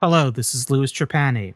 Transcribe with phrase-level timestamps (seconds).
[0.00, 1.54] Hello, this is Louis Trapani.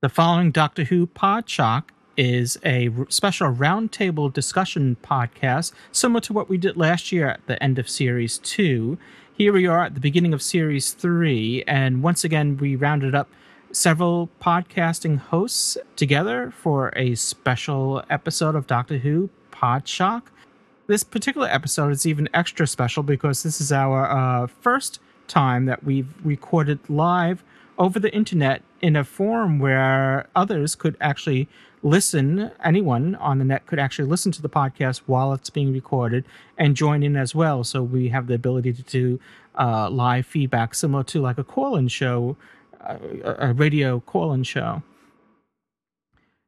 [0.00, 6.58] The following Doctor Who Podshock is a special roundtable discussion podcast similar to what we
[6.58, 8.98] did last year at the end of Series 2.
[9.32, 13.30] Here we are at the beginning of Series 3, and once again, we rounded up
[13.70, 20.22] several podcasting hosts together for a special episode of Doctor Who Podshock.
[20.88, 24.98] This particular episode is even extra special because this is our uh, first
[25.28, 27.44] time that we've recorded live
[27.78, 31.48] over the internet in a forum where others could actually
[31.82, 36.24] listen, anyone on the net could actually listen to the podcast while it's being recorded
[36.56, 37.64] and join in as well.
[37.64, 39.20] So we have the ability to do
[39.58, 42.36] uh, live feedback similar to like a call in show,
[42.80, 44.82] uh, a radio call in show.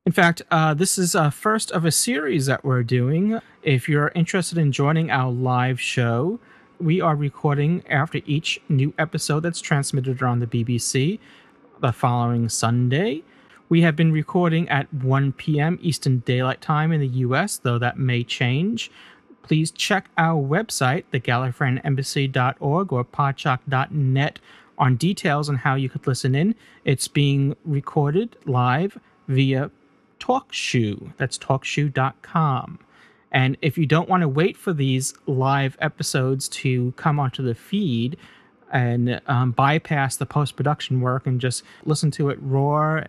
[0.07, 3.41] In fact, uh, this is a first of a series that we're doing.
[3.63, 6.41] If you're interested in joining our live show,
[6.81, 11.19] we are recording after each new episode that's transmitted on the BBC
[11.81, 13.23] the following Sunday.
[13.69, 15.79] We have been recording at 1 p.m.
[15.83, 18.91] Eastern Daylight Time in the US, though that may change.
[19.43, 24.39] Please check our website, thegallifreyanembassy.org or podshock.net,
[24.77, 26.55] on details on how you could listen in.
[26.85, 29.71] It's being recorded live via
[30.19, 31.13] TalkShoe.
[31.17, 32.79] That's talkshoe.com.
[33.35, 37.55] And if you don't want to wait for these live episodes to come onto the
[37.55, 38.17] feed
[38.73, 43.07] and um, bypass the post production work and just listen to it roar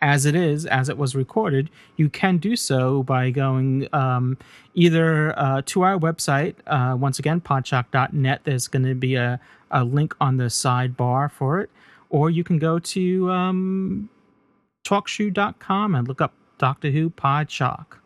[0.00, 4.38] as it is, as it was recorded, you can do so by going um,
[4.74, 8.40] either uh, to our website, uh, once again, podshock.net.
[8.44, 11.70] There's going to be a, a link on the sidebar for it,
[12.10, 14.08] or you can go to um,
[14.86, 17.98] talkshoe.com and look up Doctor Who Podshock.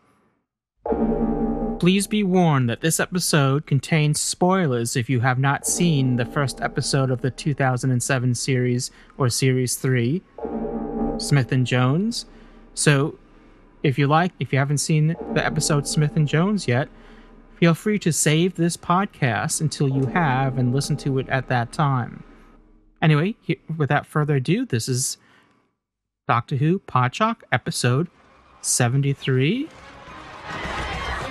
[1.79, 6.61] Please be warned that this episode contains spoilers if you have not seen the first
[6.61, 10.23] episode of the 2007 series or Series 3,
[11.19, 12.27] Smith and Jones.
[12.75, 13.19] So,
[13.83, 16.89] if you like, if you haven't seen the episode Smith and Jones yet,
[17.57, 21.73] feel free to save this podcast until you have and listen to it at that
[21.73, 22.23] time.
[23.01, 25.17] Anyway, he- without further ado, this is
[26.29, 28.09] Doctor Who Podshock episode
[28.61, 29.69] 73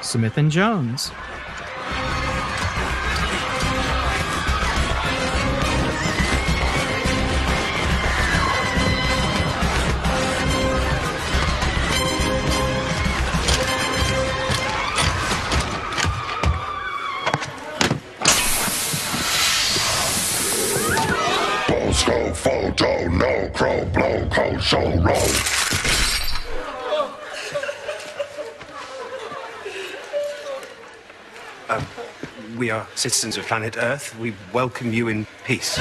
[0.02, 1.12] Smith and Jones.
[22.34, 25.61] Photo, no crow, blow, cold, show, roll.
[31.72, 31.82] Uh,
[32.58, 34.14] we are citizens of planet Earth.
[34.20, 35.80] We welcome you in peace.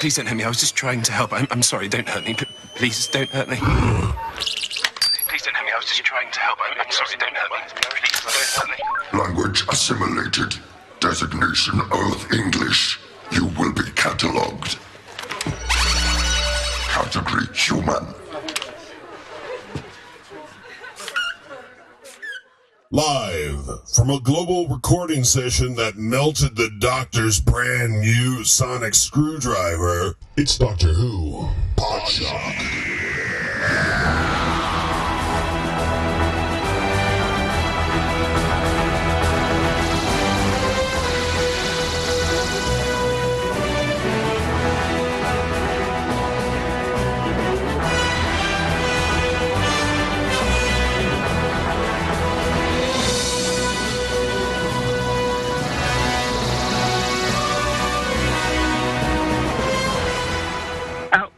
[0.00, 0.44] Please don't hurt me.
[0.44, 1.34] I was just trying to help.
[1.34, 1.88] I'm, I'm sorry.
[1.88, 2.32] Don't hurt me.
[2.32, 3.56] P- Please don't hurt me.
[3.56, 5.72] Please don't hurt me.
[5.72, 6.58] I was just trying to help.
[6.62, 7.18] I'm, I'm sorry.
[7.18, 7.60] Don't hurt me.
[7.60, 8.68] Please don't hurt
[9.12, 9.18] me.
[9.18, 10.54] Language assimilated.
[11.00, 12.98] Designation Earth English.
[13.30, 14.78] You will be catalogued.
[16.88, 18.23] Category human.
[24.04, 30.92] From a global recording session that melted the Doctor's brand new sonic screwdriver, it's Doctor
[30.92, 32.74] Who Podshock.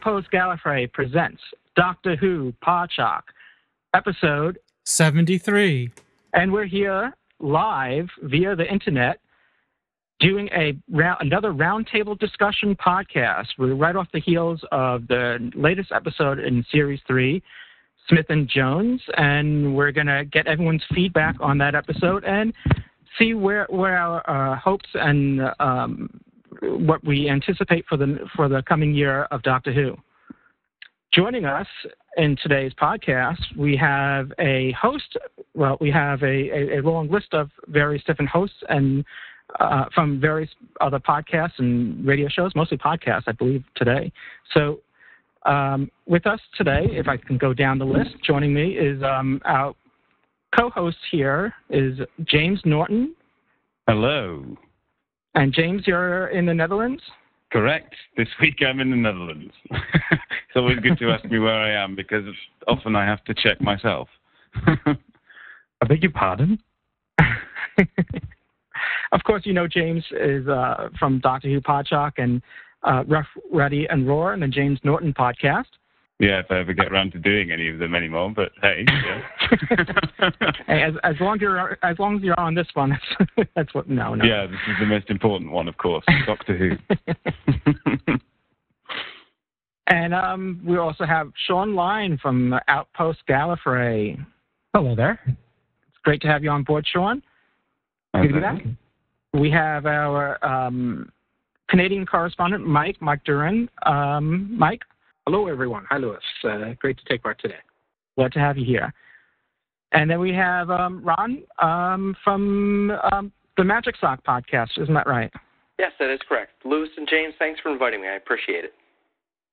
[0.07, 1.41] Outpost Gallifrey presents
[1.75, 3.23] Doctor Who Podshock,
[3.93, 5.91] episode 73.
[6.33, 9.19] And we're here live via the internet
[10.21, 13.47] doing a round, another roundtable discussion podcast.
[13.57, 17.43] We're right off the heels of the latest episode in Series 3,
[18.07, 22.53] Smith and Jones, and we're going to get everyone's feedback on that episode and
[23.19, 26.09] see where, where our uh, hopes and um,
[26.61, 29.95] what we anticipate for the for the coming year of Doctor Who.
[31.13, 31.67] Joining us
[32.17, 35.17] in today's podcast, we have a host.
[35.53, 39.05] Well, we have a, a, a long list of various different hosts and
[39.59, 40.49] uh, from various
[40.81, 44.11] other podcasts and radio shows, mostly podcasts, I believe, today.
[44.53, 44.81] So,
[45.45, 49.41] um, with us today, if I can go down the list, joining me is um,
[49.45, 49.73] our
[50.57, 53.15] co-host here is James Naughton.
[53.87, 54.57] Hello.
[55.37, 57.03] And James, you're in the Netherlands?
[57.51, 57.93] Correct.
[58.17, 59.53] This week I'm in the Netherlands.
[59.69, 62.25] it's always good to ask me where I am because
[62.67, 64.09] often I have to check myself.
[64.65, 66.57] I beg your pardon?
[69.11, 72.41] of course, you know James is uh, from Doctor Who Podshock and
[72.81, 75.65] uh, Rough, Ready, and Roar, and the James Naughton podcast.
[76.19, 79.21] Yeah, if I ever get around to doing any of them anymore, but hey, yeah.
[80.67, 82.97] hey, as, as long as you're as long as you're on this one,
[83.37, 83.87] that's, that's what.
[83.87, 84.25] No, no.
[84.25, 86.03] Yeah, this is the most important one, of course.
[86.25, 86.71] Doctor Who.
[89.87, 94.17] and um, we also have Shaun Lyon from Outpost Gallifrey.
[94.73, 95.19] Hello there.
[95.27, 97.21] It's great to have you on board, Shaun.
[98.15, 98.63] Good to be back.
[99.33, 101.11] We have our um,
[101.69, 103.69] Canadian correspondent, Mike, Mike Doran.
[103.85, 104.81] Um, Mike.
[105.27, 105.83] Hello, everyone.
[105.89, 106.17] Hi, Louis.
[106.45, 107.57] Uh, great to take part today.
[108.15, 108.93] Glad to have you here.
[109.91, 114.81] And then we have um, Ron um, from um, the Magic Sock podcast.
[114.81, 115.29] Isn't that right?
[115.79, 116.51] Yes, that is correct.
[116.63, 118.07] Louis and James, thanks for inviting me.
[118.07, 118.73] I appreciate it.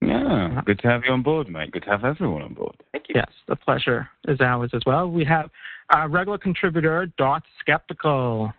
[0.00, 1.72] Yeah, good to have you on board, mate.
[1.72, 2.76] Good to have everyone on board.
[2.92, 3.14] Thank you.
[3.16, 5.10] Yes, the pleasure is ours as well.
[5.10, 5.50] We have
[5.90, 8.52] our regular contributor, Darth Skeptical.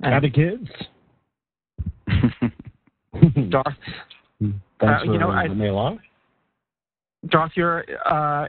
[0.00, 0.70] Howdy, kids.
[3.50, 3.66] Darth.
[4.38, 5.98] Thanks Uh, for you know, I- having me along.
[7.30, 8.46] Darth, you're uh,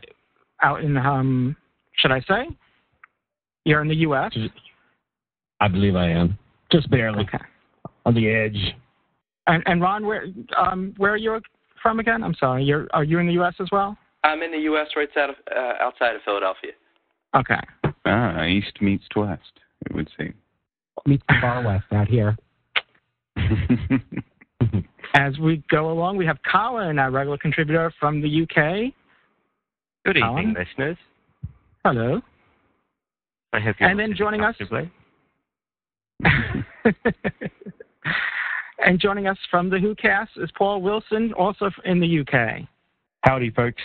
[0.62, 1.56] out in, um,
[1.98, 2.48] should I say?
[3.66, 4.32] You're in the U.S.
[5.60, 6.38] I believe I am.
[6.72, 7.24] Just barely.
[7.24, 7.44] Okay.
[8.06, 8.76] On the edge.
[9.48, 10.26] And, and Ron, where
[10.58, 11.40] um, where are you
[11.82, 12.24] from again?
[12.24, 12.64] I'm sorry.
[12.64, 13.56] You're are you in the U.S.
[13.60, 13.98] as well?
[14.24, 14.88] I'm in the U.S.
[14.96, 16.72] right outside of, uh, outside of Philadelphia.
[17.36, 17.60] Okay.
[18.06, 19.42] Ah, east meets west,
[19.86, 20.34] it would seem.
[21.06, 22.38] Meet the far west out here.
[25.14, 28.94] As we go along, we have Colin, our regular contributor from the UK.
[30.06, 30.50] Good Colin?
[30.50, 30.98] evening, listeners.
[31.84, 32.22] Hello.
[33.54, 34.56] I hope you're And then joining us-
[38.86, 42.68] and joining us from the WhoCast is Paul Wilson, also in the UK.
[43.22, 43.82] Howdy, folks.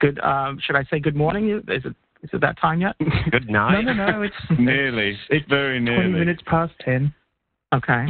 [0.00, 0.18] Good.
[0.20, 1.50] Um, should I say good morning?
[1.68, 2.94] Is it is it that time yet?
[3.32, 3.84] Good night.
[3.84, 4.22] No, no, no.
[4.22, 5.18] It's nearly.
[5.28, 6.04] It's very nearly.
[6.12, 7.12] 20 minutes past 10.
[7.74, 8.06] Okay.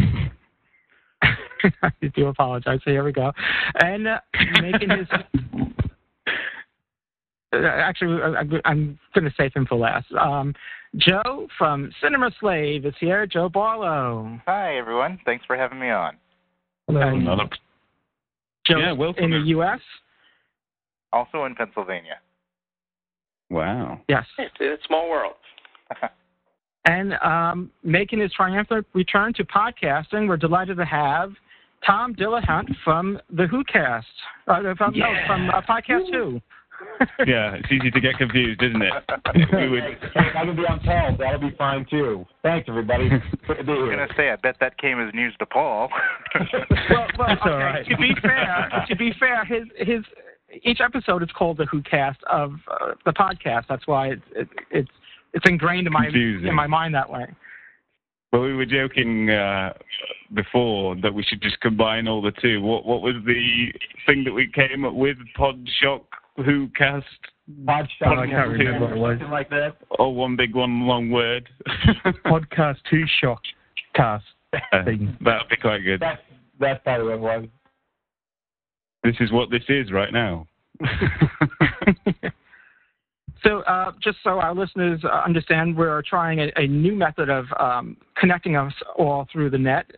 [1.82, 2.80] I do apologize.
[2.84, 3.32] So here we go.
[3.80, 4.20] And uh,
[4.60, 5.06] making his.
[7.54, 10.10] Uh, Actually, I- I'm, I'm going to save him for last.
[10.12, 10.54] Um,
[10.96, 13.26] Joe from Cinema Slave is here.
[13.26, 14.40] Joe Barlow.
[14.46, 15.20] Hi, everyone.
[15.26, 16.16] Thanks for having me on.
[16.86, 17.02] Hello.
[17.02, 17.50] And Another-
[18.66, 19.24] Joe Yeah, welcome.
[19.24, 19.80] in the U.S.
[21.12, 22.20] Also in Pennsylvania.
[23.50, 24.00] Wow.
[24.08, 24.24] Yes.
[24.38, 25.34] It's a small world.
[26.84, 31.30] And um, making his triumphant return to podcasting, we're delighted to have
[31.86, 34.04] Tom Dillahunt from the WhoCast.
[34.46, 36.40] Uh, from, No, from uh, Podcast Who.
[37.26, 38.92] Yeah, it's easy to get confused, isn't it?
[39.52, 39.82] we would.
[40.16, 41.16] I can be on Paul.
[41.16, 42.26] That'll be fine, too.
[42.42, 43.08] Thanks, everybody.
[43.46, 45.90] Good to I was going to say, I bet that came as news to Paul.
[46.90, 47.50] well, well okay.
[47.50, 47.86] all right.
[47.88, 50.04] To be fair, to be fair, his his
[50.64, 53.64] each episode is called the WhoCast of uh, the podcast.
[53.68, 54.90] That's why it's it, it's
[55.34, 56.48] it's ingrained in my Confusing.
[56.48, 57.26] in my mind that way.
[58.32, 59.72] Well, we were joking uh,
[60.34, 62.60] before that we should just combine all the two.
[62.60, 63.72] What what was the
[64.06, 65.16] thing that we came up with?
[65.36, 66.04] Pod Shock,
[66.36, 67.06] Who Cast,
[67.66, 69.18] Pod Pod I can't remember what it was.
[69.18, 69.76] Something like that.
[69.98, 71.48] Or one big one long word.
[72.26, 73.42] Podcast Who Shock
[73.94, 74.24] Cast.
[74.84, 75.16] thing.
[75.24, 76.00] That'd be quite good.
[76.00, 76.20] That's,
[76.60, 77.48] that's probably what it was.
[79.04, 80.46] This is what this is right now.
[83.44, 87.46] So, uh, just so our listeners uh, understand, we're trying a, a new method of
[87.58, 89.90] um, connecting us all through the net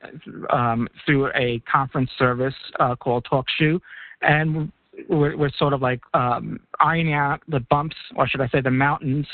[0.50, 3.78] um, through a conference service uh, called TalkShoe,
[4.22, 4.72] and
[5.08, 8.70] we're, we're sort of like um, ironing out the bumps, or should I say, the
[8.70, 9.26] mountains,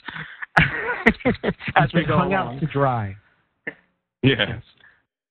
[1.77, 2.57] as we go hung along.
[2.57, 3.17] out to dry.
[4.23, 4.61] yes.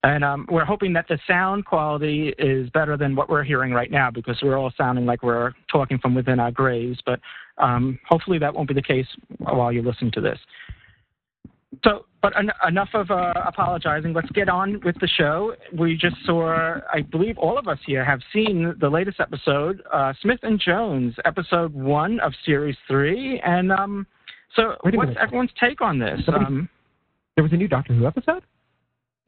[0.04, 3.92] And um, we're hoping that the sound quality is better than what we're hearing right
[3.92, 7.00] now because we're all sounding like we're talking from within our graves.
[7.06, 7.20] But
[7.60, 10.40] um, hopefully that won't be the case while you're listening to this.
[11.84, 14.14] So, but en- enough of uh, apologizing.
[14.14, 15.54] Let's get on with the show.
[15.78, 20.14] We just saw, I believe all of us here have seen the latest episode, uh,
[20.22, 23.40] Smith and Jones, episode one of series three.
[23.46, 24.08] And um,
[24.56, 25.18] so, what's minute.
[25.22, 26.20] everyone's take on this?
[26.26, 26.70] Somebody- Um,
[27.36, 28.44] There was a new Doctor Who episode?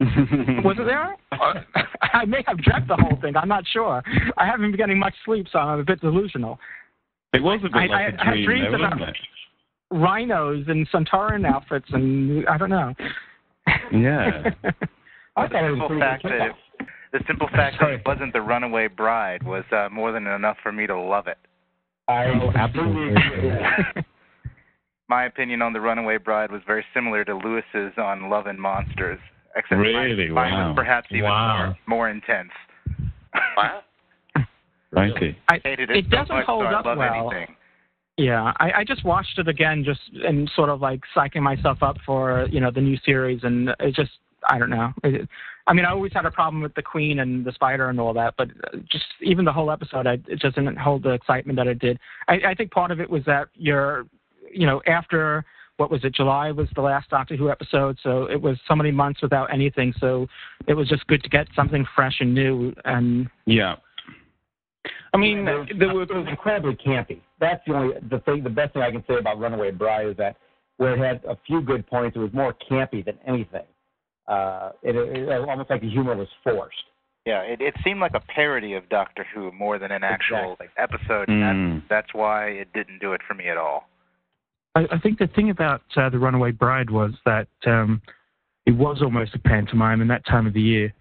[0.00, 1.16] was it there?
[2.12, 3.36] I may have dreamt the whole thing.
[3.36, 4.02] I'm not sure.
[4.36, 6.58] I haven't been getting much sleep, so I'm a bit delusional.
[7.32, 9.16] It was a bit I- like I a have dream, dreams though, about- wasn't
[9.90, 12.94] Rhinos and Centauran outfits, and I don't know.
[13.92, 14.50] Yeah.
[15.36, 18.32] I thought it was simple pretty fact that it, the simple fact that it wasn't
[18.32, 21.36] the Runaway Bride was uh, more than enough for me to love it.
[22.08, 24.04] I Oh, absolutely agree with that.
[25.08, 29.20] My opinion on the Runaway Bride was very similar to Louis's on Love and Monsters.
[29.56, 29.92] Except Really?
[30.26, 30.68] mine, mine Wow.
[30.68, 31.56] was perhaps even Wow.
[31.66, 32.50] more more intense.
[33.56, 33.80] Wow.
[34.92, 35.36] Righty.
[35.48, 37.32] I, it, it doesn't hold up love well.
[37.32, 37.56] anything.
[38.18, 41.96] Yeah, I, I just watched it again, just and sort of like psyching myself up
[42.04, 44.10] for you know the new series, and it just
[44.48, 44.92] I don't know.
[45.02, 45.28] It,
[45.66, 48.12] I mean, I always had a problem with the Queen and the Spider and all
[48.14, 48.48] that, but
[48.90, 51.98] just even the whole episode, I, it just didn't hold the excitement that it did.
[52.28, 54.06] I, I think part of it was that you're,
[54.52, 55.44] you know, after
[55.76, 58.90] what was it, July was the last Doctor Who episode, so it was so many
[58.90, 60.26] months without anything, so
[60.66, 62.74] it was just good to get something fresh and new.
[62.84, 63.76] And Yeah.
[65.14, 67.20] I mean, it was, there it was incredibly campy.
[67.38, 68.42] That's the only the thing.
[68.42, 70.36] The best thing I can say about Runaway Bride is that
[70.78, 73.66] where it had a few good points, it was more campy than anything.
[74.26, 76.76] Uh, it, it, it almost like the humor was forced.
[77.26, 80.68] Yeah, it, it seemed like a parody of Doctor Who more than an actual Exactly.
[80.76, 81.28] episode.
[81.28, 81.74] and Mm.
[81.74, 83.88] That's, that's why it didn't do it for me at all.
[84.74, 88.00] I, I think the thing about uh, the Runaway Bride was that um,
[88.66, 90.92] it was almost a pantomime, and that time of the year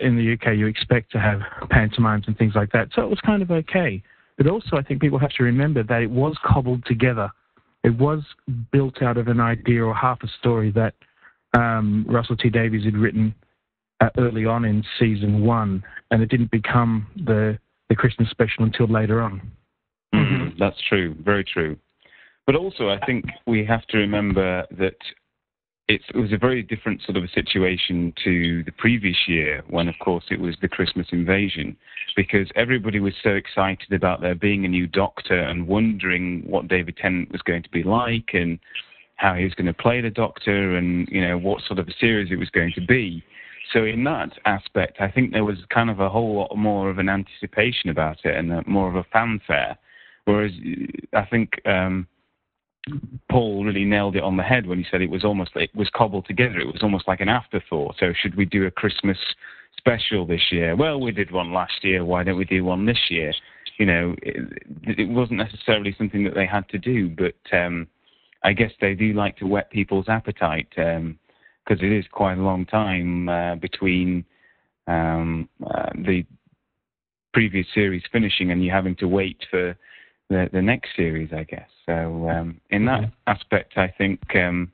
[0.00, 1.40] in the UK, you expect to have
[1.70, 2.88] pantomimes and things like that.
[2.94, 4.02] So it was kind of okay.
[4.36, 7.30] But also, I think people have to remember that it was cobbled together.
[7.84, 8.22] It was
[8.72, 10.94] built out of an idea or half a story that
[11.56, 13.34] um, Russell T Davies had written
[14.00, 18.88] uh, early on in season one, and it didn't become the the Christmas special until
[18.88, 19.40] later on.
[20.14, 21.76] Mm, that's true, very true.
[22.46, 24.96] But also, I think we have to remember that
[25.88, 29.88] it's, it was a very different sort of a situation to the previous year, when,
[29.88, 31.76] of course, it was the Christmas invasion,
[32.16, 36.96] because everybody was so excited about there being a new Doctor and wondering what David
[36.96, 38.58] Tennant was going to be like and
[39.16, 41.92] how he was going to play the Doctor and you know what sort of a
[41.98, 43.22] series it was going to be.
[43.72, 46.98] So in that aspect, I think there was kind of a whole lot more of
[46.98, 49.76] an anticipation about it and more of a fanfare.
[50.24, 50.52] Whereas
[51.12, 52.06] I think um,
[53.30, 55.90] Paul really nailed it on the head when he said it was almost it was
[55.94, 56.58] cobbled together.
[56.58, 57.96] It was almost like an afterthought.
[57.98, 59.18] So should we do a Christmas
[59.76, 60.76] special this year?
[60.76, 62.04] Well, we did one last year.
[62.04, 63.32] Why don't we do one this year?
[63.78, 67.86] You know, it, it wasn't necessarily something that they had to do, but um,
[68.42, 72.64] I guess they do like to whet people's appetite because it is quite a long
[72.64, 74.24] time uh, between
[74.86, 76.24] um, uh, the
[77.34, 79.76] previous series finishing and you having to wait for
[80.30, 81.68] the, the next series, I guess.
[81.86, 84.72] So um, in that aspect, I think um,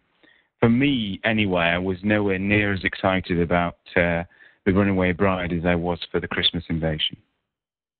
[0.60, 4.24] for me anyway, I was nowhere near as excited about uh,
[4.64, 7.16] the Runaway Bride as I was for the Christmas Invasion.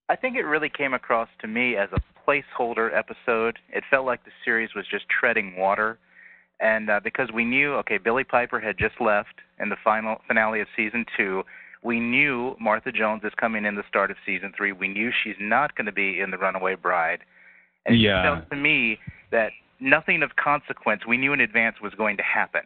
[0.09, 3.59] I think it really came across to me as a placeholder episode.
[3.71, 5.99] It felt like the series was just treading water.
[6.61, 10.61] And uh, because we knew, okay, Billie Piper had just left in the final finale
[10.61, 11.43] of season two,
[11.83, 14.71] we knew Martha Jones is coming in the start of season three.
[14.71, 17.21] We knew she's not going to be in the Runaway Bride.
[17.87, 18.21] And Yeah.
[18.21, 18.99] it felt to me
[19.31, 22.63] that nothing of consequence we knew in advance was going to happen.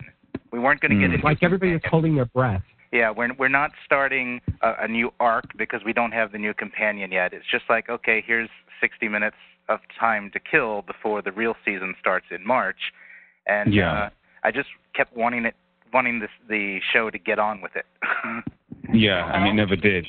[0.50, 1.14] We weren't going to get Mm.
[1.14, 2.62] into Like everybody was holding their breath.
[2.92, 6.54] yeah, we're we're not starting a, a new arc because we don't have the new
[6.54, 7.32] companion yet.
[7.32, 8.48] It's just like okay, here's
[8.80, 9.36] 60 minutes
[9.68, 12.92] of time to kill before the real season starts in March,
[13.46, 13.92] and Yeah.
[13.92, 14.10] uh,
[14.44, 15.56] I just kept wanting it,
[15.92, 17.86] wanting this the show to get on with it.
[18.92, 20.06] Yeah, and it never did.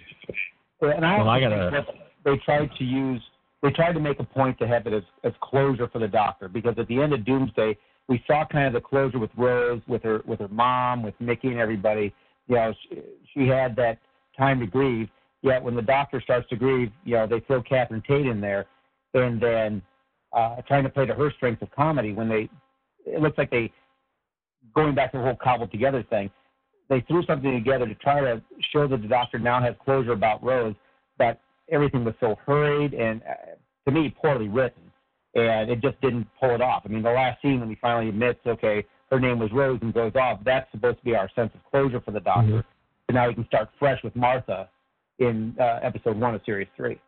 [0.81, 1.85] And I, Well, I gotta-
[2.23, 3.23] they tried to use
[3.63, 6.47] they tried to make a point to have it as, as closure for the doctor
[6.47, 10.03] because at the end of Doomsday we saw kind of the closure with Rose, with
[10.03, 12.13] her with her mom, with Mickey and everybody.
[12.47, 13.01] You know, she,
[13.33, 13.99] she had that
[14.37, 15.09] time to grieve.
[15.41, 18.65] Yet when the doctor starts to grieve, you know, they throw Catherine Tate in there,
[19.13, 19.81] and then
[20.33, 22.49] uh, trying to play to her strength of comedy when they
[23.05, 23.71] it looks like they
[24.75, 26.29] going back to the whole cobbled together thing.
[26.89, 30.43] They threw something together to try to show that the doctor now has closure about
[30.43, 30.75] Rose,
[31.17, 33.33] but everything was so hurried and, uh,
[33.85, 34.83] to me, poorly written,
[35.35, 36.83] and it just didn't pull it off.
[36.85, 39.93] I mean, the last scene when he finally admits, okay, her name was Rose and
[39.93, 42.65] goes off, that's supposed to be our sense of closure for the doctor.
[43.09, 44.69] So now we can start fresh with Martha
[45.19, 46.99] in uh, episode one of series three.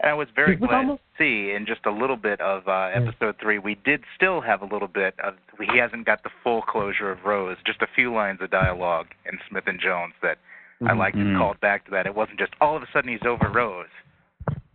[0.00, 2.90] And I was very glad almost- to see in just a little bit of uh,
[2.92, 5.34] episode three, we did still have a little bit of.
[5.60, 7.56] He hasn't got the full closure of Rose.
[7.64, 10.38] Just a few lines of dialogue in Smith and Jones that
[10.86, 11.38] I liked Mhm.
[11.38, 12.06] called back to that.
[12.06, 13.88] It wasn't just all of a sudden he's over Rose.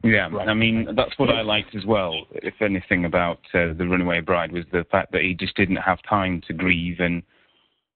[0.04, 2.28] Yeah, I mean that's what I liked as well.
[2.32, 6.02] If anything about uh, the Runaway Bride was the fact that he just didn't have
[6.04, 7.24] time to grieve, and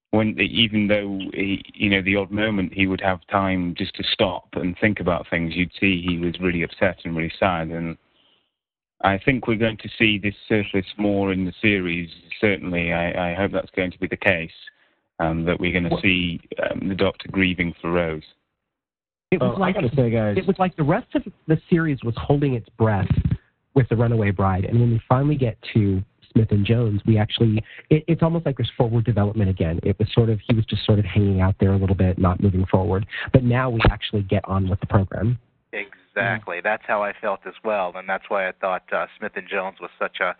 [0.10, 4.04] when even though he, you know the odd moment he would have time just to
[4.04, 7.70] stop and think about things, you'd see he was really upset and really sad.
[7.70, 7.98] And
[9.02, 12.10] I think we're going to see this surface more in the series.
[12.40, 14.52] Certainly, I, I hope that's going to be the case.
[15.22, 18.24] Um, that we're going to see um, the Doctor grieving for Rose.
[19.32, 20.36] It was Oh, like I gotta say, guys.
[20.38, 23.08] it was like the rest of the series was holding its breath
[23.76, 27.64] with the Runaway Bride, and when we finally get to Smith and Jones, we actually
[27.90, 29.80] it, it's almost like there's forward development again.
[29.84, 32.18] It was sort of he was just sort of hanging out there a little bit,
[32.18, 33.06] not moving forward.
[33.32, 35.38] But now we actually get on with the program.
[35.72, 36.60] Exactly.
[36.62, 39.78] That's how I felt as well, and that's why I thought uh, Smith and Jones
[39.80, 40.36] was such a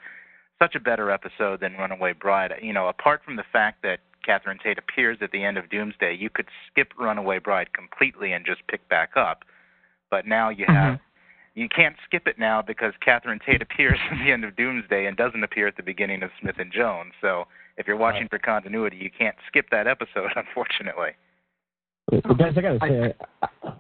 [0.60, 2.52] such a better episode than Runaway Bride.
[2.62, 6.16] You know, apart from the fact that Catherine Tate appears at the end of Doomsday,
[6.16, 9.44] you could skip Runaway Bride completely and just pick back up.
[10.10, 11.00] But now you have
[11.54, 15.18] you can't skip it now because Catherine Tate appears at the end of Doomsday and
[15.18, 17.14] doesn't appear at the beginning of Smith and Jones.
[17.22, 17.46] So
[17.78, 21.12] if you're watching for continuity, you can't skip that episode, unfortunately.
[22.12, 23.74] Well, guys, I gotta say, I,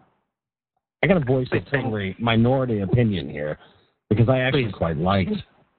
[1.03, 3.57] I gotta voice a totally minority opinion here
[4.09, 5.31] because I actually quite liked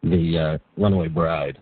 [0.02, 1.58] the uh, Runaway Bride,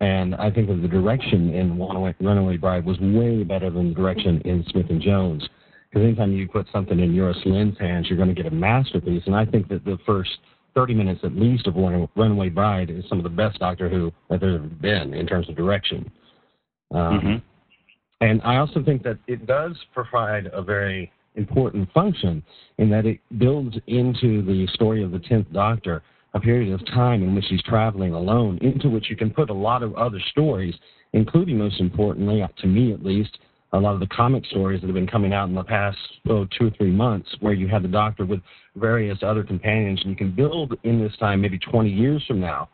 [0.00, 3.94] and I think that the direction in Runaway, Runaway Bride was way better than the
[3.94, 5.48] direction in Smith and Jones.
[5.88, 9.22] Because anytime you put something in Euros Lyn's hands, you're going to get a masterpiece.
[9.26, 10.30] And I think that the first
[10.74, 14.12] 30 minutes at least of Run- Runaway Bride is some of the best Doctor Who
[14.28, 16.10] that there's ever been in terms of direction.
[16.92, 17.42] Um,
[18.20, 22.42] And I also think that it does provide a very important function
[22.78, 26.02] in that it builds into the story of the 10th Doctor
[26.36, 29.54] a period of time in which he's traveling alone, into which you can put a
[29.54, 30.74] lot of other stories,
[31.14, 33.38] including, most importantly, to me at least,
[33.72, 35.96] a lot of the comic stories that have been coming out in the past
[36.28, 38.40] oh, two or three months, where you had the Doctor with
[38.76, 42.68] various other companions, and you can build in this time, maybe 20 years from now,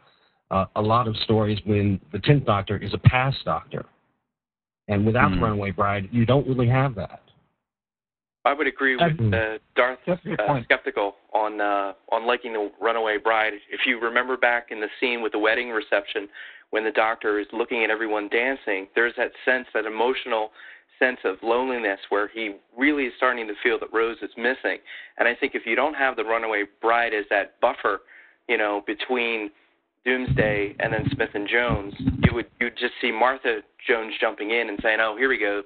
[0.51, 3.87] uh, a lot of stories when the 10th Doctor is a past Doctor.
[4.89, 7.23] And without the Runaway Bride, you don't really have that.
[8.45, 13.53] I would agree with uh, Darth uh, skeptical on uh, on liking the Runaway Bride.
[13.71, 16.29] If you remember back in the scene with the wedding reception,
[16.71, 20.51] when the doctor is looking at everyone dancing, there's that sense, that emotional
[20.99, 24.79] sense of loneliness, where he really is starting to feel that Rose is missing.
[25.19, 28.01] And I think if you don't have the Runaway Bride as that buffer,
[28.49, 29.51] you know, between
[30.05, 31.95] Doomsday and then Smith and Jones,
[32.25, 35.63] you would you just see Martha Jones jumping in and saying, "Oh, here we go.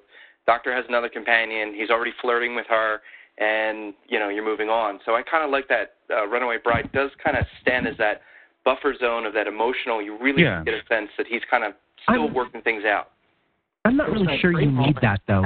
[0.46, 1.74] Doctor has another companion.
[1.74, 3.00] He's already flirting with her,
[3.38, 5.94] and you know you're moving on." So I kind of like that.
[6.10, 8.22] Uh, Runaway Bride does kind of stand as that
[8.64, 10.02] buffer zone of that emotional.
[10.02, 10.62] You really Yeah.
[10.64, 13.10] get a sense that he's kind of still working things out.
[13.84, 15.44] I'm not really sure you need that though.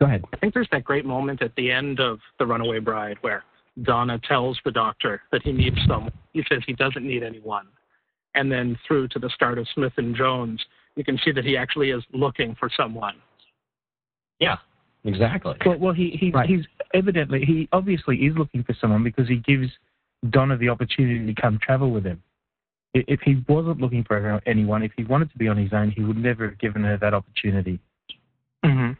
[0.00, 0.24] Go ahead.
[0.32, 3.44] I think there's that great moment at the end of The Runaway Bride where
[3.82, 6.12] Donna tells the doctor that he needs someone.
[6.32, 7.66] He says he doesn't need anyone.
[8.34, 10.64] And then through to the start of Smith and Jones,
[10.96, 13.14] you can see that he actually is looking for someone.
[14.40, 14.56] Yeah,
[15.04, 15.54] exactly.
[15.64, 19.68] Well, well he, he he's evidently he obviously is looking for someone because he gives
[20.30, 22.22] Donna the opportunity to come travel with him.
[22.94, 26.02] If he wasn't looking for anyone, if he wanted to be on his own, he
[26.02, 27.80] would never have given her that opportunity.
[28.64, 28.92] Mm-hmm.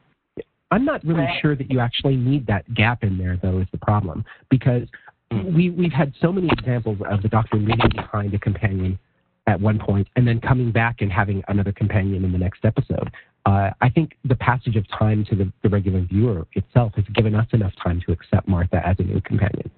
[0.73, 3.79] I'm not really sure that you actually need that gap in there, though, is the
[3.79, 4.25] problem.
[4.51, 4.89] Because
[5.31, 8.99] we, we've had so many examples of the Doctor leaving behind a companion
[9.47, 13.11] at one point and then coming back and having another companion in the next episode.
[13.47, 17.35] Uh, I think the passage of time to the, the regular viewer itself has given
[17.35, 19.71] us enough time to accept Martha as a new companion.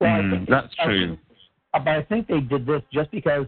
[0.00, 1.06] Well, Mm, that's I true.
[1.08, 1.20] think-
[1.74, 3.46] uh, but I think they did this just because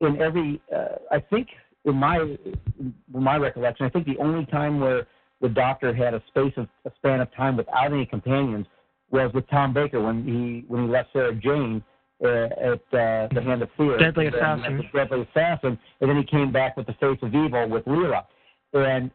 [0.00, 1.48] in every, uh, I think
[1.84, 5.06] in my in my recollection, I think the only time where
[5.40, 8.66] the Doctor had a space of a span of time without any companions
[9.10, 11.82] was with Tom Baker when he when he left Sarah Jane
[12.20, 14.82] at uh, the Hand of Fear, Deadly Assassin.
[14.92, 18.24] Deadly Assassin, and then he came back with the Face of Evil with Leela,
[18.72, 19.10] and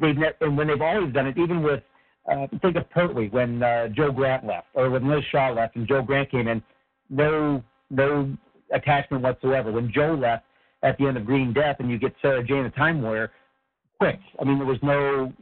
[0.00, 1.82] they've ne- and when they've always done it, even with
[2.30, 5.86] uh, think of Pertwee when uh, Jo Grant left, or when Liz Shaw left and
[5.86, 6.62] Jo Grant came in,
[7.10, 8.34] no no
[8.72, 9.70] attachment whatsoever.
[9.70, 10.44] When Jo left
[10.82, 13.32] at the end of Green Death, and you get Sarah Jane, the Time Warrior,
[13.98, 14.18] quick.
[14.40, 15.32] I mean, there was no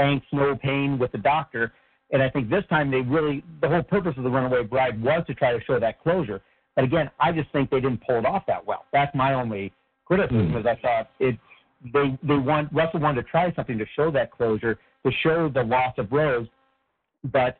[0.00, 1.72] angst, no pain with the Doctor,
[2.10, 5.24] and I think this time they really the whole purpose of the Runaway Bride was
[5.26, 6.40] to try to show that closure.
[6.74, 8.84] But again, I just think they didn't pull it off that well.
[8.92, 9.72] That's my only
[10.04, 10.56] criticism.
[10.56, 11.38] Is I thought it
[11.92, 15.62] they they want Russell wanted to try something to show that closure, to show the
[15.62, 16.46] loss of Rose,
[17.32, 17.58] but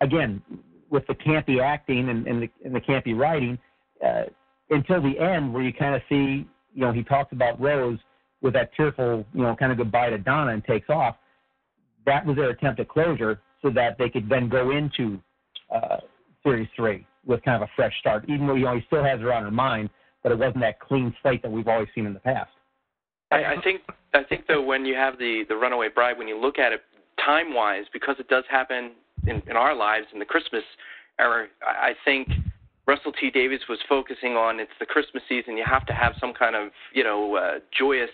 [0.00, 0.42] again,
[0.90, 3.58] with the campy acting and, and, the, and the campy writing,
[4.04, 4.22] uh,
[4.70, 7.98] until the end where you kind of see, you know, he talks about Rose
[8.40, 11.16] with that tearful, you know, kind of goodbye to Donna and takes off.
[12.06, 15.20] That was their attempt at closure, so that they could then go into
[15.72, 15.98] uh,
[16.42, 18.24] series three with kind of a fresh start.
[18.28, 19.90] Even though you know he still has her on her mind,
[20.22, 22.50] but it wasn't that clean slate that we've always seen in the past.
[23.30, 23.82] I, I think
[24.14, 26.80] I think though when you have the the Runaway Bride, when you look at it
[27.24, 28.92] time wise, because it does happen
[29.26, 30.64] in, in our lives in the Christmas
[31.18, 32.28] era, I, think
[32.86, 35.56] Russell T Davies was focusing on it's the Christmas season.
[35.56, 38.10] You have to have some kind of you know uh, joyous.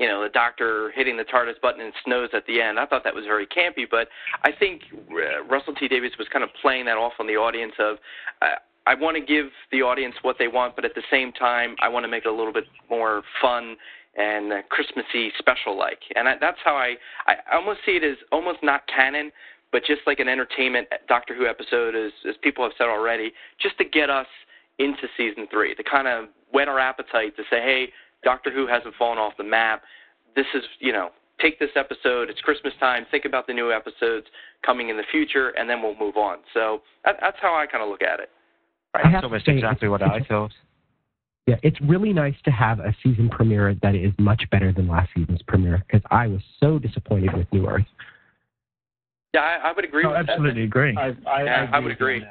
[0.00, 2.80] You know, the doctor hitting the TARDIS button and snows at the end.
[2.80, 4.08] I thought that was very campy, but
[4.42, 4.80] I think
[5.12, 7.98] uh, Russell T Davies was kind of playing that off on the audience of,
[8.40, 11.76] uh, I want to give the audience what they want, but at the same time,
[11.82, 13.76] I want to make it a little bit more fun
[14.16, 16.00] and uh, Christmassy special like.
[16.16, 16.94] And I, that's how I
[17.26, 19.30] I almost see it as almost not canon,
[19.70, 23.76] but just like an entertainment Doctor Who episode, as as people have said already, just
[23.78, 24.26] to get us
[24.78, 27.92] into season three, to kind of whet our appetite to say, hey,
[28.24, 29.82] Doctor Who hasn't fallen off the map.
[30.36, 32.28] This is you know take this episode.
[32.28, 33.06] It's Christmas time.
[33.10, 34.26] Think about the new episodes
[34.64, 36.38] coming in the future, and then we'll move on.
[36.52, 38.28] So that, that's how I kind of look at it.
[38.92, 40.52] That's almost exactly what I thought.
[41.46, 45.08] Yeah, it's really nice to have a season premiere that is much better than last
[45.16, 47.86] season's premiere because I was so disappointed with New Earth.
[49.32, 50.66] Yeah, I, I would agree Oh, with absolutely that.
[50.66, 50.96] agree.
[50.96, 52.22] I, I, yeah, I, I would agree.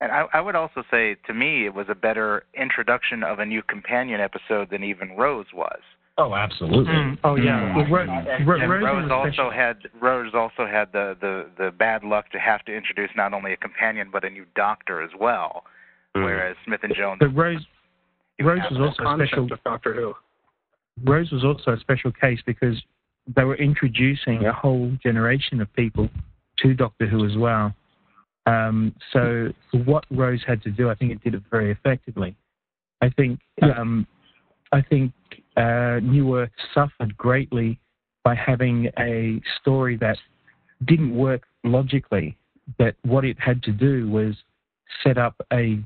[0.00, 3.44] And I, I would also say, to me, it was a better introduction of a
[3.44, 5.80] new companion episode than even Rose was.
[6.18, 6.92] Oh, absolutely.
[6.92, 7.18] Mm.
[7.24, 7.74] Oh yeah.
[7.76, 8.04] Well, Ro-
[8.46, 12.38] Ro- And Rose Rose also had Rose also had the, the the bad luck to
[12.38, 15.64] have to introduce not only a companion but a new doctor as well.
[16.12, 17.64] Whereas Smith and Jones, But Rose
[18.42, 19.44] Rose was also a special.
[19.50, 20.14] Of Doctor Who.
[21.04, 22.82] Rose was also a special case because
[23.34, 26.08] they were introducing a whole generation of people
[26.58, 27.72] to Doctor Who as well.
[28.46, 29.52] Um, so
[29.84, 32.34] what Rose had to do, I think it did it very effectively.
[33.02, 34.06] I think um,
[34.72, 35.12] I think
[35.56, 37.78] uh, New Earth suffered greatly
[38.24, 40.18] by having a story that
[40.86, 42.36] didn't work logically.
[42.78, 44.34] But what it had to do was
[45.02, 45.82] set up a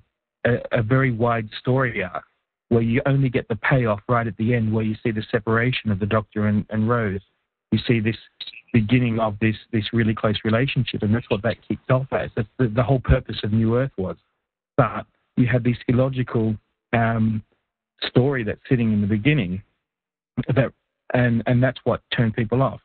[0.46, 2.24] a, a very wide story arc
[2.68, 5.90] where you only get the payoff right at the end, where you see the separation
[5.90, 7.20] of the Doctor and, and Rose.
[7.70, 8.16] You see this
[8.74, 12.28] beginning of this this really close relationship, and that's what that kicked off as.
[12.36, 14.16] That's the, the whole purpose of New Earth was.
[14.76, 15.06] But
[15.36, 16.56] you had this illogical
[16.92, 17.42] um,
[18.02, 19.62] story that's sitting in the beginning,
[20.54, 20.72] that
[21.14, 22.80] and and that's what turned people off.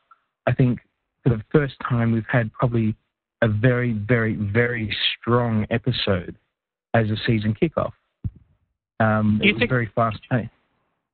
[0.46, 0.80] I think
[1.24, 2.96] for the first time we've had probably
[3.42, 6.36] a very very very strong episode
[6.94, 7.94] as a season kickoff.
[9.00, 10.52] Um, it was very fast paced.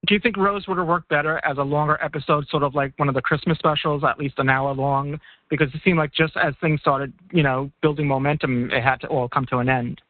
[0.05, 2.93] Do you think Rose would have worked better as a longer episode, sort of like
[2.97, 5.19] one of the Christmas specials, at least an hour long?
[5.49, 9.07] Because it seemed like just as things started, you know, building momentum, it had to
[9.07, 10.01] all come to an end.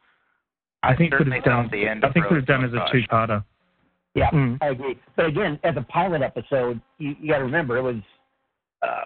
[0.82, 1.68] I think could certainly have done.
[1.72, 3.44] the end I think could have done as a two-parter.
[4.14, 4.58] Yeah, Mm.
[4.62, 4.98] I agree.
[5.14, 7.96] But again, as a pilot episode, you, you got to remember it was
[8.82, 9.04] uh,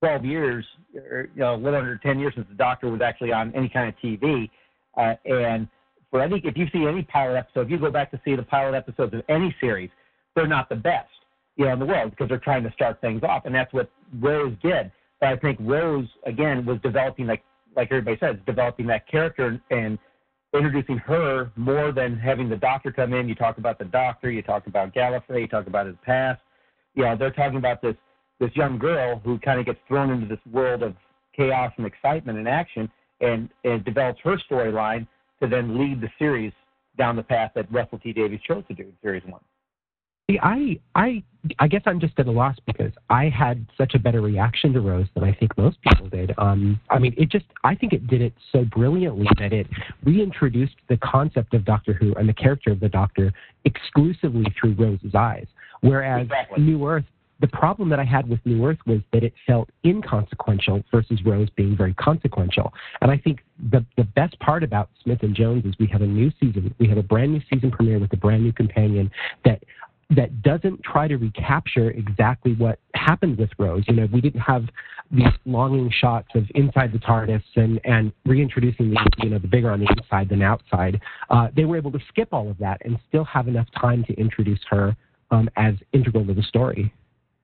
[0.00, 0.64] 12 years,
[0.94, 3.68] or you know, a little under 10 years since the Doctor was actually on any
[3.68, 4.48] kind of TV.
[4.96, 5.68] Uh, and
[6.10, 8.42] for any, if you see any pilot episode, if you go back to see the
[8.42, 9.90] pilot episodes of any series,
[10.34, 11.08] they're not the best,
[11.56, 13.90] you know, in the world because they're trying to start things off, and that's what
[14.18, 14.90] Rose did.
[15.20, 17.44] But I think Rose again was developing like
[17.76, 19.96] like everybody says, developing that character and
[20.52, 23.28] introducing her more than having the doctor come in.
[23.28, 26.40] You talk about the doctor, you talk about Gallifrey, you talk about his past.
[26.96, 27.94] Yeah, they're talking about this
[28.40, 30.94] this young girl who kind of gets thrown into this world of
[31.36, 35.06] chaos and excitement and action, and and develops her storyline
[35.42, 36.52] to then lead the series
[36.98, 39.40] down the path that Russell T Davies chose to do in series one.
[40.30, 41.22] See, I, I,
[41.58, 44.80] I guess I'm just at a loss because I had such a better reaction to
[44.80, 46.32] Rose than I think most people did.
[46.38, 49.66] Um, I mean, it just, I think it did it so brilliantly that it
[50.04, 53.32] reintroduced the concept of Doctor Who and the character of the Doctor
[53.64, 55.46] exclusively through Rose's eyes.
[55.80, 56.62] Whereas Exactly.
[56.62, 57.06] New Earth,
[57.40, 61.48] the problem that I had with New Earth was that it felt inconsequential versus Rose
[61.56, 62.72] being very consequential.
[63.00, 66.06] And I think the the best part about Smith and Jones is we have a
[66.06, 69.10] new season, we have a brand new season premiere with a brand new companion
[69.44, 69.62] that
[70.10, 73.84] that doesn't try to recapture exactly what happened with Rose.
[73.86, 74.64] You know, we didn't have
[75.12, 79.70] these longing shots of inside the TARDIS and, and reintroducing the you know the bigger
[79.70, 81.00] on the inside than outside.
[81.30, 84.14] Uh, they were able to skip all of that and still have enough time to
[84.14, 84.96] introduce her
[85.30, 86.92] um, as integral to the story.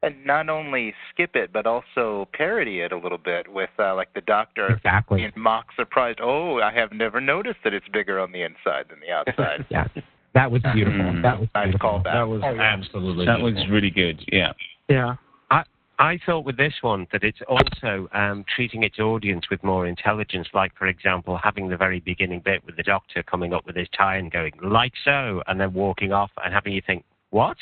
[0.02, 4.12] And not only skip it but also parody it a little bit with uh, like
[4.14, 5.24] the Doctor Exactly.
[5.24, 6.20] in mock surprised.
[6.22, 9.64] Oh, I have never noticed that it's bigger on the inside than the outside.
[9.70, 9.86] Yeah,
[10.34, 11.00] that was beautiful.
[11.00, 11.22] Mm.
[11.22, 12.00] That was nice beautiful.
[12.00, 12.12] callback.
[12.12, 12.60] That was Oh, yeah.
[12.62, 13.26] absolutely.
[13.26, 14.22] That was really good.
[14.30, 14.52] Yeah.
[14.88, 15.16] Yeah.
[15.50, 15.64] I
[15.98, 20.46] I thought with this one that it's also um, treating its audience with more intelligence,
[20.52, 23.88] like, for example, having the very beginning bit with the doctor coming up with his
[23.96, 27.56] tie and going, like so, and then walking off and having you think, what?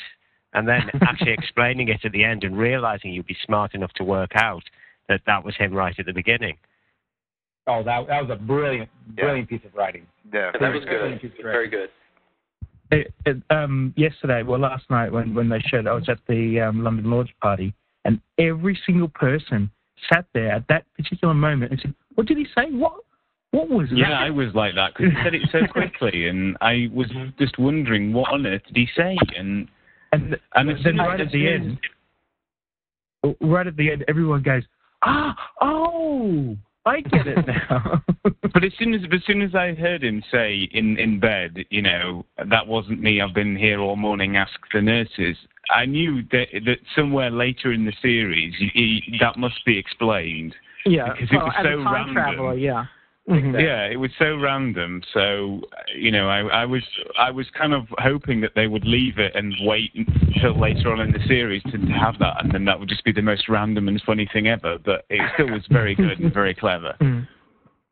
[0.55, 4.05] And then actually explaining it at the end and realizing you'd be smart enough to
[4.05, 4.63] work out
[5.09, 6.57] that that was him right at the beginning.
[7.67, 10.07] Oh, that that was a brilliant, brilliant piece of writing.
[10.33, 11.21] Yeah, That was good.
[11.21, 11.89] piece of Very good.
[12.91, 16.61] It, it, um, yesterday, well, last night when, when they showed, I was at the
[16.61, 17.73] um, London launch party,
[18.05, 19.71] and every single person
[20.13, 22.71] sat there at that particular moment and said, "What did he say?
[22.71, 22.93] What?
[23.51, 26.55] What was Yeah, that?" I was like that because he said it so quickly, and
[26.61, 27.07] I was
[27.39, 29.17] just wondering what on earth did he say?
[29.35, 29.67] And
[30.11, 31.79] And, and then right at the end,
[33.41, 34.63] right at the end, everyone goes,
[35.03, 38.03] "Ah, oh, I get it now.
[38.53, 41.81] but as soon as as soon as I heard him say in in bed, you
[41.81, 43.21] know, that wasn't me.
[43.21, 44.37] I've been here all morning.
[44.37, 45.35] Ask the nurses.
[45.71, 50.55] I knew that that somewhere later in the series, he, that must be explained.
[50.85, 52.13] Yeah, because well, it was as so time random.
[52.13, 52.85] traveler, yeah.
[53.27, 53.59] Mhm.
[53.59, 55.01] Yeah, it was so random.
[55.13, 55.61] So
[55.95, 56.83] you know, I, I was
[57.17, 60.99] I was kind of hoping that they would leave it and wait until later on
[60.99, 63.49] in the series to, to have that, and then that would just be the most
[63.49, 64.77] random and funny thing ever.
[64.77, 66.95] But it still was very good and very clever.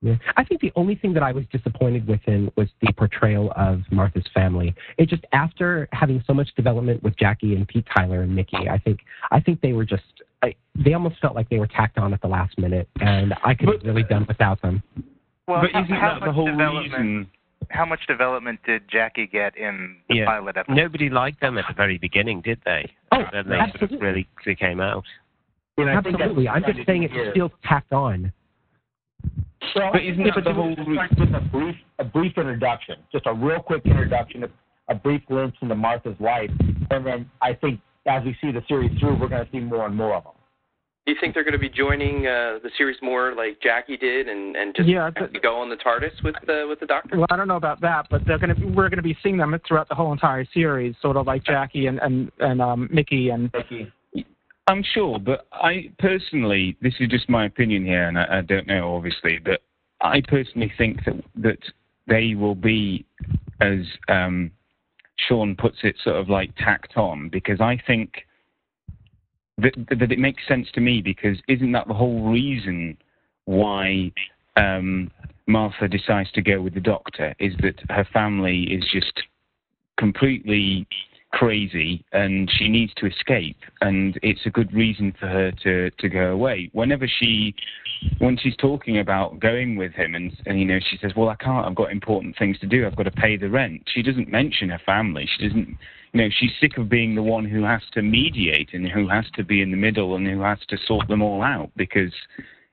[0.04, 0.16] Yeah.
[0.36, 4.26] I think the only thing that I was disappointed within was the portrayal of Martha's
[4.34, 4.76] family.
[4.98, 8.78] It just after having so much development with Jackie and Pete Tyler and Mickey, I
[8.80, 9.00] think
[9.32, 10.04] I think they were just
[10.44, 13.54] I, they almost felt like they were tacked on at the last minute, and I
[13.54, 14.84] could have really done without them.
[15.48, 16.94] Well, But how, isn't how that the much whole development?
[16.94, 17.32] reason?
[17.70, 20.26] How much development did Jackie get in the Yeah.
[20.26, 20.76] pilot episode?
[20.76, 22.92] Nobody liked them at the very beginning, did they?
[23.12, 23.98] Oh, then they sort of absolutely.
[24.08, 25.06] really they came out.
[25.78, 26.48] And I absolutely.
[26.48, 28.32] I'm just saying it's still tacked on.
[29.76, 33.34] Well, But isn't that the whole was just a brief, a brief introduction, just a
[33.34, 34.50] real quick introduction, a,
[34.90, 36.52] a brief glimpse into Martha's life,
[36.92, 39.86] and then I think as we see the series through, we're going to see more
[39.88, 40.33] and more of them.
[41.06, 44.30] Do you think they're going to be joining uh, the series more like Jackie did,
[44.30, 47.18] and and just Yeah, th- actually go on the TARDIS with the with the Doctor?
[47.18, 49.90] Well, I don't know about that, but they're gonna we're gonna be seeing them throughout
[49.90, 53.52] the whole entire series, sort of like Jackie and and and um, Mickey and
[54.68, 58.68] I'm sure, but I personally, this is just my opinion here, and I, I don't
[58.68, 59.62] know, obviously, but
[60.02, 61.60] I personally think that that
[62.08, 63.06] they will be,
[63.60, 64.52] as um,
[65.28, 68.26] Shaun puts it, sort of like tacked on, because I think
[69.58, 71.02] that that it makes sense to me.
[71.02, 72.98] Because isn't that the whole reason
[73.46, 74.12] why
[74.56, 75.12] um,
[75.48, 77.36] Martha decides to go with the Doctor?
[77.40, 79.14] Is that her family is just
[79.98, 80.88] completely
[81.34, 86.08] crazy and she needs to escape and it's a good reason for her to to
[86.08, 87.56] go away whenever she
[88.20, 91.36] when she's talking about going with him and, and you know she says well i
[91.38, 94.30] can't i've got important things to do i've got to pay the rent she doesn't
[94.30, 95.76] mention her family she doesn't
[96.14, 99.26] you know she's sick of being the one who has to mediate and who has
[99.36, 102.14] to be in the middle and who has to sort them all out because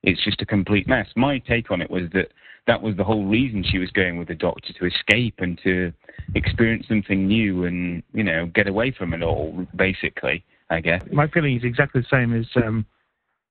[0.02, 1.08] it's just a complete mess.
[1.16, 2.28] My take on it was that
[2.66, 5.92] that was the whole reason she was going with the doctor to escape and to
[6.34, 11.02] experience something new and you know get away from it all basically i guess.
[11.10, 12.86] My feeling is exactly the same as um,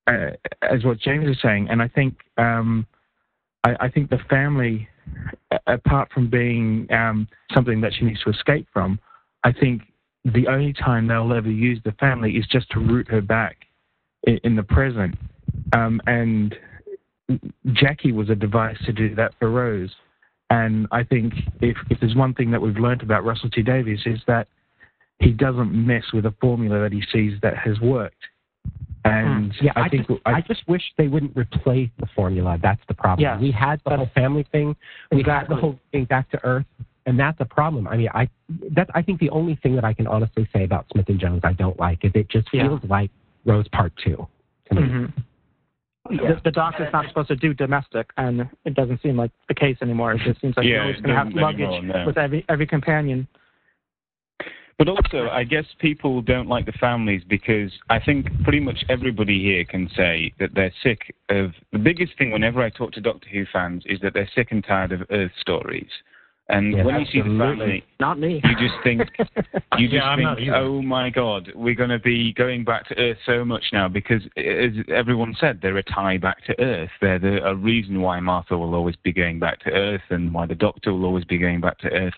[0.08, 2.88] uh, as what James is saying, and I think um,
[3.64, 4.88] I, I think the family,
[5.68, 9.00] apart from being um, something that she needs to escape from,
[9.44, 9.84] I think
[10.26, 13.58] the only time they'll ever use the family is just to root her back
[14.24, 15.16] in, in the present.
[15.74, 16.56] Um, and
[17.74, 19.92] Jackie was a device to do that for Rose.
[20.50, 24.02] And I think if, if there's one thing that we've learned about Russell T Davies
[24.06, 24.48] is that
[25.20, 28.24] he doesn't mess with a formula that he sees that has worked.
[29.06, 29.66] And Hmm.
[29.66, 32.58] yeah, I, I, think just, I, just wish they wouldn't replace the formula.
[32.62, 33.22] That's the problem.
[33.22, 34.76] Yes, we had the whole family thing.
[35.12, 35.56] We Exactly.
[35.56, 36.66] the whole thing back to Earth,
[37.06, 37.88] and that's a problem.
[37.88, 38.30] I mean, I
[38.76, 41.42] that's I think the only thing that I can honestly say about Smith and Jones
[41.44, 42.68] I don't like is it just Yeah.
[42.68, 43.12] feels like
[43.46, 44.28] Rose Part Two.
[44.70, 44.82] To me.
[44.82, 45.14] Mhm.
[46.10, 49.78] the, the doctor's not supposed to do domestic, and it doesn't seem like the case
[49.82, 50.14] anymore.
[50.14, 52.06] It just seems like Yeah, you're always going to have luggage anymore, no.
[52.06, 53.28] with every every companion.
[54.78, 59.38] But also, I guess people don't like the families because I think pretty much everybody
[59.44, 61.52] here can say that they're sick of.
[61.74, 64.64] The biggest thing whenever I talk to Doctor Who fans is that they're sick and
[64.64, 65.90] tired of Earth stories.
[66.50, 67.58] And Yeah, when you see the absolutely.
[67.58, 68.42] family, Not me.
[68.44, 69.02] you just think,
[69.78, 73.18] you just Yeah, think, oh my God, we're going to be going back to Earth
[73.26, 76.90] so much now because, as everyone said, they're a tie back to Earth.
[77.02, 80.48] They're the, a reason why Martha will always be going back to Earth and why
[80.48, 82.16] the Doctor will always be going back to Earth.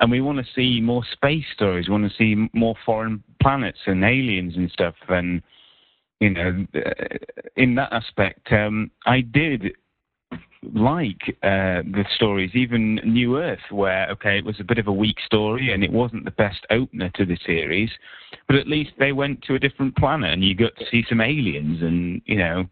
[0.00, 1.88] And we want to see more space stories.
[1.88, 4.94] We want to see more foreign planets and aliens and stuff.
[5.08, 5.42] And
[6.20, 7.16] you know, uh,
[7.56, 9.72] in that aspect, um, I did
[10.74, 14.92] like uh, the stories, even New Earth, where okay, it was a bit of a
[14.92, 17.90] weak story and it wasn't the best opener to the series,
[18.46, 21.20] but at least they went to a different planet and you got to see some
[21.20, 22.66] aliens and you know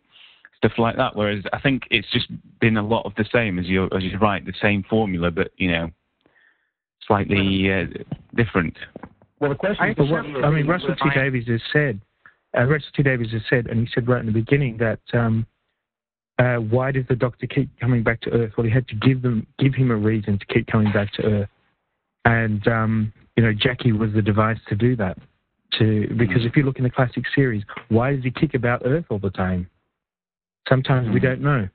[0.59, 1.17] stuff like that.
[1.17, 2.27] Whereas I think it's just
[2.61, 5.51] been a lot of the same as you're as you're right, the same formula, but
[5.57, 5.91] you know,
[7.07, 7.87] slightly uh,
[8.37, 8.77] different.
[9.41, 11.09] Well, the question I is, But what what, do you I mean, Russell with T
[11.15, 12.01] Davies has said,
[12.57, 15.47] uh, Russell T Davies has said, and he said right in the beginning that um,
[16.39, 18.53] uh, why does the Doctor keep coming back to Earth?
[18.57, 21.23] Well, he had to give them give him a reason to keep coming back to
[21.23, 21.49] Earth,
[22.25, 25.19] and um, you know Jackie was the device to do that.
[25.79, 29.05] To because if you look in the classic series, why does he kick about Earth
[29.11, 29.69] all the time?
[30.69, 31.23] Sometimes we Mhm.
[31.23, 31.69] don't know.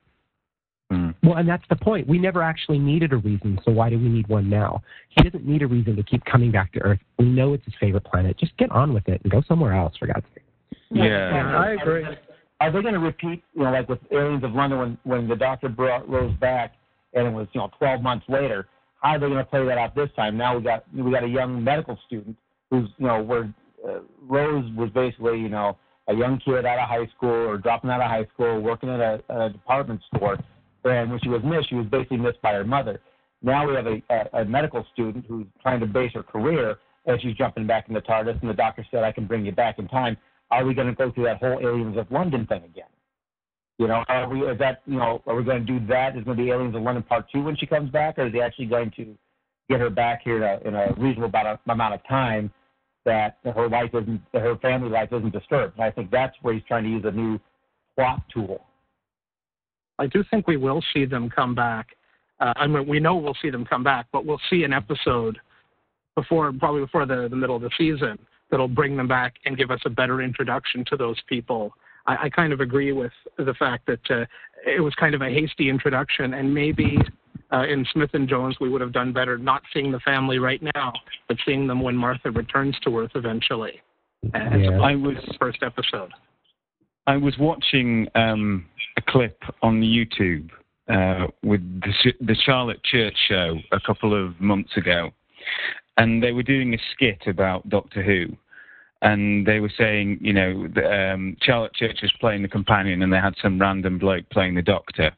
[0.92, 1.14] Mm.
[1.22, 2.06] Well, and that's the point.
[2.06, 4.82] We never actually needed a reason, so why do we need one now?
[5.08, 7.00] He doesn't need a reason to keep coming back to Earth.
[7.18, 8.36] We know it's his favorite planet.
[8.36, 10.44] Just get on with it and go somewhere else, for God's sake.
[10.90, 11.52] Yeah.
[11.56, 12.04] I agree.
[12.64, 15.36] Are they going to repeat, you know, like with Aliens of London when when the
[15.36, 16.74] Doctor brought Rose back
[17.12, 18.68] and it was you know 12 months later?
[19.02, 20.38] How are they going to play that out this time?
[20.38, 22.36] Now we got we got a young medical student
[22.70, 23.52] who's you know where
[23.86, 25.76] uh, Rose was basically you know
[26.08, 29.00] a young kid out of high school or dropping out of high school, working at
[29.00, 30.38] a, a department store,
[30.84, 33.00] and when she was missed, she was basically missed by her mother.
[33.42, 37.20] Now we have a, a, a medical student who's trying to base her career as
[37.20, 39.78] she's jumping back in the TARDIS, and the doctor said, "I can bring you back
[39.78, 40.16] in time."
[40.54, 42.84] Are we going to go through that whole Aliens of London thing again?
[43.78, 44.42] You know, are we?
[44.42, 45.20] Is that you know?
[45.26, 46.16] Are we going to do that?
[46.16, 48.32] Is going to be Aliens of London Part Two when she comes back, or is
[48.32, 49.16] he actually going to
[49.68, 51.32] get her back here in a, in a reasonable
[51.66, 52.52] amount of time
[53.04, 55.74] that her life isn't, her family life isn't disturbed?
[55.74, 57.40] And I think that's where he's trying to use a new
[57.96, 58.64] plot tool.
[59.98, 61.88] I do think we will see them come back.
[62.38, 65.36] Uh, I mean, we know we'll see them come back, but we'll see an episode
[66.14, 68.18] before, probably before the, the middle of the season,
[68.54, 71.72] that'll bring them back and give us a better introduction to those people.
[72.06, 74.26] I, I kind of agree with the fact that uh,
[74.64, 76.96] it was kind of a hasty introduction, and maybe
[77.52, 80.62] uh, in Smith and Jones we would have done better not seeing the family right
[80.76, 80.92] now,
[81.26, 83.80] but seeing them when Martha returns to Earth eventually.
[84.32, 84.78] Yeah.
[84.80, 86.12] I was first episode.
[87.08, 90.48] I was watching um, a clip on YouTube
[90.88, 95.10] uh, with the, the Charlotte Church show a couple of months ago,
[95.96, 98.36] and they were doing a skit about Doctor Who.
[99.02, 103.12] And they were saying, you know, the, um, Charlotte Church was playing the companion, and
[103.12, 105.12] they had some random bloke playing the Doctor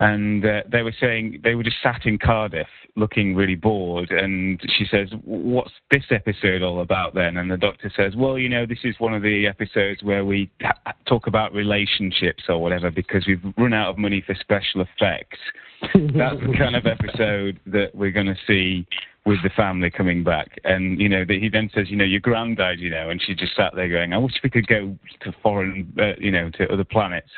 [0.00, 4.10] and uh, they were saying they were just sat in Cardiff looking really bored.
[4.10, 8.48] And she says, "What's this episode all about then?" And the doctor says, "Well, you
[8.48, 12.90] know, this is one of the episodes where we ha- talk about relationships or whatever
[12.90, 15.38] because we've run out of money for special effects."
[15.94, 18.86] That's the kind of episode that we're going to see
[19.28, 20.58] with the family coming back.
[20.64, 23.20] And, you know, that he then says, you know, your grand died, you know, and
[23.22, 26.48] she just sat there going, I wish we could go to foreign, uh, you know,
[26.52, 27.28] to other planets.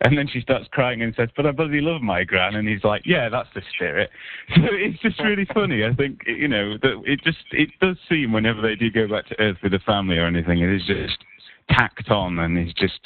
[0.00, 2.84] And then she starts crying and says, "But I bloody love my gran." And he's
[2.84, 4.10] like, "Yeah, that's the spirit."
[4.54, 5.82] So it's just really funny.
[5.84, 9.28] I think you know that it just it does seem whenever they do go back
[9.28, 11.24] to Earth with the family or anything, it is just
[11.70, 13.00] tacked on and it's just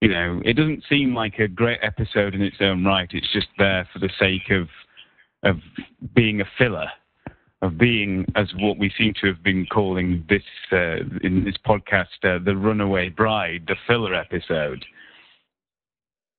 [0.00, 3.08] you know it doesn't seem like a great episode in its own right.
[3.10, 4.68] It's just there for the sake of
[5.42, 5.56] of
[6.14, 6.86] being a filler
[7.62, 10.42] of being, as what we seem to have been calling this
[10.72, 14.84] uh, in this podcast, uh, the Runaway Bride, the filler episode.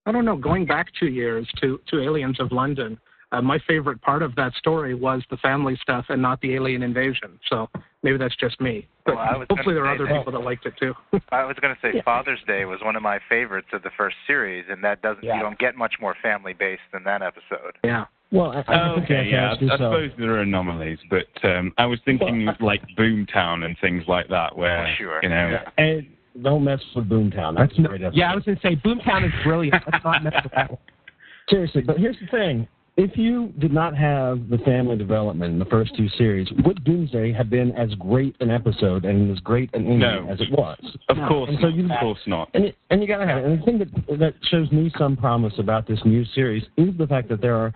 [0.06, 3.00] I don't know, going back two years to, to Aliens of London,
[3.32, 6.84] uh, my favorite part of that story was the family stuff and not the alien
[6.84, 7.40] invasion.
[7.50, 7.70] So
[8.04, 8.88] maybe that's just me.
[9.06, 10.94] But well, hopefully there are other that, people that liked it too.
[11.32, 12.02] I was going to say yeah.
[12.04, 15.36] Father's Day was one of my favorites of the first series, and that doesn't yeah.
[15.36, 17.78] you don't get much more family based than that episode.
[17.84, 18.06] Yeah.
[18.32, 19.54] Well, I, I okay, yeah.
[19.60, 23.78] I, I suppose there are anomalies, but um, I was thinking well, like Boomtown and
[23.82, 25.20] things like that, where oh, sure.
[25.22, 25.50] you know.
[25.50, 25.84] Yeah.
[25.84, 26.08] And,
[26.42, 27.58] don't mess with Boomtown.
[27.58, 29.84] That's, That's great Yeah, I was going to say Boomtown is brilliant.
[29.92, 30.80] Let's not mess with that one.
[31.50, 32.68] Seriously, but here's the thing.
[32.98, 37.32] If you did not have the family development in the first two series, would Doomsday
[37.34, 40.28] have been as great an episode and as great an ending no.
[40.30, 40.78] as it was?
[41.10, 41.28] Of no.
[41.28, 42.50] course, and so you, of course not.
[42.54, 43.46] And, it, and you got to have it.
[43.46, 47.08] And the thing that that shows me some promise about this new series is the
[47.08, 47.74] fact that there are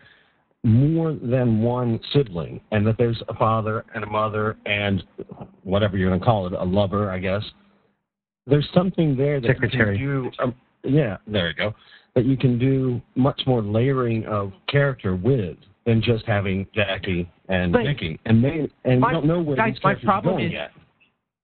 [0.65, 5.03] more than one sibling, and that there's a father and a mother and
[5.63, 7.43] whatever you're going to call it, a lover, I guess
[8.47, 9.97] there's something there that Secretary.
[9.97, 10.43] you can do.
[10.43, 11.73] Um, yeah, there you go.
[12.15, 17.73] That you can do much more layering of character with than just having Jackie and
[17.73, 20.53] but Mickey, and they and my, don't know where guys, these my problem going is,
[20.53, 20.71] yet.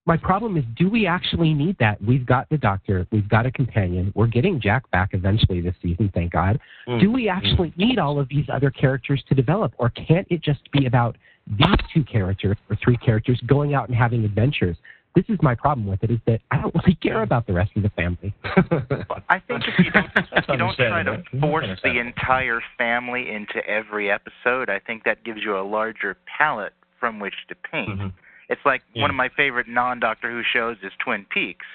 [0.06, 2.04] My problem is, do we actually need that?
[2.04, 6.12] We've got the Doctor, we've got a companion, we're getting Jack back eventually this season,
[6.14, 6.60] thank God.
[6.88, 7.02] Mm.
[7.02, 7.78] Do we actually mm.
[7.78, 11.78] need all of these other characters to develop, or can't it just be about these
[11.94, 14.78] two characters or three characters going out and having adventures?
[15.16, 17.72] this is my problem with it is that I don't really care about the rest
[17.76, 18.34] of the family.
[18.44, 23.66] I think if you don't, if you don't try to force the entire family into
[23.68, 27.90] every episode, I think that gives you a larger palette from which to paint.
[27.90, 28.08] Mm-hmm.
[28.52, 29.02] It's like yeah.
[29.02, 31.66] one of my favorite non-Doctor Who shows is Twin Peaks.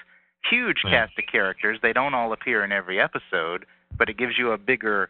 [0.49, 0.91] Huge yeah.
[0.91, 1.79] cast of characters.
[1.81, 3.65] They don't all appear in every episode,
[3.97, 5.09] but it gives you a bigger,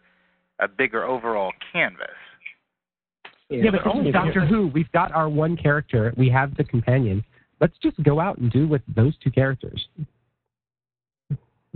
[0.58, 2.08] a bigger overall canvas.
[3.48, 4.66] Yeah, yeah but only Doctor Who.
[4.68, 6.12] We've got our one character.
[6.16, 7.24] We have the companion
[7.60, 9.86] let's just go out and do with those two characters.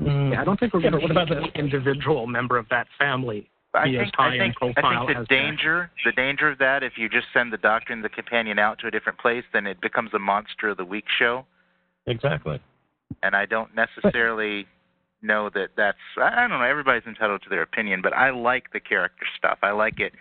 [0.00, 0.32] Mm.
[0.32, 2.86] Yeah, I don't think we're yeah, going to what about the individual member of that
[2.98, 3.50] family.
[3.74, 6.10] I think, I think, I think the danger, that.
[6.10, 8.86] the danger of that, if you just send the doctor and the companion out to
[8.86, 11.46] a different place, then it becomes a monster of the week show.
[12.06, 12.60] Exactly.
[13.22, 14.66] And I don't necessarily
[15.22, 15.98] know that that's.
[16.20, 16.62] I don't know.
[16.62, 19.58] Everybody's entitled to their opinion, but I like the character stuff.
[19.62, 20.12] I like it.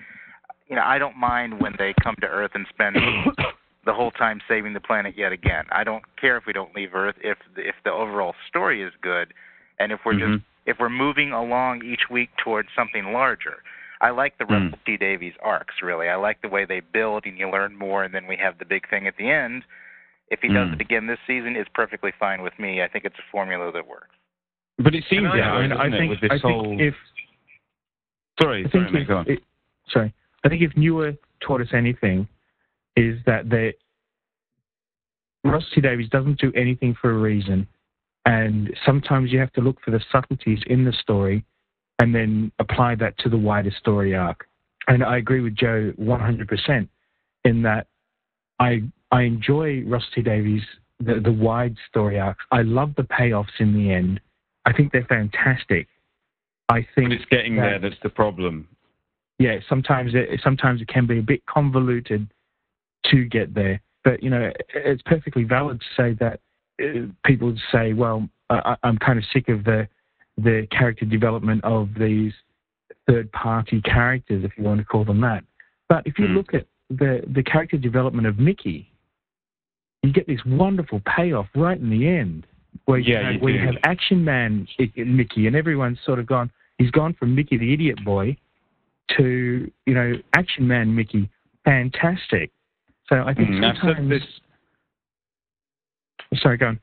[0.70, 2.96] You know, I don't mind when they come to Earth and spend
[3.86, 5.66] the whole time saving the planet yet again.
[5.72, 8.94] I don't care if we don't leave Earth if the, if the overall story is
[9.02, 9.34] good
[9.80, 10.36] And if we're mm-hmm.
[10.36, 13.64] just if we're moving along each week towards something larger,
[14.00, 14.66] I like the Mm.
[14.66, 15.76] Russell T Davies arcs.
[15.82, 18.58] Really, I like the way they build and you learn more, and then we have
[18.58, 19.64] the big thing at the end.
[20.30, 20.74] If he does Mm.
[20.76, 22.82] it again this season, it's perfectly fine with me.
[22.82, 24.16] I think it's a formula that works.
[24.78, 26.96] But it seems yeah, that I, mean, I doesn't it, think, with I think if
[28.42, 29.44] Sorry, I sorry, think if, it,
[29.90, 32.28] sorry, I think if Newer taught us anything,
[32.96, 33.74] is that they
[35.44, 37.68] Russell T Davies doesn't do anything for a reason,
[38.26, 41.44] and sometimes you have to look for the subtleties in the story,
[42.00, 44.48] and then apply that to the wider story arc.
[44.88, 46.88] And I agree with Joe 100%
[47.46, 47.88] in that
[48.60, 50.64] I I enjoy Rusty Davies
[51.00, 52.44] the the wide story arcs.
[52.52, 54.20] I love the payoffs in the end.
[54.66, 55.88] I think they're fantastic.
[56.70, 58.68] I think But it's getting that- there that's the problem.
[59.40, 62.28] yeah, sometimes it sometimes it can be a bit convoluted
[63.06, 63.82] to get there.
[64.04, 66.40] But you know, it's perfectly valid to say that
[67.26, 69.88] people say, "Well, I, I'm kind of sick of the
[70.38, 72.34] the character development of these
[73.08, 75.44] third party characters, if you want to call them that."
[75.90, 76.36] But if you Mm.
[76.36, 78.92] look at the the character development of Mickey,
[80.04, 82.48] you get this wonderful payoff right in the end,
[82.86, 86.26] where you, Yeah, have, you where you have Action Man Mickey, and everyone's sort of
[86.26, 86.52] gone.
[86.78, 88.38] He's gone from Mickey the Idiot Boy
[89.18, 91.30] to you know Action Man Mickey.
[91.66, 92.52] Fantastic.
[93.08, 94.24] So I think Mm, sometimes.
[96.32, 96.42] This.
[96.42, 96.80] Sorry, go on.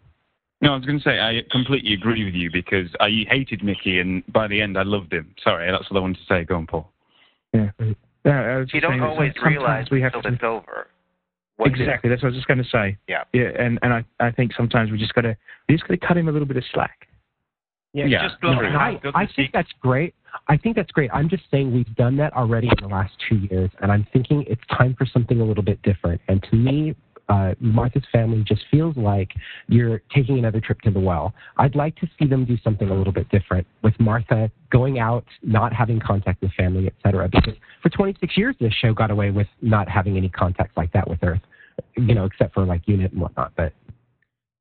[0.61, 4.01] No, I was going to say I completely agree with you because I hated Mickey,
[4.01, 5.33] and by the end I loved him.
[5.43, 6.45] Sorry, that's what I wanted to say.
[6.45, 6.91] Go on, Paul.
[7.53, 7.71] Yeah.
[8.25, 10.43] Yeah, I was just You don't saying that always realize we have until to, it's
[10.43, 10.89] over.
[11.57, 11.81] what it is.
[11.81, 12.11] exactly.
[12.11, 12.99] That's what I was just going to say.
[13.09, 13.23] Yeah.
[13.33, 15.37] Yeah, and and I, I think sometimes we just got to
[15.69, 17.07] we just got to cut him a little bit of slack.
[17.95, 20.15] Yeah, Yeah, just No, look and at I, I think that's great.
[20.49, 21.11] I think that's great.
[21.13, 24.45] I'm just saying we've done that already in the last two years, and I'm thinking
[24.47, 26.21] it's time for something a little bit different.
[26.29, 26.95] And to me,
[27.29, 29.31] uh, Martha's family just feels like
[29.69, 31.35] you're taking another trip to the well.
[31.59, 35.25] I'd like to see them do something a little bit different with Martha going out,
[35.43, 37.29] not having contact with family, etc.
[37.29, 41.09] Because for 26 years, this show got away with not having any contact like that
[41.09, 41.41] with Earth,
[41.97, 43.53] you know, except for like Unit and whatnot.
[43.57, 43.73] But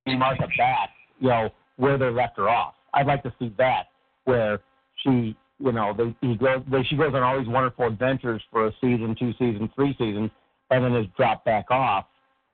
[0.05, 0.89] Martha back,
[1.19, 2.73] you know, where they left her off.
[2.93, 3.87] I'd like to see that
[4.25, 4.59] where
[5.03, 8.67] she, you know, they he goes, they, she goes on all these wonderful adventures for
[8.67, 10.31] a season, two seasons, three seasons,
[10.69, 12.05] and then is dropped back off,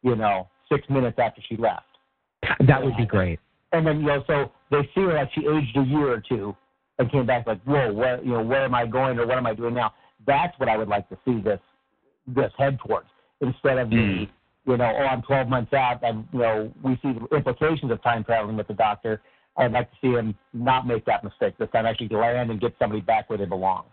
[0.04, 1.86] you know, six minutes after she left.
[2.68, 3.40] that would be great.
[3.72, 6.56] And then you know, so they see her like she aged a year or two,
[7.00, 9.48] and came back like, whoa, where you know, where am I going or what am
[9.48, 9.94] I doing now?
[10.28, 11.60] That's what I would like to see this
[12.28, 13.08] this head towards
[13.42, 14.30] instead of the mm.
[14.66, 18.02] you know, oh, I'm 12 months out, and you know, we see the implications of
[18.04, 19.22] time traveling with the Doctor.
[19.58, 21.86] I'd like to see him not make that mistake this time.
[21.86, 23.86] Actually, land and get somebody back where they belong.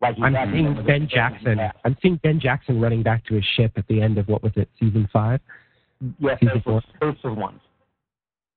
[0.00, 1.58] Like he's I'm had seeing with Ben Jackson.
[1.84, 4.52] I'm seeing Ben Jackson running back to his ship at the end of what was
[4.56, 5.40] it, season five?
[6.18, 7.60] Yeah, Season faceless, faceless ones.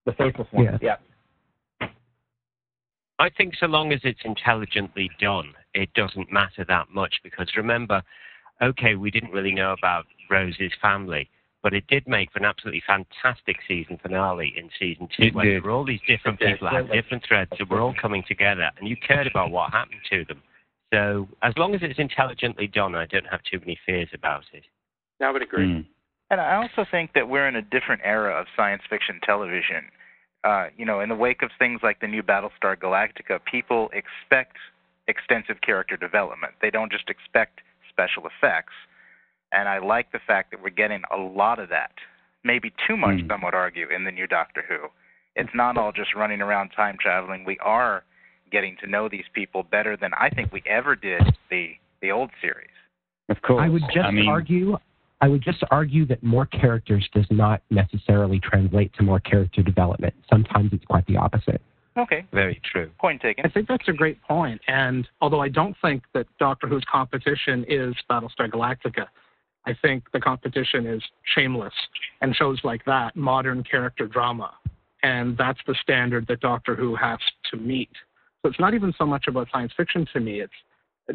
[0.06, 0.80] The faceless ones.
[0.82, 0.96] Yeah.
[1.82, 1.88] yeah.
[3.20, 8.02] I think so long as it's intelligently done, it doesn't matter that much because remember,
[8.62, 11.30] okay, we didn't really know about Rose's family,
[11.62, 15.46] but it did make for an absolutely fantastic season finale in season two It when
[15.46, 15.56] did.
[15.56, 18.72] there were all these different It people had different threads that were all coming together
[18.80, 20.42] and you cared about what happened to them.
[20.94, 24.64] So as long as it's intelligently done, I don't have too many fears about it.
[25.20, 25.66] I would agree.
[25.66, 25.86] Mm.
[26.30, 29.86] And I also think that we're in a different era of science fiction television.
[30.44, 34.58] Uh, you know, in the wake of things like the new Battlestar Galactica, people expect
[35.08, 36.54] extensive character development.
[36.62, 38.74] They don't just expect special effects.
[39.52, 41.94] And I like the fact that we're getting a lot of that.
[42.44, 43.30] Maybe too much, Mm.
[43.30, 44.92] some would argue, in the new Doctor Who.
[45.36, 47.46] It's not all just running around time traveling.
[47.46, 48.04] We are
[48.54, 52.30] getting to know these people better than I think we ever did the the old
[52.42, 52.70] series.
[53.28, 53.62] Of course.
[53.62, 54.78] I would just I mean, argue.
[55.20, 60.14] I would just argue that more characters does not necessarily translate to more character development.
[60.30, 61.62] Sometimes it's quite the opposite.
[61.96, 62.90] Okay, Very true.
[63.00, 63.46] point taken.
[63.46, 64.60] I think that's a great point.
[64.68, 69.06] And although I don't think that Doctor Who's competition is Battlestar Galactica,
[69.66, 71.02] I think the competition is
[71.36, 71.74] shameless
[72.22, 74.52] and shows like that, modern character drama.
[75.04, 77.20] And that's the standard that Doctor Who has
[77.52, 77.92] to meet.
[78.44, 80.42] So it's not even so much about science fiction to me.
[80.42, 80.54] It's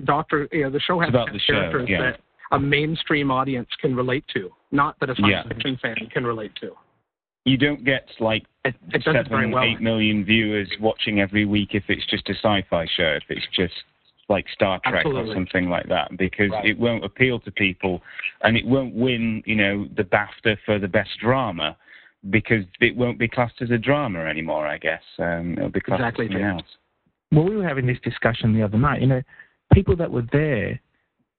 [0.04, 2.00] Doctor, you know, the show has the show, characters yeah.
[2.02, 2.20] that
[2.52, 5.48] a mainstream audience can relate to, not that a science Yeah.
[5.48, 6.72] fiction fan can relate to.
[7.44, 9.64] you don't get like It, it seven, well.
[9.64, 13.12] eight million viewers watching every week if it's just a sci-fi show.
[13.22, 13.72] If it's just
[14.28, 15.30] like Star Trek Absolutely.
[15.30, 16.66] or something like that, because Right.
[16.66, 18.02] it won't appeal to people,
[18.42, 21.74] and it won't win, you know, the BAFTA for the best drama,
[22.28, 24.66] because it won't be classed as a drama anymore.
[24.66, 26.60] I guess um, it'll be classed Exactly, as something James.
[26.62, 26.76] else.
[27.32, 29.00] Well, we were having this discussion the other night.
[29.00, 29.22] You know,
[29.72, 30.80] people that were there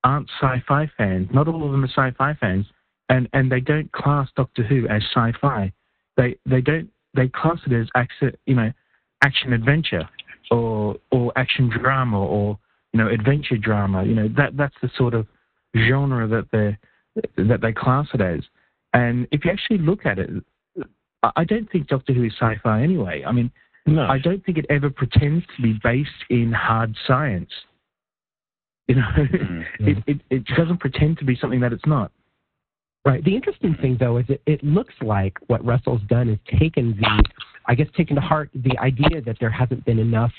[0.04, 1.28] aren't sci-fi fans.
[1.32, 2.66] Not all of them are sci-fi fans,
[3.08, 5.72] and and they don't class Doctor Who as sci-fi.
[6.16, 8.72] They they don't they class it as you know,
[9.22, 10.08] action adventure.
[10.50, 12.58] or or action drama or
[12.92, 14.04] you know adventure drama.
[14.04, 15.26] You know that that's the sort of
[15.76, 16.78] genre that they
[17.42, 18.40] that they class it as.
[18.92, 20.30] And if you actually look at it,
[21.22, 23.22] I don't think Doctor Who is sci-fi anyway.
[23.26, 23.50] I mean,
[23.86, 24.02] no.
[24.02, 27.50] I don't think it ever pretends to be based in hard science.
[28.88, 29.88] You know, mm-hmm.
[29.88, 32.10] it, it, it doesn't pretend to be something that it's not.
[33.04, 33.24] Right.
[33.24, 37.24] The interesting thing, though, is it, it looks like what Russell's done is taken the,
[37.66, 40.32] I guess, taken to heart the idea that there hasn't been enough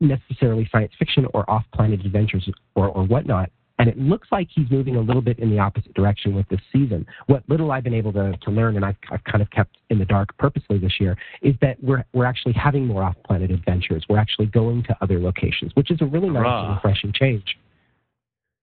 [0.00, 3.50] necessarily science fiction or off-planet adventures or, or whatnot.
[3.80, 6.60] And it looks like he's moving a little bit in the opposite direction with this
[6.70, 7.06] season.
[7.28, 9.98] What little I've been able to, to learn, and I've, I've kind of kept in
[9.98, 14.04] the dark purposely this year, is that we're, we're actually having more off-planet adventures.
[14.06, 17.56] We're actually going to other locations, which is a really nice and refreshing change.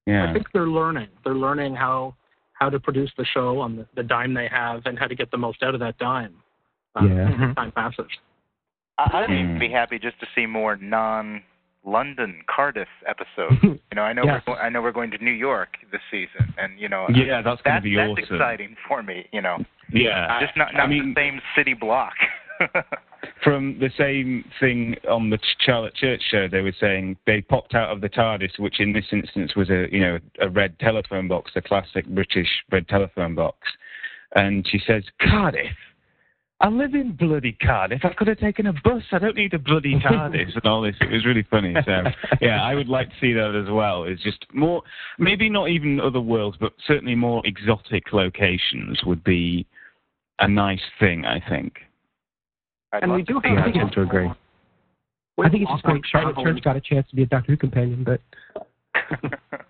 [0.05, 0.29] Yeah.
[0.29, 1.07] I think they're learning.
[1.23, 2.15] They're learning how
[2.53, 5.29] how to produce the show on the, the dime they have and how to get
[5.29, 6.33] the most out of that dime.
[6.95, 7.53] Uh, yeah.
[7.55, 8.07] Time passes.
[8.97, 9.59] I'd mm.
[9.59, 11.43] be happy just to see more non
[11.85, 13.57] London Cardiff episode.
[13.63, 14.43] you know, I know yes.
[14.47, 17.61] we're I know we're going to New York this season, and you know, yeah, that's
[17.61, 18.35] going to be that's awesome.
[18.35, 19.27] Exciting for me.
[19.31, 19.57] You know,
[19.91, 22.13] yeah, just not not I mean, the same city block.
[23.43, 27.91] from the same thing on the Charlotte Church show, they were saying they popped out
[27.91, 31.51] of the TARDIS, which in this instance was a you know a red telephone box,
[31.55, 33.57] a classic British red telephone box,
[34.35, 35.75] and she says Cardiff.
[36.59, 38.03] I live in bloody Cardiff.
[38.03, 39.03] I could have taken a bus.
[39.11, 40.95] I don't need a bloody TARDIS and all this.
[41.01, 41.75] It was really funny.
[41.85, 42.03] So
[42.41, 44.05] yeah, I would like to see that as well.
[44.05, 44.81] It's just more,
[45.19, 49.67] maybe not even other worlds, but certainly more exotic locations would be
[50.39, 51.25] a nice thing.
[51.25, 51.73] I think.
[52.91, 53.57] I'd and we do have.
[53.59, 54.29] I tend to agree.
[55.39, 56.01] I think it's just great.
[56.09, 58.21] Charlotte Church got a chance to be a Doctor Who companion, but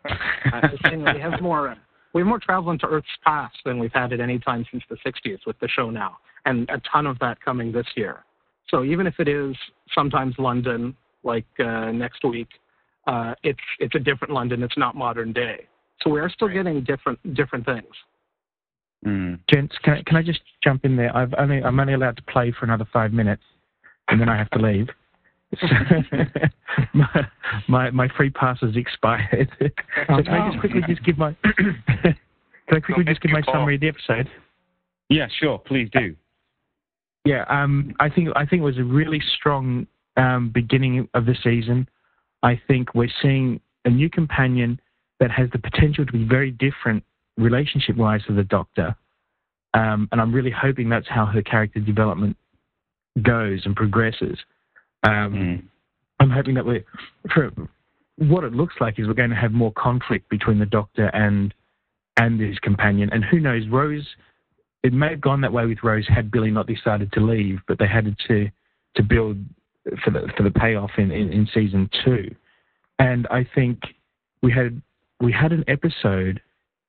[0.06, 1.76] we have more.
[2.14, 4.96] We have more travel into Earth's past than we've had at any time since the
[5.06, 6.18] 60s with the show now,
[6.48, 8.24] and a ton of that coming this year.
[8.70, 9.56] So even if it is
[9.94, 12.48] sometimes London, like uh, next week,
[13.06, 14.64] uh, it's it's a different London.
[14.64, 15.68] It's not modern day.
[16.02, 17.94] So we are still getting different different things.
[19.06, 19.40] Mm.
[19.54, 21.16] Gents, can I, can I just jump in there?
[21.16, 23.44] I've only, I'm only allowed to play for another five minutes,
[24.08, 24.88] and then I have to leave.
[26.94, 27.28] my,
[27.68, 29.50] my, my free pass has expired.
[29.60, 29.68] so
[30.08, 32.16] can I just quickly just give my can
[32.72, 34.28] I quickly just give my summary of the episode?
[35.10, 35.60] Yeah, sure.
[35.60, 36.16] Please do.
[37.28, 41.36] Yeah, um, I think I think it was a really strong um, beginning of the
[41.44, 41.90] season.
[42.42, 44.80] I think we're seeing a new companion
[45.20, 47.04] that has the potential to be very different
[47.38, 48.96] relationship wise to the Doctor.
[49.74, 52.38] Um, and I'm really hoping that's how her character development
[53.22, 54.38] goes and progresses.
[55.04, 55.64] Um, mm.
[56.20, 56.86] I'm hoping that we're,
[57.34, 57.52] for
[58.18, 61.54] what it looks like is we're going to have more conflict between the Doctor and
[62.16, 63.10] and his companion.
[63.12, 64.08] And who knows, Rose,
[64.88, 67.78] it may have gone that way with Rose had Billie not decided to leave, but
[67.78, 68.50] they had to
[68.96, 69.38] to build
[70.04, 72.34] for the for the payoff in, in, in season two.
[73.00, 73.80] And I think
[74.42, 74.82] we had
[75.20, 76.42] we had an episode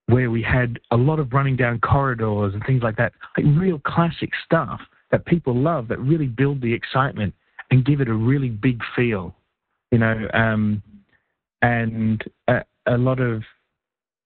[0.06, 3.80] where we had a lot of running down corridors and things like that, like real
[3.80, 4.80] classic stuff
[5.10, 7.34] that people love that really build the excitement
[7.70, 9.34] and give it a really big feel,
[9.90, 10.82] you know, um,
[11.60, 13.42] and a, a lot of,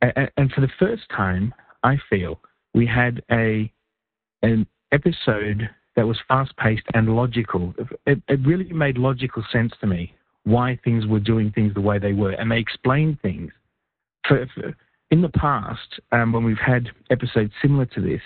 [0.03, 1.53] and for the first time,
[1.83, 2.39] I feel
[2.75, 3.71] we had a
[4.43, 7.75] an episode that was fast paced and logical.
[8.07, 10.15] It, it really made logical sense to me
[10.45, 13.53] why things were doing things the way they were, and they explained things.
[14.27, 14.75] For, for,
[15.11, 18.21] in the past, um, when we've had episodes similar to this,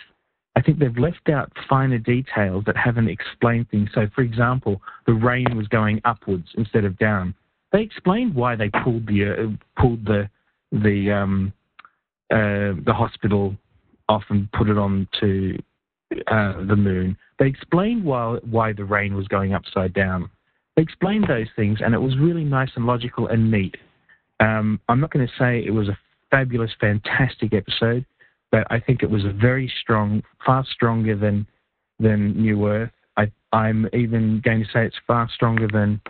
[0.55, 3.91] I think they've left out finer details that haven't explained things.
[3.95, 7.35] So, for example, the rain was going upwards instead of down.
[7.73, 10.31] They explained why they pulled the uh, pulled the
[10.73, 11.53] the um,
[12.31, 13.55] uh, the hospital
[14.09, 15.59] off and put it on to
[16.29, 17.17] uh, the moon.
[17.39, 20.31] They explained why why the rain was going upside down.
[20.77, 23.77] They explained those things, and it was really nice and logical and neat.
[24.41, 25.99] Um, I'm not going to say it was a
[26.31, 28.05] fabulous, fantastic episode.
[28.53, 31.47] But I think it was a very strong, far stronger than
[31.99, 32.91] than New Earth.
[33.17, 36.01] I, am even going to say it's far stronger than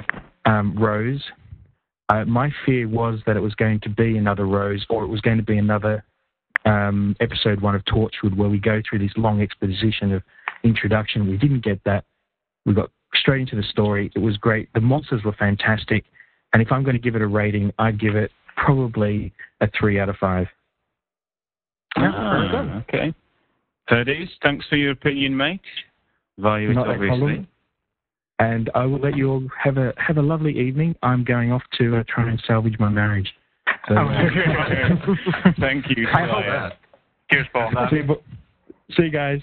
[0.46, 1.22] um, Rose.
[2.08, 5.20] Uh, my fear was that it was going to be another Rose, or it was
[5.20, 6.02] going to be another
[6.66, 10.22] um, episode one of Torchwood, where we go through this long exposition of
[10.64, 11.28] introduction.
[11.28, 12.04] We didn't get that.
[12.66, 14.10] We got straight into the story.
[14.14, 14.68] It was great.
[14.74, 16.04] The monsters were fantastic.
[16.52, 19.98] And if I'm going to give it a rating, I'd give it probably a three
[20.00, 20.48] out of five.
[21.96, 23.14] Ah, okay.
[23.88, 25.60] Thirties, thanks for your opinion, mate.
[26.38, 27.46] Value it, obviously.
[28.38, 30.94] And I will let you all have a have a lovely evening.
[31.02, 33.32] I'm going off to uh, try and salvage my marriage.
[33.88, 33.94] So,
[35.60, 36.08] thank you.
[36.12, 36.78] I hope that.
[37.30, 37.70] Cheers, Paul.
[37.90, 38.16] See you,
[38.96, 39.40] see you guys.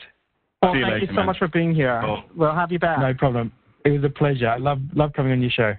[0.62, 1.26] Well, see you thank later, you so man.
[1.28, 2.02] much for being here.
[2.36, 3.00] We'll have you back.
[3.00, 3.52] No problem.
[3.86, 4.50] It was a pleasure.
[4.50, 5.74] I love love coming on your show.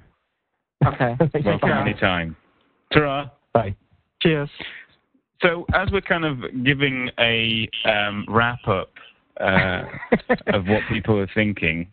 [0.86, 1.16] Okay.
[1.44, 2.36] Welcome anytime.
[2.92, 3.30] Ta-ra.
[3.52, 3.74] Bye.
[4.22, 4.50] Cheers.
[5.42, 8.90] So, as we're kind of giving a um, wrap up
[9.40, 9.82] uh,
[10.48, 11.86] of what people are thinking,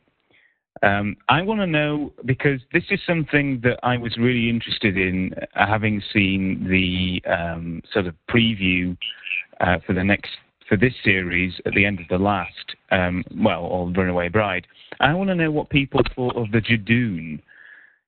[0.84, 5.34] um, I want to know because this is something that I was really interested in,
[5.56, 8.98] uh, having seen the um, sort of preview
[9.60, 10.32] uh, for the next
[10.68, 14.66] for this series at the end of the last, um, well, or Runaway Bride.
[15.02, 17.42] I want to know what people thought of the Judoon.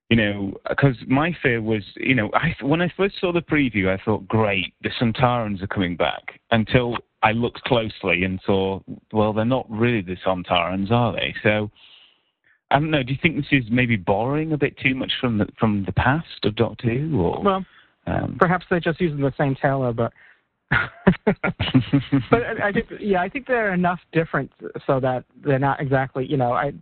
[0.10, 3.90] You know, because my fear was, you know, I, when I first saw the preview,
[3.90, 6.40] I thought, great, the Sontarans are coming back.
[6.52, 8.80] Until I looked closely and saw,
[9.12, 11.34] well, they're not really the Sontarans, are they?
[11.42, 11.72] So
[12.74, 13.04] I don't know.
[13.04, 15.92] Do you think this is maybe borrowing a bit too much from the from the
[15.92, 17.22] past of Doctor Who?
[17.22, 17.66] Or, well,
[18.08, 20.12] um, perhaps they're just using the same tailor, but.
[21.26, 24.52] but I think, yeah, I think they're enough different
[24.88, 26.74] so that they're not exactly, you know, I,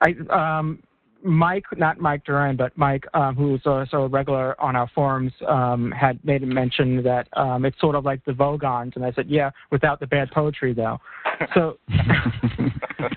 [0.00, 0.82] I, um,
[1.22, 5.90] Mike, not Mike Doran, but Mike, um, who's also a regular on our forums, um,
[5.90, 9.28] had made a mention that um, it's sort of like the Vogons, and I said,
[9.28, 10.98] yeah, without the bad poetry, though.
[11.54, 11.76] So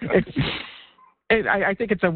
[0.02, 0.38] it's
[1.30, 2.16] it, I, I think it's a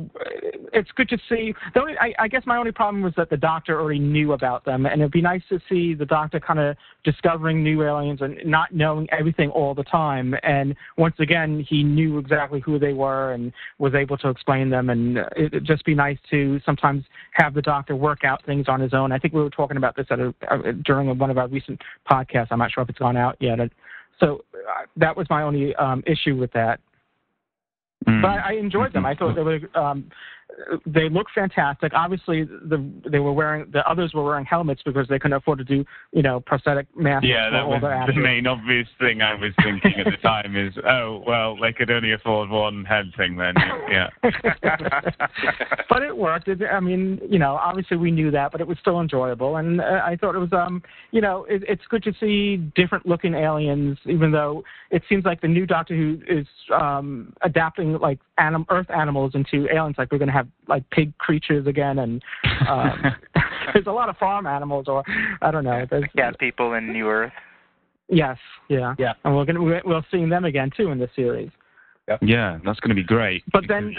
[0.71, 1.53] it's good to see.
[1.73, 4.63] The only, I, I guess my only problem was that the doctor already knew about
[4.63, 8.37] them, and it'd be nice to see the doctor kind of discovering new aliens and
[8.45, 10.33] not knowing everything all the time.
[10.43, 14.89] And once again, he knew exactly who they were and was able to explain them.
[14.89, 17.03] And it'd just be nice to sometimes
[17.33, 19.11] have the doctor work out things on his own.
[19.11, 22.47] I think we were talking about this at a, during one of our recent podcasts.
[22.51, 23.59] I'm not sure if it's gone out yet.
[24.21, 26.79] So uh, that was my only um, issue with that.
[28.07, 28.21] Mm.
[28.21, 29.05] But I, I enjoyed them.
[29.05, 30.09] I thought they were um,
[30.85, 31.93] they look fantastic.
[31.93, 35.63] Obviously, the they were wearing the others were wearing helmets because they couldn't afford to
[35.63, 37.27] do you know prosthetic masks.
[37.27, 40.55] Yeah, that was the main obvious thing I was thinking at the time.
[40.55, 43.55] Is oh well, they could only afford one head thing then.
[43.89, 44.09] Yeah.
[45.89, 46.47] but it worked.
[46.47, 49.81] It, I mean, you know, obviously we knew that, but it was still enjoyable, and
[49.81, 50.81] uh, I thought it was um,
[51.11, 55.41] you know, it, it's good to see different looking aliens, even though it seems like
[55.41, 59.95] the new Doctor Who is um adapting like anim- Earth animals into aliens.
[59.97, 62.21] Like we're going to have like pig creatures again, and
[62.67, 63.03] um,
[63.73, 65.03] there's a lot of farm animals, or
[65.41, 65.85] I don't know.
[65.89, 67.33] There's cat people in New Earth.
[68.09, 68.37] Yes,
[68.69, 71.49] yeah, yeah, and we're gonna we'll see them again too in this series.
[72.07, 72.19] Yep.
[72.23, 73.43] Yeah, that's going to be great.
[73.53, 73.95] But then,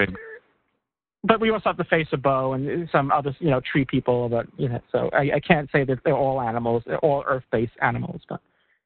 [1.25, 4.29] but we also have the Face of Boe and some other, you know, tree people.
[4.29, 7.73] But you know, so I, I can't say that they're all animals, they're all Earth-based
[7.81, 8.21] animals.
[8.29, 8.41] But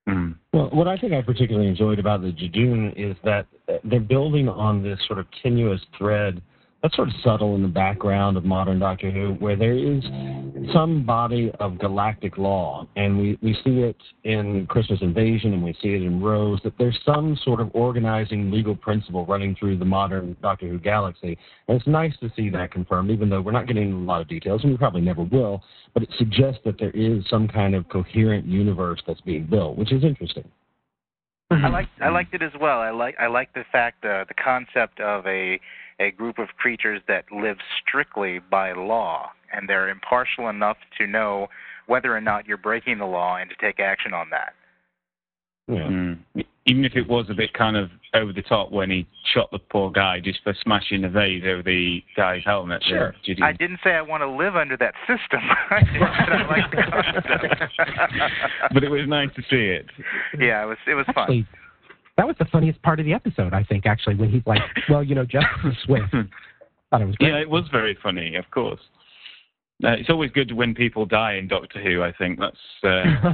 [0.09, 0.35] mm.
[0.53, 3.47] well, what I think I particularly enjoyed about the Judoon is that
[3.85, 6.43] they're building on this sort of tenuous thread
[6.83, 10.05] that's sort of subtle in the background of modern Doctor Who, where there is
[10.73, 15.73] some body of galactic law, and we, we see it in Christmas Invasion and we
[15.83, 19.85] see it in Rose, that there's some sort of organizing legal principle running through the
[19.85, 21.39] modern Doctor Who galaxy.
[21.69, 24.29] And it's nice to see that confirmed, even though we're not getting a lot of
[24.29, 25.63] details, and we probably never will,
[25.95, 29.93] but it suggests that there is some kind of coherent universe that's being built, which
[29.93, 30.45] is interesting.
[31.51, 32.81] I like I liked it as well.
[32.81, 35.61] I like I like the fact uh, the concept of a
[36.01, 41.49] a group of creatures that live strictly by law, and they're impartial enough to know
[41.87, 44.53] whether or not you're breaking the law and to take action on that.
[45.69, 45.89] Yeah.
[45.89, 46.19] Mm.
[46.69, 49.59] Even if it was a bit kind of over the top when he shot the
[49.59, 52.83] poor guy just for smashing a vase over the guy's helmet.
[52.85, 53.15] Sure.
[53.25, 55.41] Did I didn't say I want to live under that system.
[55.71, 57.73] I I like the concept.
[58.75, 59.87] but it was nice to see it.
[60.39, 60.79] Yeah, it was.
[60.87, 61.66] It was Actually, fun.
[62.17, 63.87] That was the funniest part of the episode, I think.
[63.87, 66.11] Actually, when he's like, "Well, you know, Justice Swift."
[66.91, 67.31] Thought it was great.
[67.31, 68.37] Yeah, it was very funny.
[68.37, 68.81] Of course.
[69.85, 72.03] Uh, it's always good when people die in Doctor Who.
[72.03, 73.33] I think that's uh,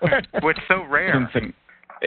[0.40, 1.12] what's so rare.
[1.12, 1.52] Something,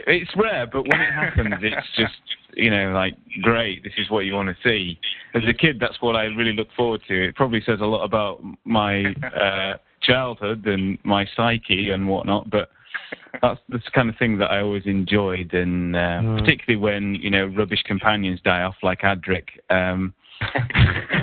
[0.06, 2.14] it's rare, but when it happens, it's just
[2.54, 3.82] you know like great.
[3.84, 4.98] This is what you want to see.
[5.34, 7.28] As a kid, that's what I really look forward to.
[7.28, 9.04] It probably says a lot about my
[9.38, 12.70] uh, childhood and my psyche and whatnot, but
[13.42, 16.38] that's the kind of thing that I always enjoyed, and uh, mm.
[16.38, 19.48] particularly when you know rubbish companions die off like Adric.
[19.70, 20.14] Um,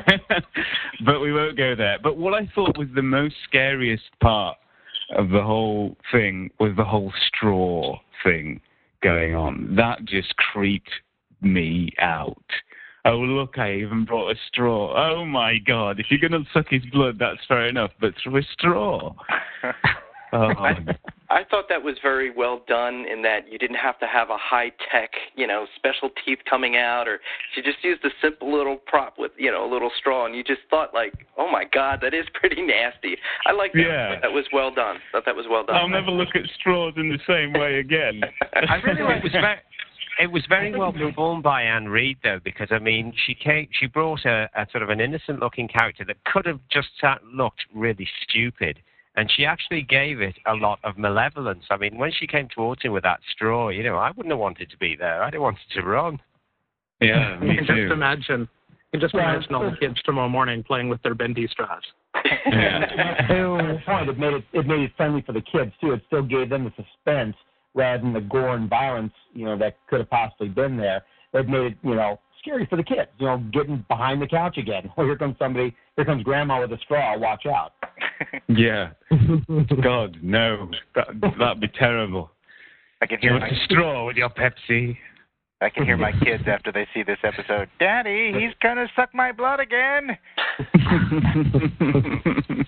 [1.05, 1.97] but we won't go there.
[2.01, 4.57] But what I thought was the most scariest part
[5.15, 8.61] of the whole thing was the whole straw thing
[9.01, 9.75] going on.
[9.75, 10.89] That just creeped
[11.41, 12.43] me out.
[13.05, 14.93] Oh, look, I even brought a straw.
[14.97, 15.99] Oh, my God.
[15.99, 19.13] If you're going to suck his blood, that's fair enough, but through a straw.
[20.35, 20.47] Oh.
[20.59, 20.75] I,
[21.29, 24.37] I thought that was very well done in that you didn't have to have a
[24.37, 27.19] high tech, you know, special teeth coming out, or
[27.55, 30.43] you just used a simple little prop with, you know, a little straw, and you
[30.43, 33.17] just thought like, oh my God, that is pretty nasty.
[33.45, 33.79] I like that.
[33.79, 34.19] Yeah.
[34.21, 34.97] That was well done.
[35.11, 35.77] Thought that was well done.
[35.77, 38.21] I'll never look at straws in the same way again.
[38.53, 39.65] I really like the fact.
[40.19, 43.87] it was very well performed by Anne Reid, though, because I mean, she came, she
[43.87, 48.07] brought a, a sort of an innocent-looking character that could have just sat, looked really
[48.27, 48.79] stupid,
[49.15, 51.63] and she actually gave it a lot of malevolence.
[51.69, 54.39] I mean, when she came towards him with that straw, you know, I wouldn't have
[54.39, 55.23] wanted to be there.
[55.23, 56.19] I'd have wanted to run.
[57.01, 57.83] Yeah, me you can too.
[57.83, 58.49] just imagine.
[58.93, 61.83] You can just imagine all the kids tomorrow morning playing with their bendy straws.
[62.45, 63.27] Yeah.
[63.85, 65.91] point, it made it it made it friendly for the kids too.
[65.91, 67.35] It still gave them the suspense
[67.75, 71.03] rather than the gore and violence, you know, that could have possibly been there.
[71.33, 73.09] It made it, you know, scary for the kids.
[73.17, 74.91] You know, getting behind the couch again.
[74.97, 75.75] Oh, here comes somebody.
[75.95, 77.17] Here comes grandma with a straw.
[77.17, 77.73] Watch out.
[78.47, 78.91] Yeah.
[79.83, 80.69] God, no.
[80.95, 82.31] That, that'd be terrible.
[83.01, 84.97] I can hear want my a straw with your Pepsi?
[85.59, 87.67] I can hear my kids after they see this episode.
[87.79, 90.17] Daddy, he's gonna suck my blood again.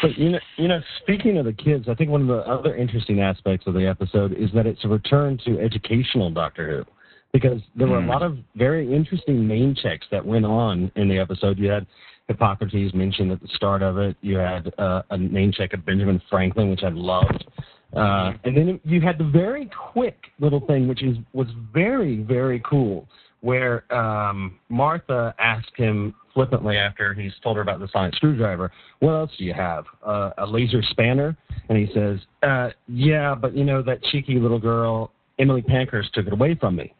[0.00, 2.76] But you know, you know, speaking of the kids, I think one of the other
[2.76, 6.92] interesting aspects of the episode is that it's a return to educational Doctor Who,
[7.32, 8.08] because there were a Mm.
[8.08, 11.58] lot of very interesting name checks that went on in the episode.
[11.58, 11.86] You had
[12.26, 14.16] Hippocrates mentioned at the start of it.
[14.20, 17.46] You had uh, a name check of Benjamin Franklin, which I loved.
[17.94, 22.60] Uh, and then you had the very quick little thing, which is was very very
[22.60, 23.08] cool,
[23.40, 29.12] where um, Martha asked him flippantly after he's told her about the sonic screwdriver, "What
[29.12, 29.86] else do you have?
[30.04, 31.34] Uh, a laser spanner?"
[31.70, 36.26] And he says, uh, "Yeah, but you know that cheeky little girl, Emily Pankhurst, took
[36.26, 36.92] it away from me."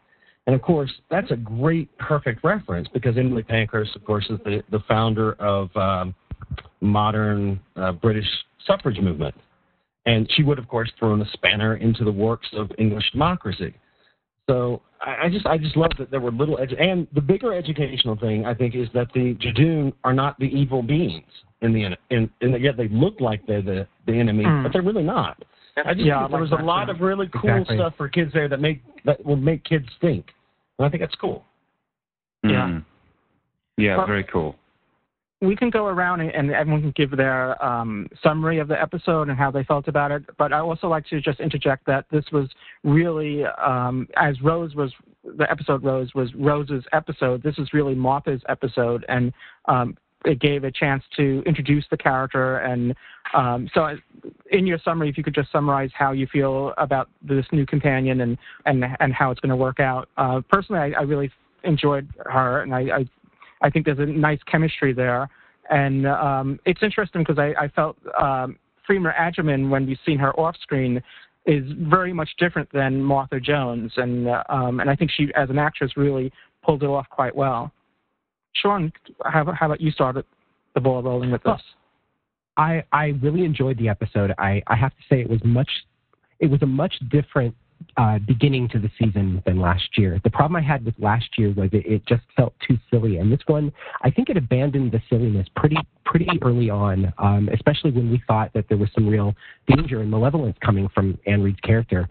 [0.48, 4.62] And of course, that's a great, perfect reference because Emily Pankhurst, of course, is the,
[4.70, 6.14] the founder of um,
[6.80, 8.24] modern uh, British
[8.66, 9.34] suffrage movement.
[10.06, 13.74] And she would, of course, thrown a spanner into the works of English democracy.
[14.48, 17.52] So I, I just, I just love that there were little, edu- and the bigger
[17.52, 21.26] educational thing I think is that the Judoon are not the evil beings
[21.60, 24.62] in the, in, in yet they look like they're the, the enemy, Mm.
[24.62, 25.44] but they're really not.
[25.84, 26.92] I just Yeah, there like was a lot too.
[26.92, 27.76] of really cool Exactly.
[27.76, 30.26] stuff for kids there that make that will make kids think,
[30.78, 31.44] and I think that's cool.
[32.44, 32.68] Yeah.
[32.68, 32.84] Mm.
[33.76, 34.56] Yeah, Well- very cool.
[35.40, 39.28] we can go around and- and everyone can give their um, summary of the episode
[39.28, 40.24] and how they felt about it.
[40.36, 42.48] But I also like to just interject that this was
[42.82, 47.40] really, um, as Rose was, the episode Rose was Rose's episode.
[47.44, 49.32] This is really Martha's episode, and
[49.66, 52.58] um, it gave a chance to introduce the character.
[52.58, 52.94] And
[53.34, 53.96] um, so,
[54.50, 58.20] in your summary, if you could just summarize how you feel about this new companion
[58.20, 60.08] and and and how it's going to work out.
[60.16, 61.30] Uh, personally, I, I really
[61.64, 63.08] enjoyed her, and I, I
[63.62, 65.28] I think there's a nice chemistry there.
[65.70, 68.56] And um, it's interesting because I, I felt um,
[68.88, 71.02] Freema Agyeman, when we've seen her off screen,
[71.46, 73.92] is very much different than Martha Jones.
[73.96, 77.34] And, uh, um, and I think she, as an actress, really pulled it off quite
[77.34, 77.72] well.
[78.62, 78.92] Shaun,
[79.24, 80.24] how, how about you started
[80.74, 81.60] the ball rolling with this?
[82.56, 84.34] I I really enjoyed the episode.
[84.38, 85.70] I I have to say it was much
[86.40, 87.54] it was a much different
[87.96, 90.20] uh, beginning to the season than last year.
[90.24, 93.32] The problem I had with last year was it, it just felt too silly, and
[93.32, 98.10] this one I think it abandoned the silliness pretty pretty early on, um, especially when
[98.10, 99.34] we thought that there was some real
[99.68, 102.08] danger and malevolence coming from Anne Reid's character.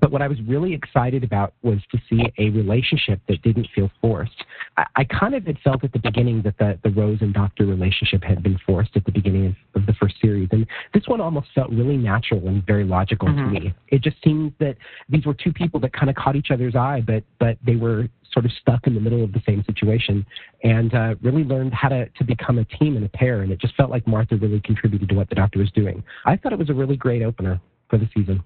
[0.00, 3.90] But what I was really excited about was to see a relationship that didn't feel
[4.00, 4.44] forced.
[4.76, 7.66] I, I kind of had felt at the beginning that the, the Rose and Doctor
[7.66, 10.48] relationship had been forced at the beginning of, of the first series.
[10.52, 13.36] And this one almost felt really natural and very logical Mhm.
[13.54, 13.74] to me.
[13.88, 14.76] It just seemed that
[15.08, 18.08] these were two people that kind of caught each other's eye, but, but they were
[18.32, 20.24] sort of stuck in the middle of the same situation
[20.62, 23.42] and uh, really learned how to, to become a team and a pair.
[23.42, 26.02] And it just felt like Martha really contributed to what the Doctor was doing.
[26.26, 28.42] I thought it was a really great opener for the season.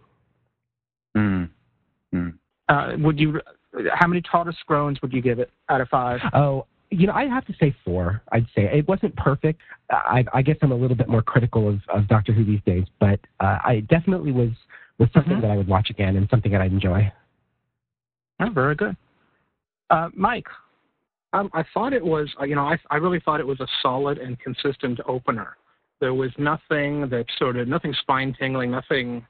[1.17, 1.49] Mm.
[2.15, 2.35] Mm.
[2.69, 3.41] Uh, would you?
[3.93, 6.21] How many TARDIS groans would you give it out of five?
[6.35, 8.21] Oh, you know, I have to say four.
[8.33, 9.61] I'd say it wasn't perfect.
[9.91, 12.85] I, I guess I'm a little bit more critical of, of Doctor Who these days,
[13.01, 14.51] but uh, I definitely was
[14.99, 15.41] was something Mhm.
[15.41, 17.11] that I would watch again and something that I'd enjoy.
[18.41, 18.95] Oh, very good.
[19.89, 20.47] Uh, Mike,
[21.33, 23.67] um, I thought it was, uh, you know, I, I really thought it was a
[23.81, 25.57] solid and consistent opener.
[26.01, 29.25] There was nothing that sort of, nothing spine tingling, nothing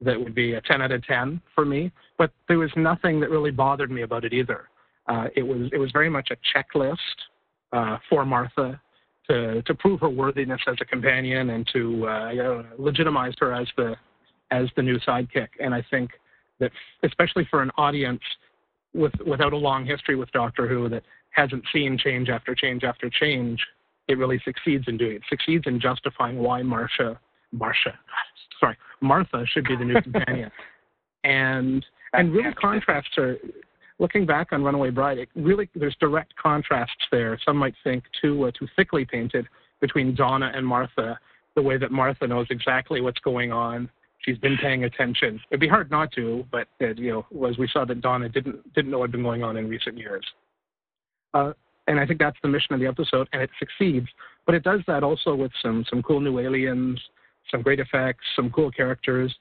[0.00, 3.30] that would be a 10 out of 10 for me, but there was nothing that
[3.30, 4.68] really bothered me about it either.
[5.08, 6.96] Uh, it was, it was very much a checklist
[7.72, 8.80] uh, for Martha
[9.28, 13.52] to, to prove her worthiness as a companion and to uh, you know, legitimize her
[13.52, 13.94] as the,
[14.50, 15.48] as the new sidekick.
[15.60, 16.10] And I think
[16.60, 16.70] that,
[17.02, 18.20] especially for an audience
[18.94, 23.10] with without a long history with Doctor Who that hasn't seen change after change after
[23.10, 23.60] change,
[24.08, 25.22] it really succeeds in doing it.
[25.28, 27.18] Succeeds in justifying why Marcia,
[27.52, 27.98] Marcia,
[28.60, 30.50] sorry, Martha should be the new companion,
[31.24, 33.36] and and really contrasts are.
[34.00, 37.36] Looking back on Runaway Bride, it really there's direct contrasts there.
[37.44, 39.48] Some might think too uh, too thickly painted
[39.80, 41.18] between Donna and Martha.
[41.56, 43.90] The way that Martha knows exactly what's going on
[44.28, 45.40] she's been paying attention.
[45.50, 48.72] It'd be hard not to, but uh, you know, as we saw that Donna didn't
[48.74, 50.24] didn't know what had been going on in recent years.
[51.34, 51.52] Uh,
[51.86, 54.08] and I think that's the mission of the episode, and it succeeds.
[54.46, 57.00] But it does that also with some some cool new aliens,
[57.50, 59.34] some great effects, some cool characters,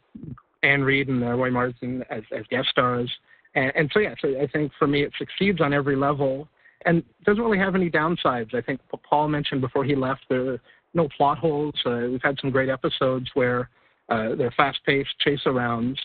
[0.64, 3.12] Anne Reid and uh, Roy Marsden as, as guest stars.
[3.56, 6.48] And, and so, yeah, so I think for me it succeeds on every level
[6.86, 8.54] and doesn't really have any downsides.
[8.54, 10.62] I think Paul mentioned before he left there are
[10.94, 11.74] no plot holes.
[11.86, 13.70] Uh, we've had some great episodes where
[14.10, 15.98] uh, they're fast-paced chase arounds,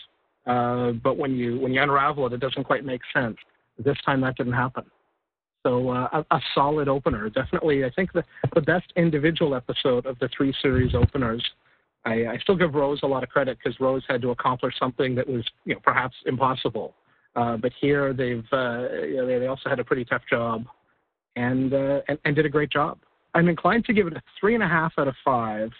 [0.45, 3.37] uh, but when you when you unravel it, it doesn't quite make sense.
[3.79, 4.83] This time that didn't happen.
[5.65, 7.85] So uh, a, a, solid opener, definitely.
[7.85, 8.23] I think the
[8.53, 11.43] the best individual episode of the three series openers.
[12.05, 15.15] I, I still give Rose a lot of credit because Rose had to accomplish something
[15.15, 16.95] that was, you know, perhaps impossible.
[17.35, 20.65] Uh, but here they've, uh, you know, they, they also had a pretty tough job,
[21.35, 22.99] and, uh, and and did a great job.
[23.33, 25.71] I'm inclined to give it a three and a half out of five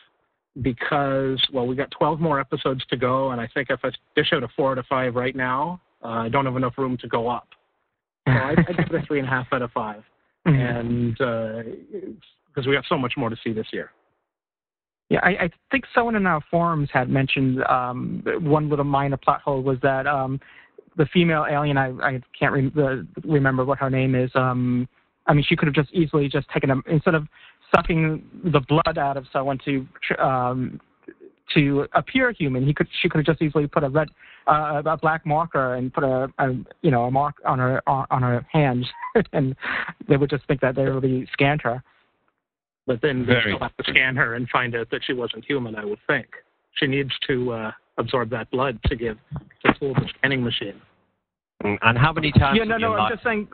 [0.61, 4.33] because, well, we got 12 more episodes to go, and I think if I dish
[4.33, 7.07] out a four out of five right now, uh, I don't have enough room to
[7.07, 7.47] go up.
[8.27, 10.03] So I, I give it a three and a half out of 5
[10.47, 10.55] mm-hmm.
[10.55, 13.91] and because uh, we have so much more to see this year.
[15.09, 19.41] Yeah, I, I think someone in our forums had mentioned um, one little minor plot
[19.41, 20.39] hole was that um,
[20.97, 24.31] the female alien, I, I can't re- the, remember what her name is.
[24.35, 24.87] Um,
[25.27, 27.27] I mean, she could have just easily just taken a instead of
[27.75, 29.85] sucking the blood out of someone to
[30.23, 30.79] um,
[31.53, 32.65] to appear human.
[32.65, 34.09] He could she could have just easily put a red
[34.47, 36.51] uh, a black marker and put a, a
[36.81, 38.85] you know a mark on her on her hands,
[39.33, 39.55] and
[40.07, 41.83] they would just think that they really scanned her.
[42.85, 45.75] But then they'll have to scan her and find out that she wasn't human.
[45.75, 46.27] I would think
[46.73, 49.17] she needs to uh, absorb that blood to give
[49.65, 50.81] to fool the scanning machine.
[51.63, 52.57] Mm, and how many times?
[52.57, 52.93] Yeah, no, no.
[52.93, 53.47] I'm just saying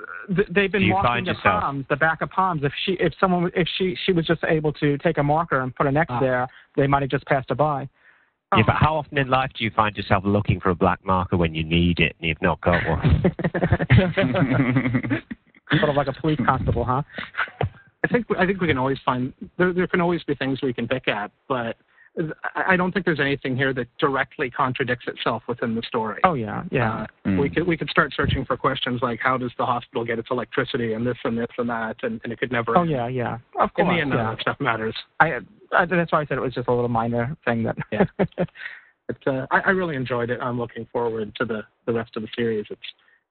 [0.49, 1.61] they've been marking the yourself?
[1.61, 2.61] palms, the back of palms.
[2.63, 5.75] If she, if someone, if she, she was just able to take a marker and
[5.75, 6.19] put an X ah.
[6.19, 7.87] there, they might have just passed her by.
[8.57, 11.37] Yeah, but how often in life do you find yourself looking for a black marker
[11.37, 13.23] when you need it and you've not got one?
[15.77, 17.03] sort of like a police constable, huh?
[18.03, 19.73] I think I think we can always find there.
[19.73, 21.75] There can always be things we can pick at, but
[22.55, 26.19] I don't think there's anything here that directly contradicts itself within the story.
[26.23, 27.01] Oh yeah, yeah.
[27.01, 27.39] Uh, mm.
[27.39, 30.29] We could we could start searching for questions like how does the hospital get its
[30.31, 32.77] electricity and this and this and that, and, and it could never.
[32.77, 33.37] Oh yeah, yeah.
[33.59, 33.87] Of course.
[33.87, 34.31] In the end, yeah.
[34.31, 34.95] that stuff matters.
[35.19, 35.39] I,
[35.71, 37.77] I that's why I said it was just a little minor thing that.
[37.91, 38.05] yeah.
[39.09, 40.39] But uh, I, I really enjoyed it.
[40.39, 42.65] I'm looking forward to the the rest of the series.
[42.69, 42.81] It's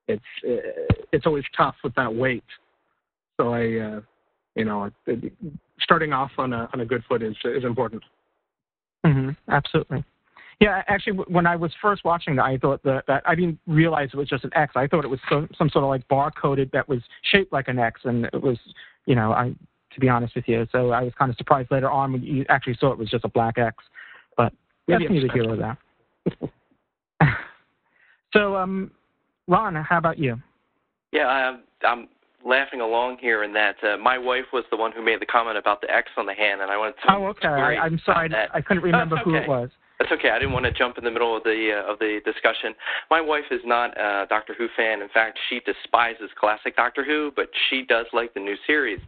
[0.09, 2.43] it's uh, it's always tough with that weight.
[3.37, 4.01] So I, uh,
[4.59, 4.91] you know,
[5.81, 8.03] starting off on a on a good foot is is important.
[9.07, 10.05] Mm-hmm, absolutely.
[10.61, 14.11] Yeah, actually, when I was first watching that, I thought that, that I didn't realize
[14.13, 14.73] it was just an X.
[14.75, 16.99] I thought it was some, some sort of like barcoded that was
[17.31, 18.59] shaped like an X, and it was,
[19.07, 19.55] you know, I
[19.95, 20.67] to be honest with you.
[20.73, 23.25] So I was kind of surprised later on when you actually saw it was just
[23.25, 23.77] a black X.
[24.37, 24.53] But
[24.89, 25.79] that's neither here nor there.
[28.33, 28.91] so, um,
[29.47, 30.41] Ron, how about you?
[31.13, 32.09] Yeah, I'm, I'm
[32.45, 35.59] laughing along here in that uh, my wife was the one who made the comment
[35.59, 37.13] about the X on the hand, and I wanted to.
[37.13, 37.49] Oh, okay.
[37.49, 39.25] I, am sorry, I couldn't remember okay.
[39.25, 39.71] who it was.
[39.99, 40.31] That's okay.
[40.31, 42.75] I didn't want to jump in the middle of the uh, of the discussion.
[43.11, 45.03] My wife is not a Doctor Who fan.
[45.03, 49.01] In fact, she despises classic Doctor Who, but she does like the new series.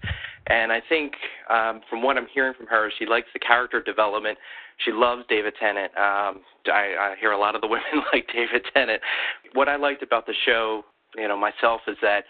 [0.48, 1.12] And I think,
[1.48, 4.36] um, from what I'm hearing from her, she likes the character development.
[4.84, 5.92] She loves David Tennant.
[5.96, 9.00] Um, I, I hear a lot of the women like David Tennant.
[9.52, 10.82] What I liked about the show,
[11.16, 12.24] you know, myself, is that.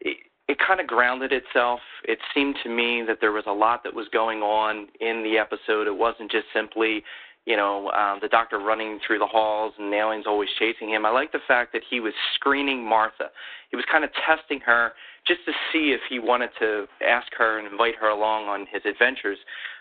[0.00, 0.18] It,
[0.48, 1.80] it kind of grounded itself.
[2.04, 5.38] It seemed to me that there was a lot that was going on in the
[5.38, 5.86] episode.
[5.86, 7.04] It wasn't just simply,
[7.46, 11.06] you know, um, the doctor running through the halls and aliens always chasing him.
[11.06, 13.30] I like the fact that he was screening Martha.
[13.70, 14.92] He was kind of testing her
[15.26, 18.82] just to see if he wanted to ask her and invite her along on his
[18.84, 19.38] adventures,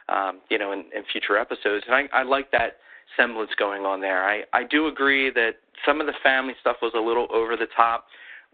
[0.10, 1.84] um, you know, in, in future episodes.
[1.88, 2.78] And I, I like that
[3.18, 4.24] semblance going on there.
[4.24, 5.56] I, I do agree that
[5.86, 8.06] some of the family stuff was a little over the top,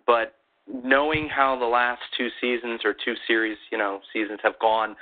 [0.05, 0.35] but
[0.67, 4.95] knowing how the last two seasons or two series, you know, seasons have gone,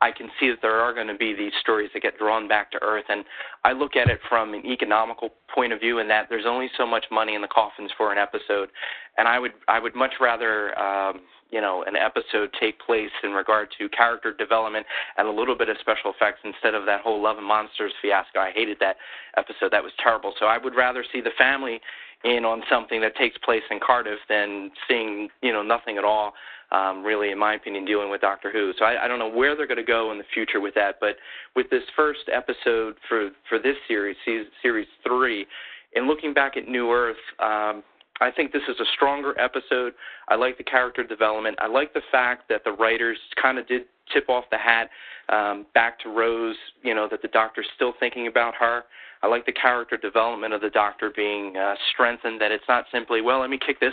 [0.00, 2.70] I can see that there are going to be these stories that get drawn back
[2.72, 3.04] to earth.
[3.08, 3.24] And
[3.64, 6.86] I look at it from an economical point of view in that there's only so
[6.86, 8.70] much money in the coffins for an episode.
[9.18, 13.32] And I would, I would much rather, um, you know, an episode take place in
[13.32, 14.86] regard to character development
[15.18, 18.38] and a little bit of special effects instead of that whole Love and Monsters fiasco.
[18.38, 18.96] I hated that
[19.36, 19.72] episode.
[19.72, 20.32] That was terrible.
[20.38, 21.80] So I would rather see the family
[22.24, 26.32] in on something that takes place in Cardiff than seeing you know nothing at all.
[26.72, 28.72] Um, really, in my opinion, dealing with Doctor Who.
[28.78, 30.96] So I, I don't know where they're going to go in the future with that.
[31.00, 31.16] But
[31.56, 34.16] with this first episode for for this series,
[34.62, 35.46] series three,
[35.94, 37.82] in looking back at New Earth, um,
[38.20, 39.94] I think this is a stronger episode.
[40.28, 41.56] I like the character development.
[41.60, 43.82] I like the fact that the writers kind of did
[44.12, 44.90] tip off the hat
[45.28, 46.56] um, back to Rose.
[46.82, 48.84] You know that the doctor's still thinking about her.
[49.22, 52.40] I like the character development of the doctor being uh, strengthened.
[52.40, 53.92] That it's not simply, well, let me kick this,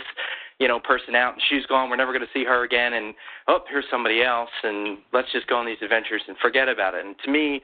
[0.58, 1.90] you know, person out and she's gone.
[1.90, 2.94] We're never going to see her again.
[2.94, 3.14] And
[3.46, 7.04] oh, here's somebody else, and let's just go on these adventures and forget about it.
[7.04, 7.60] And to me,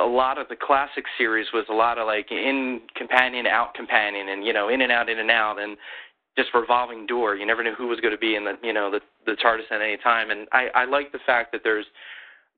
[0.00, 4.28] a lot of the classic series was a lot of like in companion, out companion,
[4.28, 5.76] and you know, in and out, in and out, and
[6.36, 7.36] just revolving door.
[7.36, 9.70] You never knew who was going to be in the you know the the TARDIS
[9.70, 10.30] at any time.
[10.30, 11.86] And I I like the fact that there's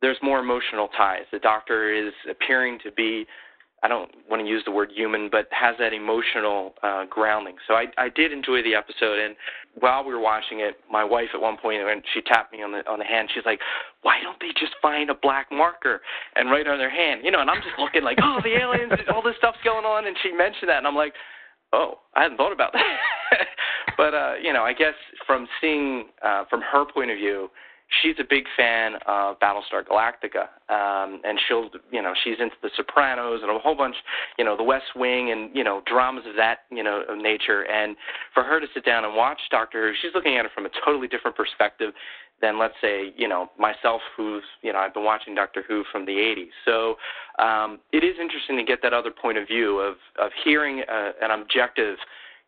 [0.00, 1.24] there's more emotional ties.
[1.32, 3.26] The Doctor is appearing to be
[3.82, 7.56] I don't want to use the word human, but has that emotional uh, grounding.
[7.68, 9.36] So I, I did enjoy the episode, and
[9.78, 12.72] while we were watching it, my wife at one point when she tapped me on
[12.72, 13.60] the on the hand, she's like,
[14.02, 16.00] "Why don't they just find a black marker
[16.34, 18.92] and write on their hand?" You know, and I'm just looking like, "Oh, the aliens,
[19.14, 21.14] all this stuff's going on," and she mentioned that, and I'm like,
[21.72, 22.82] "Oh, I hadn't thought about that."
[23.99, 24.94] but uh, you know, I guess
[25.26, 27.51] from seeing uh, from her point of view
[28.03, 32.70] she's a big fan of Battlestar Galactica, um, and she'll, you know, she's into The
[32.76, 33.96] Sopranos and a whole bunch,
[34.38, 37.62] you know, The West Wing and you know dramas of that, you know, of nature.
[37.62, 37.96] And
[38.34, 40.70] for her to sit down and watch Doctor Who, she's looking at it from a
[40.84, 41.92] totally different perspective
[42.40, 46.07] than, let's say, you know, myself, who's, you know, I've been watching Doctor Who from
[46.07, 46.51] the '80s.
[46.64, 46.96] So
[47.42, 51.12] um, it is interesting to get that other point of view of of hearing uh,
[51.20, 51.96] an objective,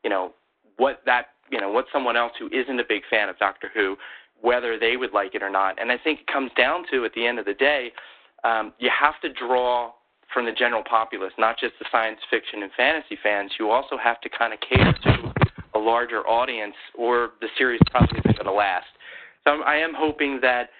[0.04, 0.32] you know,
[0.76, 3.96] what that you know what someone else who isn't a big fan of Doctor Who
[4.42, 5.80] whether they would like it or not.
[5.80, 7.92] And I think it comes down to, at the end of the day,
[8.44, 9.92] um, you have to draw
[10.32, 13.52] from the general populace, not just the science fiction and fantasy fans.
[13.58, 15.34] You also have to kind of cater to
[15.74, 18.86] a larger audience, or the series probably isn't going to last.
[19.44, 20.70] So I am hoping that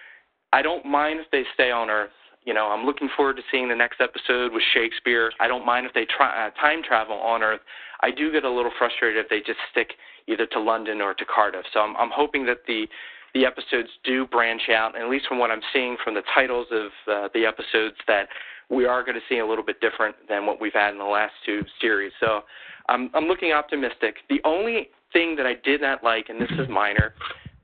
[0.53, 2.11] I don't mind if they stay on Earth.
[2.45, 5.31] You know, I'm looking forward to seeing the next episode with Shakespeare.
[5.41, 7.61] I don't mind if they try, uh, time travel on Earth.
[8.01, 9.93] I do get a little frustrated if they just stick
[10.27, 11.67] either to London or to Cardiff.
[11.73, 12.87] So I'm, I'm hoping that the
[13.33, 16.67] the episodes do branch out, and at least from what I'm seeing from the titles
[16.73, 18.27] of uh, the episodes, that
[18.71, 21.05] we are going to see a little bit different than what we've had in the
[21.05, 22.13] last two series.
[22.19, 22.41] So
[22.89, 24.17] I'm, I'm looking optimistic.
[24.29, 27.15] The only thing that I did not like, and this is minor,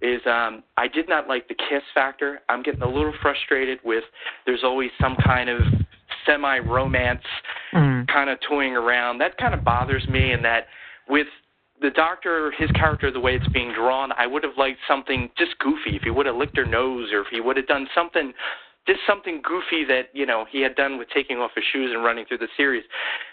[0.02, 2.40] is um, I did not like the kiss factor.
[2.48, 4.04] I'm getting a little frustrated with
[4.44, 5.60] there's always some kind of
[6.26, 7.24] semi romance
[7.72, 8.06] mm.
[8.08, 9.18] kind of toying around.
[9.18, 10.66] That kind of bothers me, and that
[11.08, 11.26] with
[11.80, 15.58] the doctor, his character, the way it's being drawn, I would have liked something just
[15.58, 15.96] goofy.
[15.96, 18.32] If he would have licked her nose, or if he would have done something,
[18.86, 22.04] just something goofy that you know he had done with taking off his shoes and
[22.04, 22.84] running through the series,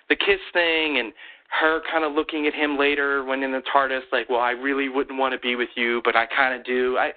[0.10, 1.14] the kiss thing, and
[1.60, 4.90] her kind of looking at him later when in the TARDIS, like, well, I really
[4.90, 6.98] wouldn't want to be with you, but I kind of do.
[6.98, 7.12] I,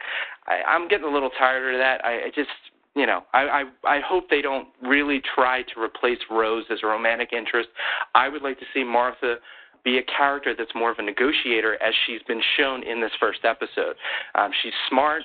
[0.46, 2.04] I, I'm getting a little tired of that.
[2.04, 2.50] I, I just,
[2.94, 6.86] you know, I, I, I hope they don't really try to replace Rose as a
[6.86, 7.68] romantic interest.
[8.14, 9.36] I would like to see Martha
[9.84, 13.40] be a character that's more of a negotiator, as she's been shown in this first
[13.44, 13.96] episode.
[14.34, 15.22] Um, she's smart.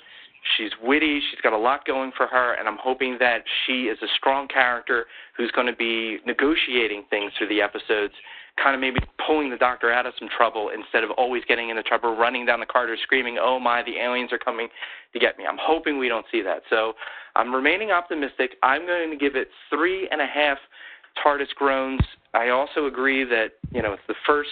[0.58, 1.20] She's witty.
[1.30, 4.48] She's got a lot going for her, and I'm hoping that she is a strong
[4.48, 5.06] character
[5.36, 8.14] who's going to be negotiating things through the episodes,
[8.62, 11.84] kind of maybe pulling the doctor out of some trouble instead of always getting into
[11.84, 14.68] trouble, running down the corridor screaming, "Oh my, the aliens are coming
[15.14, 16.64] to get me!" I'm hoping we don't see that.
[16.70, 16.94] So
[17.36, 18.58] I'm remaining optimistic.
[18.64, 20.58] I'm going to give it three and a half
[21.24, 22.02] TARDIS groans
[22.34, 24.50] I also agree that you know it's the first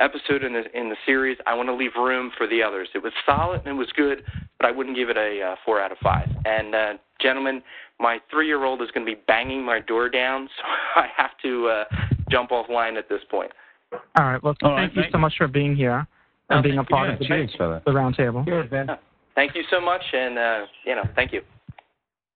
[0.00, 1.36] episode in the in the series.
[1.46, 2.88] I want to leave room for the others.
[2.94, 4.24] It was solid and it was good,
[4.58, 6.28] but I wouldn't give it a uh, four out of five.
[6.44, 7.62] And uh, gentlemen,
[7.98, 11.84] my three-year-old is going to be banging my door down, so I have to uh,
[12.30, 13.50] jump offline at this point.
[13.92, 14.42] All right.
[14.42, 16.06] Well, All thank right, you thank so much for being here
[16.50, 18.44] and being a part of the, Cheers, the roundtable.
[18.44, 18.88] Cheers, Ben.
[19.34, 21.42] Thank you so much, and uh, you know, thank you.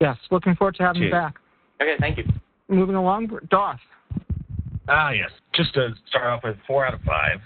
[0.01, 1.09] Yes, looking forward to having Cheers.
[1.09, 1.35] you back.
[1.81, 2.25] Okay, thank you.
[2.69, 3.81] Moving along, Darth.
[4.89, 5.31] Ah, yes.
[5.55, 7.39] Just to start off with four out of five.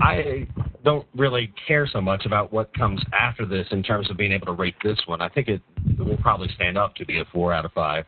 [0.00, 0.46] I
[0.84, 4.46] don't really care so much about what comes after this in terms of being able
[4.46, 5.20] to rate this one.
[5.20, 5.60] I think it
[5.98, 8.04] will probably stand up to be a four out of five.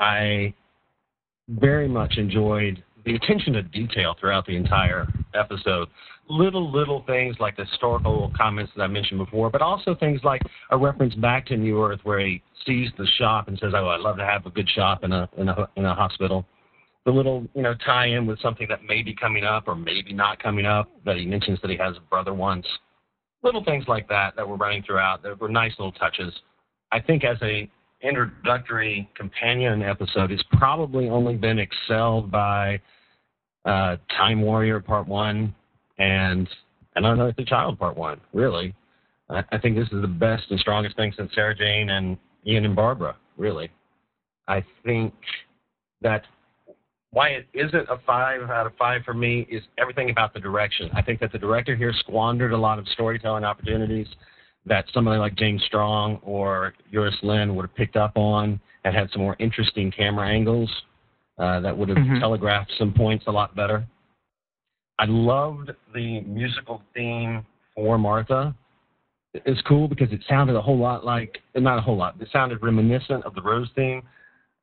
[0.00, 0.54] I
[1.48, 5.88] very much enjoyed the attention to detail throughout the entire episode.
[6.28, 10.42] Little, little things like the historical comments that I mentioned before, but also things like
[10.70, 14.00] a reference back to New Earth where he sees the shop and says, "Oh, I'd
[14.00, 16.44] love to have a good shop in a in a in a hospital."
[17.08, 20.12] the little you know tie in with something that may be coming up or maybe
[20.12, 22.66] not coming up that he mentions that he has a brother once
[23.42, 26.30] little things like that that were running throughout that were nice little touches
[26.92, 27.66] i think as a
[28.02, 32.80] introductory companion episode it's probably only been excelled by
[33.64, 35.54] uh, time warrior part one
[35.98, 36.48] and
[36.94, 38.74] and unearthly child part one really.
[39.28, 42.64] I, I think this is the best and strongest thing since sarah jane and ian
[42.64, 43.70] and barbara really.
[44.46, 45.12] I think
[46.00, 46.22] that
[47.10, 50.90] why it isn't a five out of five for me is everything about the direction.
[50.94, 54.06] I think that the director here squandered a lot of storytelling opportunities
[54.68, 59.10] that somebody like James Strong or Euros Lyn would have picked up on and had
[59.12, 60.70] some more interesting camera angles
[61.38, 62.20] uh, that would have mm-hmm.
[62.20, 63.86] telegraphed some points a lot better.
[64.98, 68.54] I loved the musical theme for Martha.
[69.34, 72.62] It's cool because it sounded a whole lot like, not a whole lot, it sounded
[72.62, 74.02] reminiscent of the Rose theme,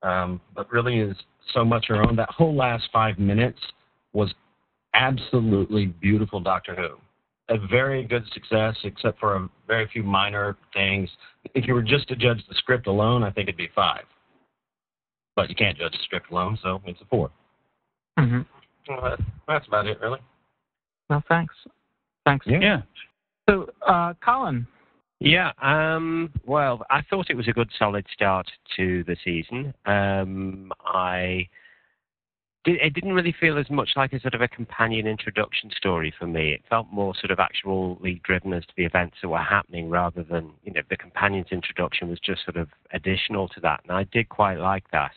[0.03, 1.15] um, but really is
[1.53, 2.15] so much her own.
[2.15, 3.59] That whole last five minutes
[4.11, 4.33] was
[4.93, 6.97] absolutely beautiful Doctor Who.
[7.49, 11.09] A very good success, except for a very few minor things.
[11.53, 14.03] If you were just to judge the script alone, I think it'd be five.
[15.35, 17.29] But you can't judge the script alone, so it's a 4
[18.19, 18.41] mm-hmm.
[18.89, 19.17] well,
[19.47, 20.19] that's about it, really.
[21.09, 21.53] Well, thanks.
[22.25, 22.45] Thanks.
[22.47, 22.59] Yeah.
[22.59, 22.81] yeah.
[23.47, 24.65] So, uh, Colin.
[25.19, 25.51] Yeah.
[25.61, 29.73] Um, well, I thought it was a good, solid start to the season.
[29.85, 31.47] Um, I
[32.65, 36.25] it didn't really feel as much like a sort of a companion introduction story for
[36.25, 36.53] me.
[36.53, 40.23] It felt more sort of actually driven as to the events that were happening rather
[40.23, 43.81] than, you know, the companion's introduction was just sort of additional to that.
[43.83, 45.11] And I did quite like that.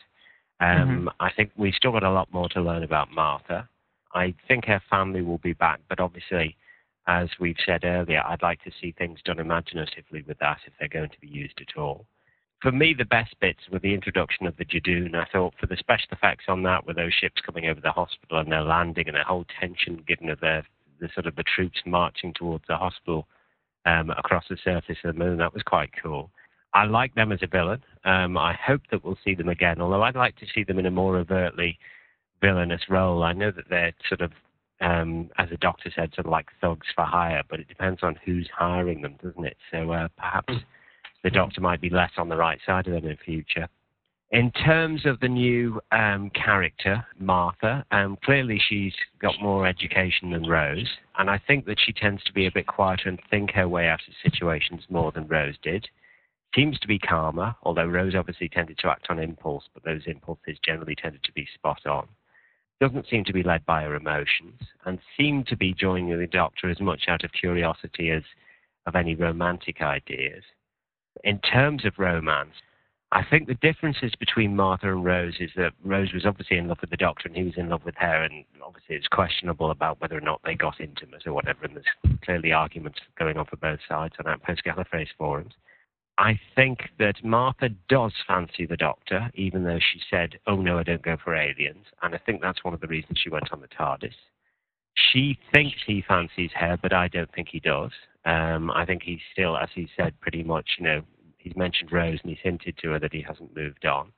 [0.59, 1.07] Um, mm-hmm.
[1.19, 3.67] I think we still got a lot more to learn about Martha.
[4.13, 6.55] I think her family will be back, but obviously,
[7.07, 10.87] as we've said earlier, I'd like to see things done imaginatively with that if they're
[10.87, 12.05] going to be used at all
[12.61, 15.15] for me, the best bits were the introduction of the Judoon.
[15.15, 18.39] I thought for the special effects on that, with those ships coming over the hospital
[18.39, 20.63] and their landing and the whole tension given of the,
[20.99, 23.27] the sort of the troops marching towards the hospital
[23.85, 26.29] um, across the surface of the moon, that was quite cool.
[26.73, 27.83] I like them as a villain.
[28.03, 30.85] Um, I hope that we'll see them again, although I'd like to see them in
[30.85, 31.79] a more overtly
[32.41, 33.23] villainous role.
[33.23, 34.31] I know that they're sort of,
[34.81, 38.19] um, as the doctor said, sort of like thugs for hire, but it depends on
[38.23, 39.57] who's hiring them, doesn't it?
[39.71, 40.53] So uh, perhaps
[41.23, 43.67] the doctor might be less on the right side of them in the future.
[44.31, 50.47] In terms of the new um, character, Martha, um, clearly she's got more education than
[50.47, 53.67] Rose, and I think that she tends to be a bit quieter and think her
[53.67, 55.87] way out of situations more than Rose did.
[56.55, 60.59] Seems to be calmer, although Rose obviously tended to act on impulse, but those impulses
[60.63, 62.07] generally tended to be spot on.
[62.79, 66.69] Doesn't seem to be led by her emotions, and seemed to be joining the Doctor
[66.69, 68.23] as much out of curiosity as
[68.85, 70.43] of any romantic ideas
[71.23, 72.53] in terms of romance,
[73.11, 76.77] I think the differences between Martha and Rose is that Rose was obviously in love
[76.79, 79.99] with the Doctor and he was in love with her, and obviously it's questionable about
[79.99, 83.57] whether or not they got intimate or whatever, and there's clearly arguments going on for
[83.57, 85.53] both sides on Outpost Gallifrey's forums.
[86.19, 90.83] I think that Martha does fancy the Doctor, even though she said, oh no, I
[90.83, 93.61] don't go for aliens, and I think that's one of the reasons she went on
[93.61, 94.13] the TARDIS.
[95.11, 97.91] She thinks he fancies her, but I don't think he does.
[98.25, 101.01] Um, I think he's still, as he said, pretty much, you know,
[101.37, 104.11] he's mentioned Rose and he's hinted to her that he hasn't moved on.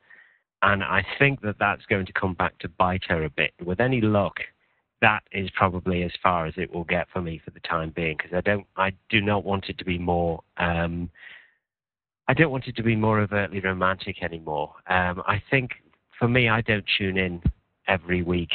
[0.64, 3.54] And I think that that's going to come back to bite her a bit.
[3.64, 4.36] With any luck,
[5.02, 8.18] that is probably as far as it will get for me for the time being
[8.18, 10.42] because I don't, I do not want it to be more.
[10.58, 11.10] Um,
[12.28, 14.74] I don't want it to be more overtly romantic anymore.
[14.88, 15.72] Um, I think
[16.18, 17.42] for me, I don't tune in
[17.88, 18.52] every week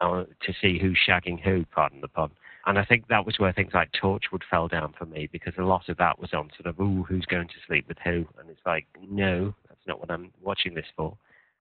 [0.00, 1.64] uh, to see who's shagging who.
[1.74, 2.30] Pardon the pun.
[2.66, 5.62] And I think that was where things like Torchwood fell down for me because a
[5.62, 8.26] lot of that was on sort of, ooh, who's going to sleep with who?
[8.38, 11.16] And it's like, no, that's not what I'm watching this for.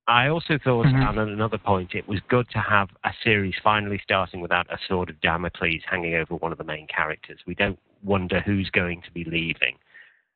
[0.08, 1.10] I also thought, mm-hmm.
[1.10, 4.78] and on another point, it was good to have a series finally starting without a
[4.88, 7.40] sword of Damocles hanging over one of the main characters.
[7.46, 9.78] We don't wonder who's going to be leaving.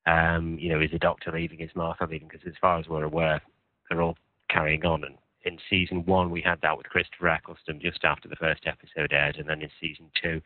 [0.05, 1.61] Um, you know, is the Doctor leaving?
[1.61, 2.28] Is Martha leaving?
[2.28, 3.41] Because as far as we're aware,
[3.89, 4.18] they're all
[4.49, 5.03] carrying on.
[5.03, 9.13] And in season one, we had that with Christopher Eccleston just after the first episode
[9.13, 10.41] aired, and then in season two,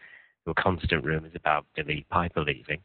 [0.46, 2.82] there were constant rumours about Billie Piper leaving.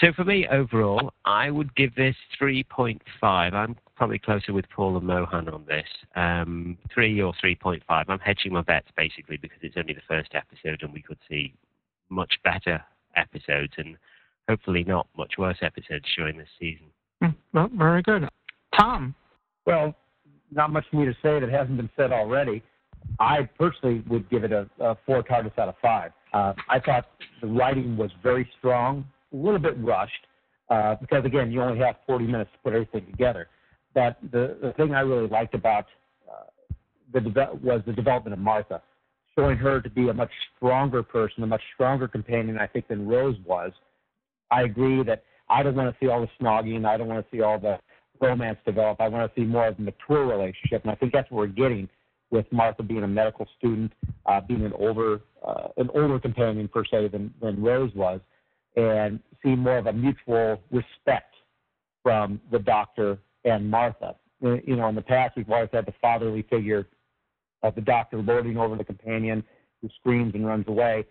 [0.00, 3.00] So for me, overall, I would give this 3.5.
[3.22, 5.86] I'm probably closer with Paul and Mohan on this.
[6.16, 7.82] Um, 3 or 3.5.
[7.88, 11.54] I'm hedging my bets basically because it's only the first episode and we could see
[12.08, 12.82] much better
[13.16, 13.96] episodes and
[14.48, 16.86] hopefully not much worse episodes during this season.
[17.20, 18.28] Hmm, well, very good.
[18.78, 19.14] Tom?
[19.66, 19.94] Well,
[20.54, 22.62] not much for me to say that hasn't been said already.
[23.18, 26.12] I personally would give it a, a four TARDIS out of five.
[26.32, 27.06] Uh, I thought
[27.40, 30.26] the writing was very strong, a little bit rushed,
[30.70, 33.48] uh, because again, you only have 40 minutes to put everything together.
[33.94, 35.86] But the, the thing I really liked about
[36.30, 36.44] uh,
[37.12, 38.82] the de- was the development of Martha,
[39.36, 43.06] showing her to be a much stronger person, a much stronger companion, I think, than
[43.06, 43.72] Rose was.
[44.50, 46.86] I agree that I don't want to see all the snogging.
[46.86, 47.78] I don't want to see all the
[48.22, 49.00] romance develop.
[49.00, 51.46] I want to see more of a mature relationship, and I think that's what we're
[51.48, 51.88] getting
[52.30, 53.92] with Martha being a medical student,
[54.26, 58.20] uh, being an older uh, an older companion per se than than Rose was,
[58.76, 61.34] and seeing more of a mutual respect
[62.02, 64.14] from the doctor and Martha.
[64.44, 66.86] Uh, you know, in the past we've always had the fatherly figure
[67.62, 69.44] of the doctor lording over the companion
[69.80, 71.04] who screams and runs away.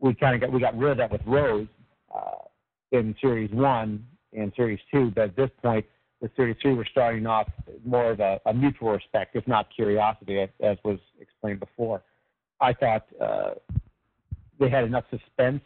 [0.00, 1.66] We kind of got we got rid of that with Rose.
[2.14, 2.44] Uh,
[2.92, 5.84] in series one and series two, but at this point,
[6.20, 7.48] with series three, we're starting off
[7.84, 12.02] more of a, a mutual respect, if not curiosity, as, as was explained before.
[12.60, 13.50] I thought uh,
[14.58, 15.62] they had enough suspense,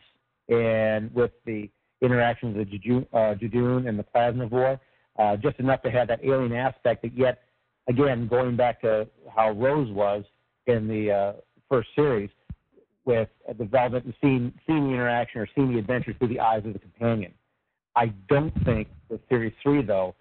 [0.49, 1.69] and with the
[2.03, 4.79] interactions of Judoon, uh, and the Plasmavore,
[5.19, 7.03] uh, just enough to have that alien aspect.
[7.03, 7.43] But yet,
[7.89, 10.25] again, going back to how Rose was
[10.67, 11.33] in the uh,
[11.69, 12.31] first series,
[13.05, 13.29] with
[13.59, 16.79] development and seeing seeing the interaction or seeing the adventure through the eyes of the
[16.79, 17.33] companion.
[17.97, 20.15] I don't think with series three though,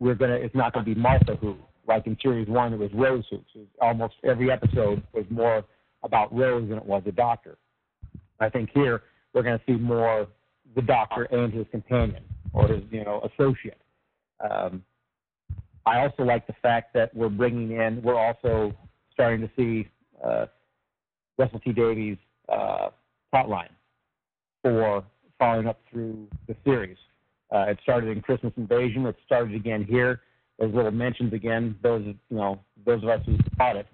[0.00, 1.56] we're gonna it's not gonna be Martha who
[1.86, 3.40] like in series one it was Rose who.
[3.80, 5.64] Almost every episode was more
[6.02, 7.58] about Rose than it was the Doctor.
[8.40, 9.02] I think here
[9.32, 10.26] we're gonna see more
[10.74, 12.22] the Doctor and his companion
[12.52, 13.80] or his you know associate.
[14.48, 14.84] Um,
[15.86, 18.74] I also like the fact that we're bringing in we're also
[19.12, 19.88] starting to see
[20.24, 20.46] uh,
[21.38, 22.18] Russell T Davies'
[22.48, 22.88] uh,
[23.34, 23.70] plotline
[24.62, 25.04] for
[25.38, 26.96] following up through the series.
[27.50, 29.06] Uh, it started in Christmas Invasion.
[29.06, 30.20] It started again here.
[30.58, 31.76] There's little mentions again.
[31.82, 33.86] Those you know, those of us who caught it,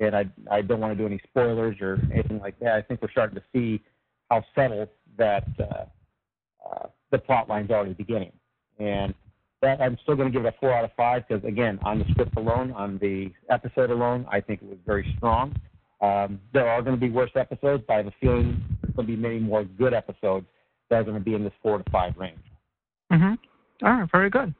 [0.00, 2.74] and I I don't want to do any spoilers or anything like that.
[2.74, 3.82] I think we're starting to see
[4.30, 5.84] how subtle that uh,
[6.66, 8.32] uh, the plot line's already beginning,
[8.78, 9.14] and
[9.62, 11.98] that I'm still going to give it a four out of five because again, on
[11.98, 15.54] the script alone, on the episode alone, I think it was very strong.
[16.00, 19.06] Um, there are going to be worse episodes, but I have a feeling there's going
[19.06, 20.46] to be many more good episodes
[20.90, 22.40] that are going to be in this four to five range.
[23.12, 23.86] Mm-hmm.
[23.86, 24.54] All right, very good.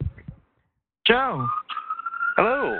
[1.06, 1.46] Joe.
[2.36, 2.78] Hello.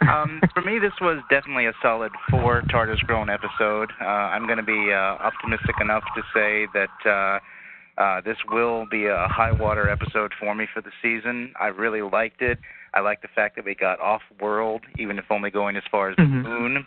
[0.00, 3.92] um, for me, this was definitely a solid four TARDIS groan episode.
[4.00, 8.86] Uh, I'm going to be uh, optimistic enough to say that uh, uh, this will
[8.90, 11.52] be a high water episode for me for the season.
[11.60, 12.58] I really liked it.
[12.94, 16.10] I like the fact that we got off world, even if only going as far
[16.10, 16.42] as mm-hmm.
[16.42, 16.86] the moon.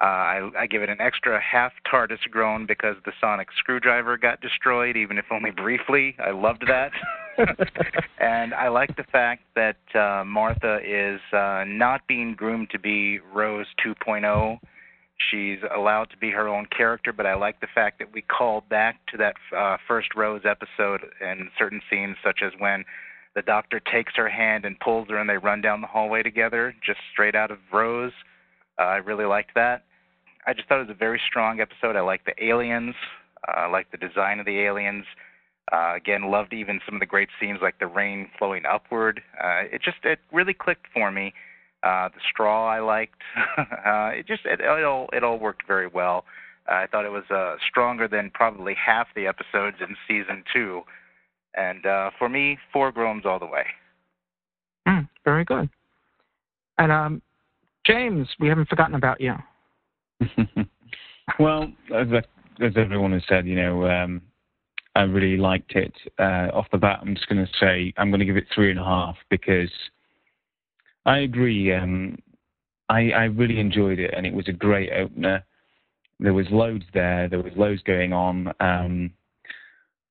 [0.00, 4.42] Uh, I, I give it an extra half TARDIS groan because the sonic screwdriver got
[4.42, 6.14] destroyed, even if only briefly.
[6.18, 6.92] I loved that.
[8.20, 13.20] and I like the fact that uh, Martha is uh, not being groomed to be
[13.34, 14.58] Rose 2.0.
[15.30, 18.68] She's allowed to be her own character, but I like the fact that we called
[18.68, 22.84] back to that uh, first Rose episode in certain scenes, such as when
[23.34, 26.74] the doctor takes her hand and pulls her and they run down the hallway together,
[26.84, 28.12] just straight out of Rose.
[28.78, 29.84] Uh, I really liked that.
[30.46, 31.96] I just thought it was a very strong episode.
[31.96, 32.94] I liked the aliens.
[33.46, 35.04] Uh, I liked the design of the aliens.
[35.72, 39.20] Uh, again, loved even some of the great scenes like the rain flowing upward.
[39.42, 41.32] Uh, it just it really clicked for me.
[41.82, 43.20] Uh, the straw I liked.
[43.58, 46.24] uh, it just it, it all it all worked very well.
[46.70, 50.82] Uh, I thought it was uh, stronger than probably half the episodes in season two.
[51.56, 53.64] And uh, for me, four groans all the way.
[54.86, 55.68] Mm, very good.
[56.78, 57.22] And um,
[57.86, 59.34] James, we haven't forgotten about you.
[61.38, 62.08] well, as,
[62.60, 64.22] as everyone has said, you know, um,
[64.94, 65.92] I really liked it.
[66.18, 68.70] Uh, off the bat, I'm just going to say I'm going to give it three
[68.70, 69.70] and a half because
[71.04, 71.72] I agree.
[71.74, 72.18] Um,
[72.88, 75.44] I, I really enjoyed it, and it was a great opener.
[76.18, 77.28] There was loads there.
[77.28, 78.52] There was loads going on.
[78.60, 79.10] Um,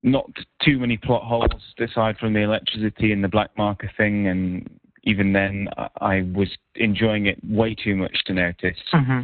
[0.04, 0.30] not
[0.64, 1.50] too many plot holes
[1.80, 4.70] aside from the electricity and the black marker thing, and
[5.04, 5.68] even then,
[6.00, 8.78] I was enjoying it way too much to notice.
[8.94, 9.22] Mm-hmm.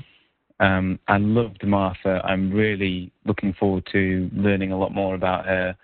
[0.62, 2.22] Um, I loved Martha.
[2.24, 5.76] I'm really looking forward to learning a lot more about her.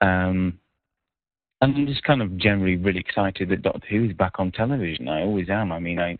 [0.00, 0.58] Um,
[1.60, 5.08] and I'm just kind of generally really excited that Doctor Who is back on television.
[5.08, 5.70] I always am.
[5.70, 6.16] I mean, I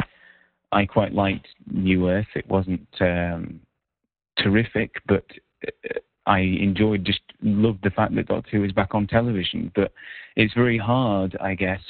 [0.73, 2.27] I quite liked New Earth.
[2.35, 3.61] It wasn't um,
[4.39, 5.25] terrific, but
[5.67, 9.73] uh, I enjoyed just loved the fact that Doctor Who is back on television.
[9.75, 9.93] But
[10.37, 11.81] it's very hard, I guess,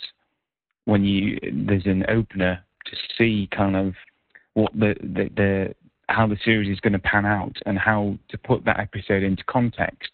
[0.85, 3.95] when you there's an opener to see kind of
[4.55, 5.75] what the the, the
[6.09, 9.45] how the series is going to pan out and how to put that episode into
[9.45, 10.11] context.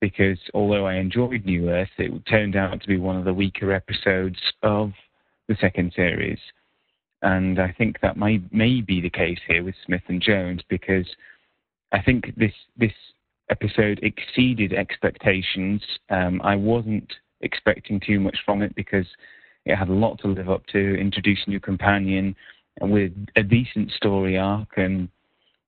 [0.00, 3.72] Because although I enjoyed New Earth, it turned out to be one of the weaker
[3.72, 4.92] episodes of
[5.48, 6.38] the second series.
[7.22, 11.06] And I think that may may be the case here with Smith and Jones because
[11.92, 12.92] I think this this
[13.50, 15.82] episode exceeded expectations.
[16.10, 19.06] Um, I wasn't expecting too much from it because
[19.64, 22.36] it had a lot to live up to, introduce a new companion
[22.80, 25.08] with a decent story arc, and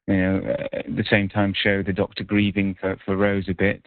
[0.08, 3.82] you know, at the same time show the Doctor grieving for, for Rose a bit,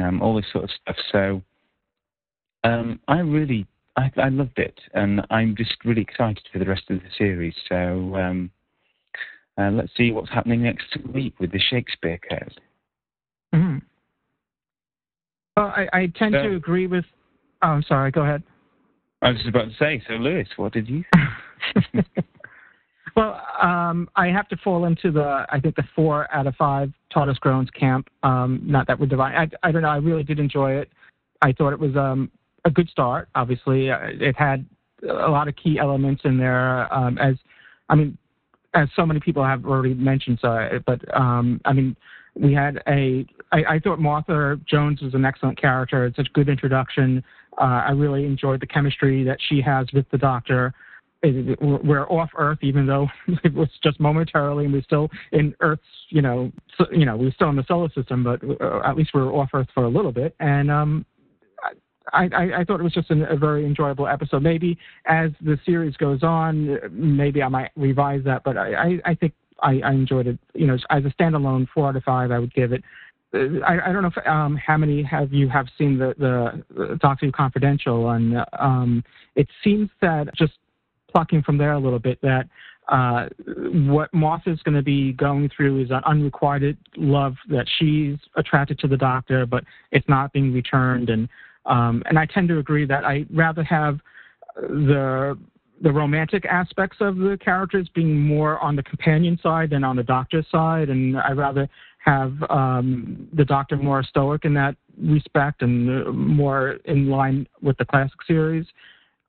[0.00, 0.96] um, all this sort of stuff.
[1.10, 1.42] So
[2.62, 3.66] um, I really,
[3.96, 7.54] I, I, loved it, and I'm just really excited for the rest of the series.
[7.68, 8.50] So um,
[9.58, 12.60] uh, let's see what's happening next week with the Shakespeare Code.
[13.52, 13.78] Mm-hmm.
[15.56, 17.04] Well, I, I tend to agree with.
[17.62, 18.12] Oh, I'm sorry.
[18.12, 18.42] Go ahead.
[19.22, 22.06] I was just about to say, so Louis, what did you think?
[23.16, 26.92] Well, um, I have to fall into the I think the four out of five
[27.14, 28.08] TARDIS Groans camp.
[28.22, 29.34] Um, not that we're divine.
[29.34, 29.88] I, I don't know.
[29.88, 30.90] I really did enjoy it.
[31.40, 32.30] I thought it was um,
[32.64, 33.28] a good start.
[33.34, 34.66] Obviously, uh, it had
[35.08, 36.92] a lot of key elements in there.
[36.92, 37.36] Um, as
[37.88, 38.18] I mean,
[38.74, 40.38] as so many people have already mentioned.
[40.42, 41.96] So, but um, I mean,
[42.34, 43.24] we had a.
[43.52, 46.06] I, I thought Martha Jones was an excellent character.
[46.06, 47.22] It's such a good introduction.
[47.60, 50.74] Uh, I really enjoyed the chemistry that she has with the Doctor
[51.60, 53.08] we're off Earth, even though
[53.44, 57.32] it was just momentarily, and we're still in Earth's, you know, so, you know, we're
[57.32, 60.12] still in the solar system, but uh, at least we're off Earth for a little
[60.12, 60.34] bit.
[60.40, 61.06] And um,
[62.12, 64.42] I, I, I thought it was just an, a very enjoyable episode.
[64.42, 69.14] Maybe as the series goes on, maybe I might revise that, but I, I, I
[69.14, 69.32] think
[69.62, 70.38] I, I enjoyed it.
[70.54, 72.82] You know, as a standalone, four out of five, I would give it.
[73.32, 76.64] Uh, I, I don't know if, um, how many have you have seen the the,
[76.74, 79.02] the Doctor Confidential, and um,
[79.34, 80.52] it seems that just
[81.14, 82.48] plucking from there a little bit that
[82.88, 83.28] uh,
[83.88, 88.78] what Moss is going to be going through is an unrequited love that she's attracted
[88.80, 91.08] to the doctor, but it's not being returned.
[91.08, 91.28] And
[91.66, 94.00] um, and I tend to agree that I rather have
[94.56, 95.38] the
[95.80, 100.02] the romantic aspects of the characters being more on the companion side than on the
[100.02, 101.68] doctor's side, and I rather
[102.04, 107.84] have um, the doctor more stoic in that respect and more in line with the
[107.84, 108.66] classic series.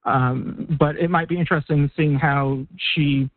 [0.06, 3.30] Um, but it might be interesting seeing how she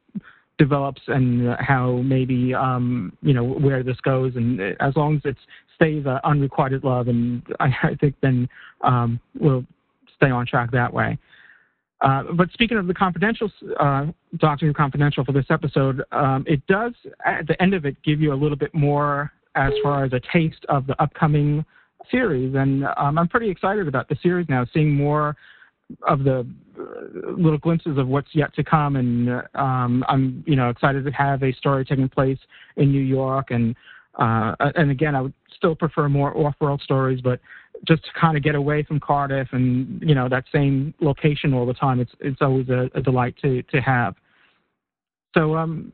[0.58, 4.36] develops and how maybe um, you know where this goes.
[4.36, 5.36] And as long as it
[5.74, 8.48] stays uh, unrequited love, and I, I think then
[8.82, 9.64] um, we'll
[10.16, 11.18] stay on track that way.
[12.00, 13.50] Uh, but speaking of the confidential
[13.80, 16.92] uh, Doctor Who confidential for this episode, um, it does
[17.24, 20.20] at the end of it give you a little bit more as far as a
[20.32, 21.64] taste of the upcoming
[22.10, 25.36] series, and um, I'm pretty excited about the series now, seeing more
[26.06, 26.46] of the
[26.78, 31.10] uh, little glimpses of what's yet to come, and um, I'm you know excited to
[31.12, 32.38] have a story taking place
[32.76, 33.74] in New York, and
[34.18, 37.40] uh, and again I would still prefer more off-world stories, but
[37.86, 41.66] just to kind of get away from Cardiff and you know that same location all
[41.66, 44.14] the time, it's it's always a, a delight to to have.
[45.34, 45.92] So um,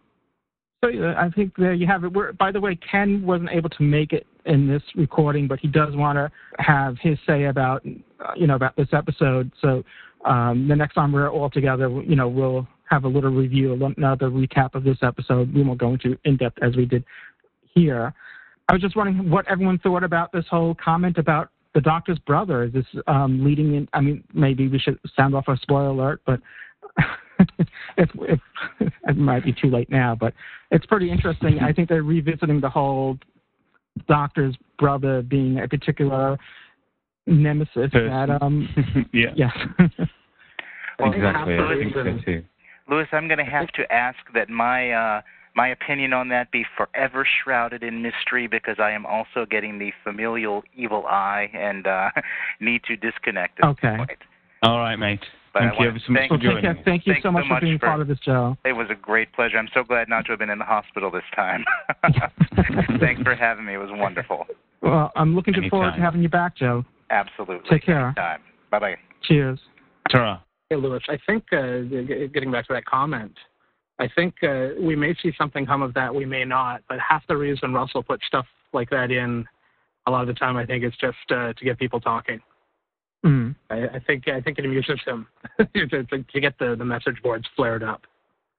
[0.92, 2.12] so I think there you have it.
[2.12, 5.68] We're, by the way, Ken wasn't able to make it in this recording, but he
[5.68, 9.50] does want to have his say about uh, you know about this episode.
[9.60, 9.82] So
[10.24, 14.28] um, the next time we're all together, you know, we'll have a little review, another
[14.28, 15.54] recap of this episode.
[15.54, 17.04] We won't go into in depth as we did
[17.74, 18.14] here.
[18.68, 22.64] I was just wondering what everyone thought about this whole comment about the doctor's brother.
[22.64, 23.88] Is this um, leading in?
[23.92, 26.40] I mean, maybe we should sound off a spoiler alert, but
[27.96, 28.40] if, if
[28.80, 30.32] it might be too late now, but
[30.70, 31.58] it's pretty interesting.
[31.60, 33.18] I think they're revisiting the whole
[34.08, 36.38] doctor's brother being a particular
[37.26, 38.08] nemesis Person.
[38.08, 38.68] that um
[39.14, 39.50] yeah yeah
[40.98, 42.44] exactly I think so too.
[42.88, 45.22] Louis, I'm going to have to ask that my uh,
[45.56, 49.92] my opinion on that be forever shrouded in mystery because I am also getting the
[50.02, 52.10] familial evil eye and uh,
[52.60, 53.60] need to disconnect.
[53.62, 53.96] At okay.
[53.96, 54.18] Point.
[54.62, 55.20] All right, mate.
[55.54, 56.62] But thank you ever so much for joining.
[56.62, 58.56] Thank, thank you so much so for being for- part of this show.
[58.64, 59.56] It was a great pleasure.
[59.56, 61.64] I'm so glad not to have been in the hospital this time.
[63.00, 63.74] Thanks for having me.
[63.74, 64.46] It was wonderful.
[64.82, 66.84] Well, I'm looking forward to having you back, Joe.
[67.10, 67.70] Absolutely.
[67.70, 68.12] Take care.
[68.16, 68.40] Time.
[68.70, 68.96] Bye bye.
[69.22, 69.60] Cheers.
[70.10, 70.40] Ta-ra.
[70.68, 71.82] Hey, Louis, I think, uh,
[72.32, 73.32] getting back to that comment,
[74.00, 77.24] I think uh, we may see something come of that, we may not, but half
[77.28, 79.44] the reason Russell put stuff like that in
[80.06, 82.40] a lot of the time, I think, is just uh, to get people talking.
[83.24, 83.54] Mm.
[83.70, 85.26] I, I think I think it amuses him
[85.58, 88.02] to, to, to get the, the message boards flared up.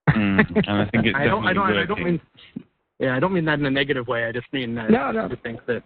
[0.10, 2.20] Mm, and I think it's I don't, I don't, I don't mean,
[3.00, 4.26] yeah, I don't mean that in a negative way.
[4.26, 5.26] I just mean that No, no.
[5.26, 5.84] I think that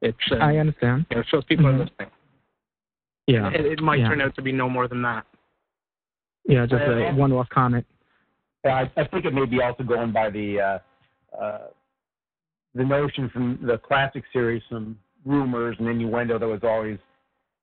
[0.00, 1.06] it's, uh, I understand.
[1.10, 1.74] you know, shows people Mhm.
[1.74, 2.08] are listening.
[3.26, 3.50] Yeah.
[3.50, 4.08] It, it might yeah.
[4.08, 5.24] turn out to be no more than that.
[6.48, 7.86] Yeah, just Uh, a one-off comment.
[8.64, 10.78] Yeah, I, I think it may be also going by the uh,
[11.40, 11.58] uh,
[12.74, 16.98] the notion from the classic series, some rumors and innuendo that was always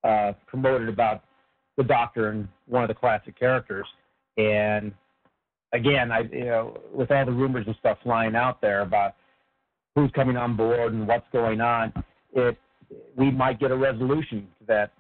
[0.04, 1.24] uh, promoted about
[1.78, 3.86] the Doctor and one of the classic characters.
[4.38, 4.94] And
[5.74, 9.16] again, I you know, with all the rumors and stuff flying out there about
[9.96, 11.94] who's coming on board and what's going on,
[12.34, 12.58] it
[13.16, 14.92] we might get a resolution to that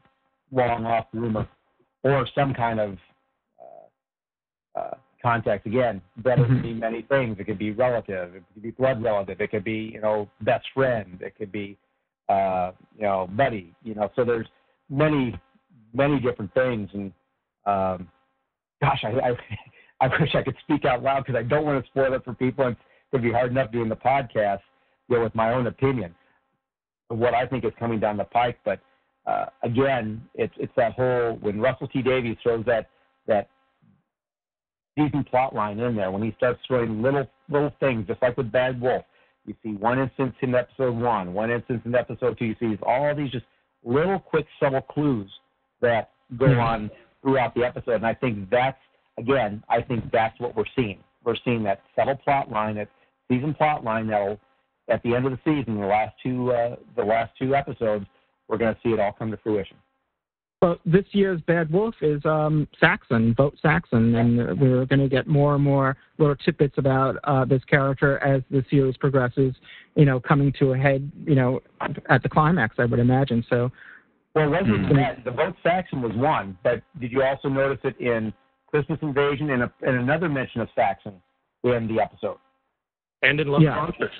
[0.51, 1.47] long off rumor
[2.03, 2.97] or some kind of
[3.59, 5.65] uh, uh, contact.
[5.65, 6.47] Again, That Mhm.
[6.47, 7.39] could be many things.
[7.39, 8.35] It could be relative.
[8.35, 9.41] It could be blood relative.
[9.41, 11.21] It could be you know best friend.
[11.21, 11.77] It could be
[12.29, 13.73] uh, you know buddy.
[13.83, 14.47] You know, so there's
[14.89, 15.39] many
[15.93, 16.89] many different things.
[16.93, 17.11] And
[17.65, 18.07] um,
[18.81, 19.37] gosh, I, I
[20.01, 22.33] I wish I could speak out loud because I don't want to spoil it for
[22.33, 22.65] people.
[22.65, 24.61] And it's going to be hard enough doing the podcast,
[25.09, 26.15] you know, with my own opinion
[27.09, 28.59] of what I think is coming down the pike.
[28.63, 28.79] But
[29.25, 32.89] uh, again, it's it's that whole when Russell T Davies throws that
[33.27, 33.49] that
[34.97, 38.51] season plot line in there when he starts throwing little little things, just like with
[38.51, 39.03] Bad Wolf.
[39.45, 42.45] You see one instance in episode one, one instance in episode two.
[42.45, 43.45] You see all these just
[43.83, 45.31] little quick subtle clues
[45.81, 46.63] that go Mhm.
[46.63, 46.91] on
[47.21, 47.95] throughout the episode.
[47.95, 48.79] And I think that's
[49.17, 51.03] again, I think that's what we're seeing.
[51.23, 52.87] We're seeing that subtle plot line, that
[53.27, 54.39] season plot line that'll
[54.87, 58.05] at the end of the season, the last two uh, the last two episodes,
[58.47, 59.77] we're going to see it all come to fruition.
[60.61, 65.25] Well, this year's Bad Wolf is um, Saxon, Vote Saxon, and we're going to get
[65.25, 69.55] more and more little tidbits about uh, this character as the series progresses.
[69.95, 71.09] You know, coming to a head.
[71.25, 71.59] You know,
[72.09, 73.45] at the climax, I would imagine.
[73.49, 73.71] So,
[74.35, 74.95] Well, wasn't Hmm.
[74.97, 78.33] that the vote Saxon was one, but did you also notice it in
[78.67, 81.13] Christmas Invasion and, a, and another mention of Saxon
[81.63, 82.37] in the episode?
[83.23, 83.75] And in Love Yeah.
[83.75, 84.11] Monsters.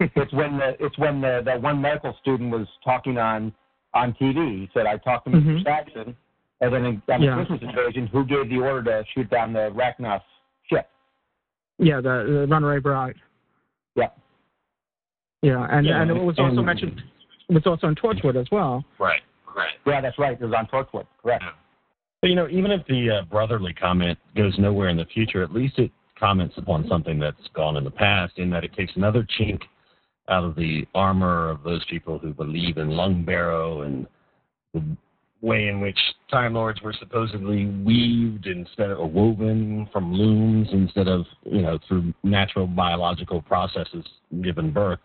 [0.00, 3.52] it's when the it's when the that one medical student was talking on
[3.94, 4.60] on TV.
[4.62, 5.64] He said, "I talked to mister Mhm.
[5.64, 6.16] Saxon,"
[6.60, 7.34] and then in, on Yeah.
[7.36, 10.22] Christmas Invasion, who gave the order to shoot down the Racnoss
[10.68, 10.88] ship?
[11.78, 13.16] yeah, the, the Runaway Bride.
[13.96, 14.08] Yeah.
[15.42, 17.02] Yeah, and Yeah, and it was also and- mentioned.
[17.48, 18.82] It was also in Torchwood as well.
[18.98, 19.20] Right,
[19.54, 19.72] right.
[19.86, 20.32] Yeah, that's right.
[20.32, 21.06] It was on Torchwood.
[21.22, 21.44] Correct.
[22.22, 25.52] But you know, even if the uh, brotherly comment goes nowhere in the future, at
[25.52, 29.26] least it comments upon something that's gone in the past, in that it takes another
[29.38, 29.60] chink
[30.28, 34.06] out of the armor of those people who believe in Lungbarrow and
[34.72, 34.82] the
[35.40, 35.98] way in which
[36.30, 42.14] Time Lords were supposedly weaved instead of woven from looms instead of you know through
[42.22, 44.04] natural biological processes
[44.42, 45.00] given birth.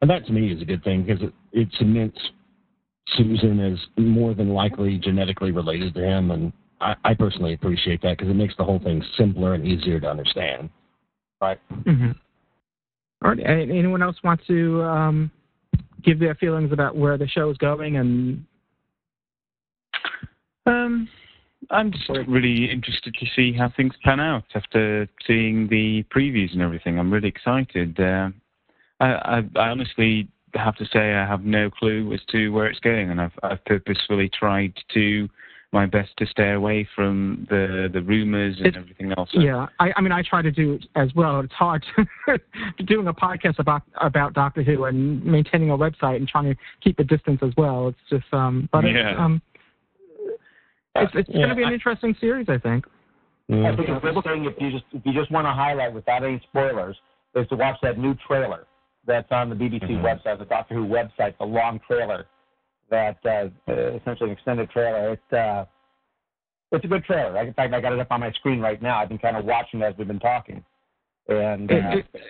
[0.00, 2.18] And that to me is a good thing because it, it cements
[3.16, 8.16] Susan is more than likely genetically related to him, and I, I personally appreciate that
[8.16, 10.70] because it makes the whole thing simpler and easier to understand.
[11.40, 11.58] Right.
[11.72, 12.12] Mm-hmm.
[13.22, 13.40] All right.
[13.40, 15.30] Anyone else want to um,
[16.04, 18.44] give their feelings about where the show is going and
[20.66, 21.08] Um,
[21.70, 26.62] I'm just really interested to see how things pan out after seeing the previews and
[26.62, 26.98] everything.
[26.98, 27.98] I'm really excited.
[27.98, 28.30] Uh,
[29.00, 32.80] I, I, I honestly have to say I have no clue as to where it's
[32.80, 35.28] going, and I've, I've purposefully tried to
[35.72, 39.30] my best to stay away from the the rumors and It's- everything else.
[39.32, 41.40] Yeah, I, I mean, I try to do it as well.
[41.40, 41.84] It's hard
[42.86, 46.98] doing a podcast about about Doctor Who and maintaining a website and trying to keep
[46.98, 47.88] a distance as well.
[47.88, 49.40] It's just, um, but it's, um,
[50.96, 52.84] it's it's going Yeah, to be an I- interesting series, I think.
[53.48, 53.72] Yeah.
[53.72, 56.22] I think a good thing if you just if you just want to highlight without
[56.22, 56.96] any spoilers
[57.34, 58.66] is to watch that new trailer
[59.06, 60.02] that's on the BBC Mhm.
[60.02, 62.26] website, the Doctor Who website, the long trailer
[62.92, 65.14] that uh, uh, essentially an extended trailer.
[65.14, 65.64] It uh,
[66.70, 67.36] it's a good trailer.
[67.42, 68.98] In fact, I got it up on my screen right now.
[69.00, 70.64] I've been kind of watching it as we've been talking,
[71.28, 72.22] and uh, It- it-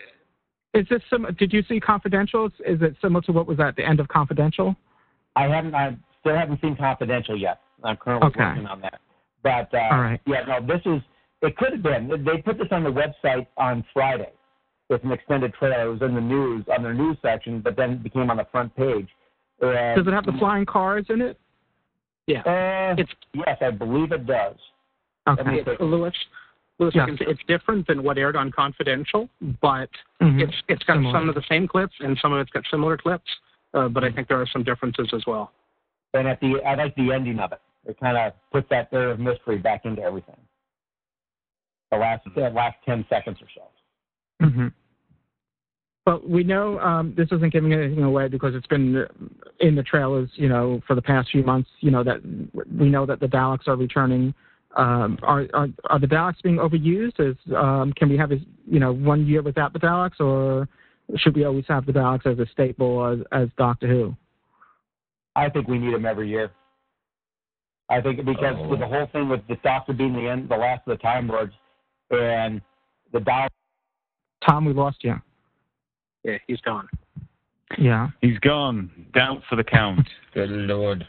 [0.74, 1.26] Is this some?
[1.38, 2.46] Did you see Confidential?
[2.64, 4.74] Is it similar to what was at the end of Confidential?
[5.36, 7.60] I haven't I still haven't seen Confidential yet.
[7.84, 8.40] I'm currently Okay.
[8.40, 9.00] working on that.
[9.42, 10.20] But uh, All right.
[10.26, 11.02] yeah, no, this is
[11.42, 12.08] it could have been.
[12.24, 14.32] They put this on the website on Friday
[14.88, 15.88] with an extended trailer.
[15.88, 18.46] It was in the news on their news section, but then it became on the
[18.52, 19.08] front page.
[19.62, 21.38] And, Does it have the flying cars in it?
[22.26, 22.40] Yeah.
[22.40, 24.56] Uh, It's yes, I believe it does.
[25.28, 25.62] Okay.
[25.62, 26.12] take- Louis.
[26.78, 27.02] Louis, Yeah.
[27.04, 29.28] I can say it's different than what aired on Confidential,
[29.60, 29.90] but
[30.20, 30.42] Mhm.
[30.42, 31.12] it's it's got Similar.
[31.12, 33.30] some of the same clips and some of it's got similar clips.
[33.74, 35.52] Uh, but I think there are some differences as well.
[36.14, 37.60] And at the I like the ending of it.
[37.86, 40.36] It kind of puts that air of mystery back into everything.
[41.90, 43.62] The last the last ten seconds or so.
[44.48, 44.68] hmm
[46.04, 49.06] But we know um, this isn't giving anything away because it's been
[49.60, 51.70] in the trailers, you know, for the past few months.
[51.80, 52.20] You know that
[52.76, 54.34] we know that the Daleks are returning.
[54.76, 57.20] Um, are, are are the Daleks being overused?
[57.20, 60.68] Is um, can we have, a, you know, one year without the Daleks, or
[61.16, 64.16] should we always have the Daleks as a staple as, as Doctor Who?
[65.36, 66.50] I think we need them every year.
[67.88, 68.68] I think because Oh.
[68.68, 71.28] with the whole thing with the Doctor being the end, the last of the Time
[71.28, 71.52] Lords,
[72.10, 72.60] and
[73.12, 73.48] the Daleks.
[74.44, 75.20] Tom, we lost you.
[76.24, 76.88] Yeah, he's gone.
[77.78, 78.08] Yeah.
[78.20, 78.90] He's gone.
[79.14, 80.06] Down for the count.
[80.34, 81.06] Good lord.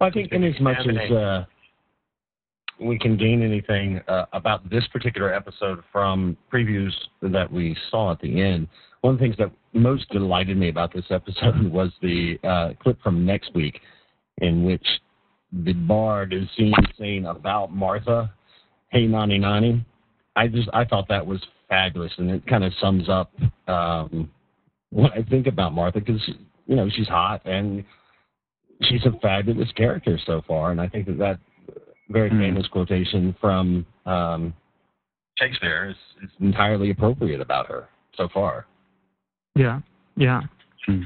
[0.00, 1.44] I think in as much as uh,
[2.80, 6.92] we can gain anything uh, about this particular episode from previews
[7.22, 8.68] that we saw at the end,
[9.00, 13.00] one of the things that most delighted me about this episode was the uh, clip
[13.02, 13.80] from next week,
[14.38, 14.86] in which
[15.52, 18.32] the bard is seen saying about Martha,
[18.90, 19.84] "Hey, nani nani."
[20.36, 23.32] I just I thought that was fabulous, and it kind of sums up
[23.66, 24.30] um,
[24.90, 26.22] what I think about Martha because
[26.66, 27.84] you know she's hot and
[28.82, 31.40] she's a fabulous character so far, and I think that that
[32.10, 32.40] very Hmm.
[32.40, 34.54] famous quotation from um,
[35.38, 38.66] Shakespeare is, is entirely appropriate about her so far.
[39.54, 39.80] Yeah.
[40.16, 40.40] Yeah.
[40.86, 41.02] Hmm.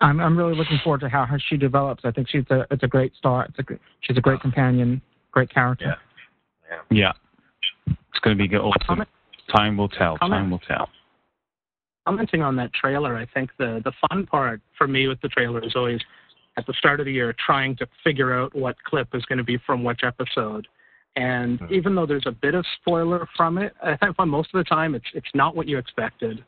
[0.00, 2.04] I'm I'm really looking forward to how her, she develops.
[2.04, 3.50] I think she's a it's a great start.
[3.50, 5.96] It's a she's a great companion, great character.
[6.90, 7.12] Yeah.
[7.86, 8.60] It's going to be good.
[8.60, 9.04] awesome.
[9.54, 10.18] Time will tell.
[10.18, 10.40] Comment.
[10.42, 10.88] Time will tell.
[12.06, 15.62] Commenting on that trailer, I think the the fun part for me with the trailer
[15.64, 16.00] is always
[16.56, 19.44] at the start of the year trying to figure out what clip is going to
[19.44, 20.66] be from which episode.
[21.16, 21.72] And Hmm.
[21.72, 24.94] even though there's a bit of spoiler from it, I think most of the time
[24.94, 26.44] it's it's not what you expected.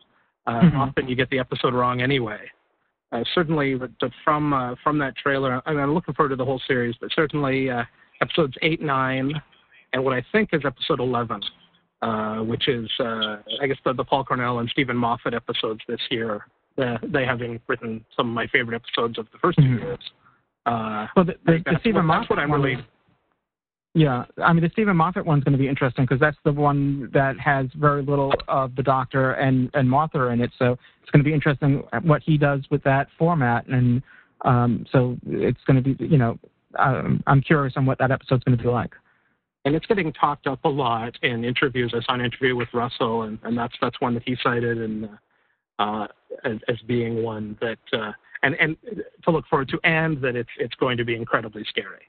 [0.47, 0.77] Uh, Mm-hmm.
[0.77, 0.81] Mhm.
[0.89, 2.51] Often you get the episode wrong anyway.
[3.13, 6.37] Uh, certainly, but but from uh, from that trailer, I mean, I'm looking forward to
[6.37, 6.95] the whole series.
[7.01, 7.85] But certainly, uh,
[8.23, 9.33] episodes eight, nine,
[9.93, 11.41] and what I think is episode eleven,
[12.03, 16.01] uh, which is uh, I guess the, the Paul Cornell and Steven Moffat episodes this
[16.11, 16.47] year.
[16.79, 19.81] Uh, they having written some of my favorite episodes of the first two Mhm.
[19.81, 19.99] years.
[20.67, 22.85] Uh, Well, the, the, the Steven Moffat that's what I'm one- really
[23.95, 27.11] Yeah, I mean the Steven Moffat one's going to be interesting because that's the one
[27.13, 30.53] that has very little of the Doctor and and Martha in it.
[30.59, 34.01] So it's going to be interesting what he does with that format, and
[34.45, 36.39] um, so it's going to be you know
[36.79, 38.95] um, I'm curious on what that episode's going to be like.
[39.65, 41.93] And it's getting talked up a lot in interviews.
[41.95, 45.05] I saw an interview with Russell, and, and that's that's one that he cited and
[45.79, 46.07] uh, uh,
[46.45, 48.13] as, as being one that uh,
[48.43, 48.77] and and
[49.25, 52.09] to look forward to, and that it's it's going to be incredibly scary.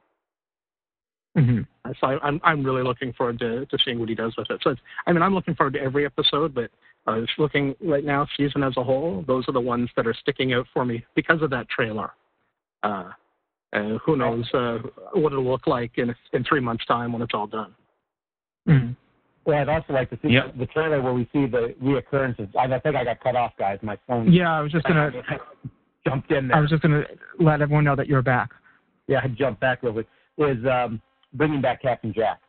[1.38, 1.62] Mm-hmm.
[1.86, 4.50] Uh, So I, I'm I'm really looking forward to, to seeing what he does with
[4.50, 4.60] it.
[4.64, 6.70] So it's, I mean I'm looking forward to every episode, but
[7.08, 10.14] uh, just looking right now season as a whole, those are the ones that are
[10.14, 12.12] sticking out for me because of that trailer.
[12.84, 13.10] Uh,
[13.74, 14.80] uh, who knows uh,
[15.14, 17.74] what it'll look like in in three months' time when it's all done.
[18.68, 18.92] Mm-hmm.
[19.46, 20.58] Well, I'd also like to see Yep.
[20.60, 22.56] the trailer where we see the reoccurrences.
[22.56, 23.80] I, I think I got cut off, guys.
[23.82, 25.12] My phone Yeah, I was just gonna
[26.08, 26.58] jumped in there.
[26.58, 27.04] I was just gonna
[27.40, 28.52] let everyone know that you're back.
[29.08, 30.08] yeah, I jumped back real quick.
[30.38, 31.02] Is um,
[31.34, 32.40] bringing back Captain Jack,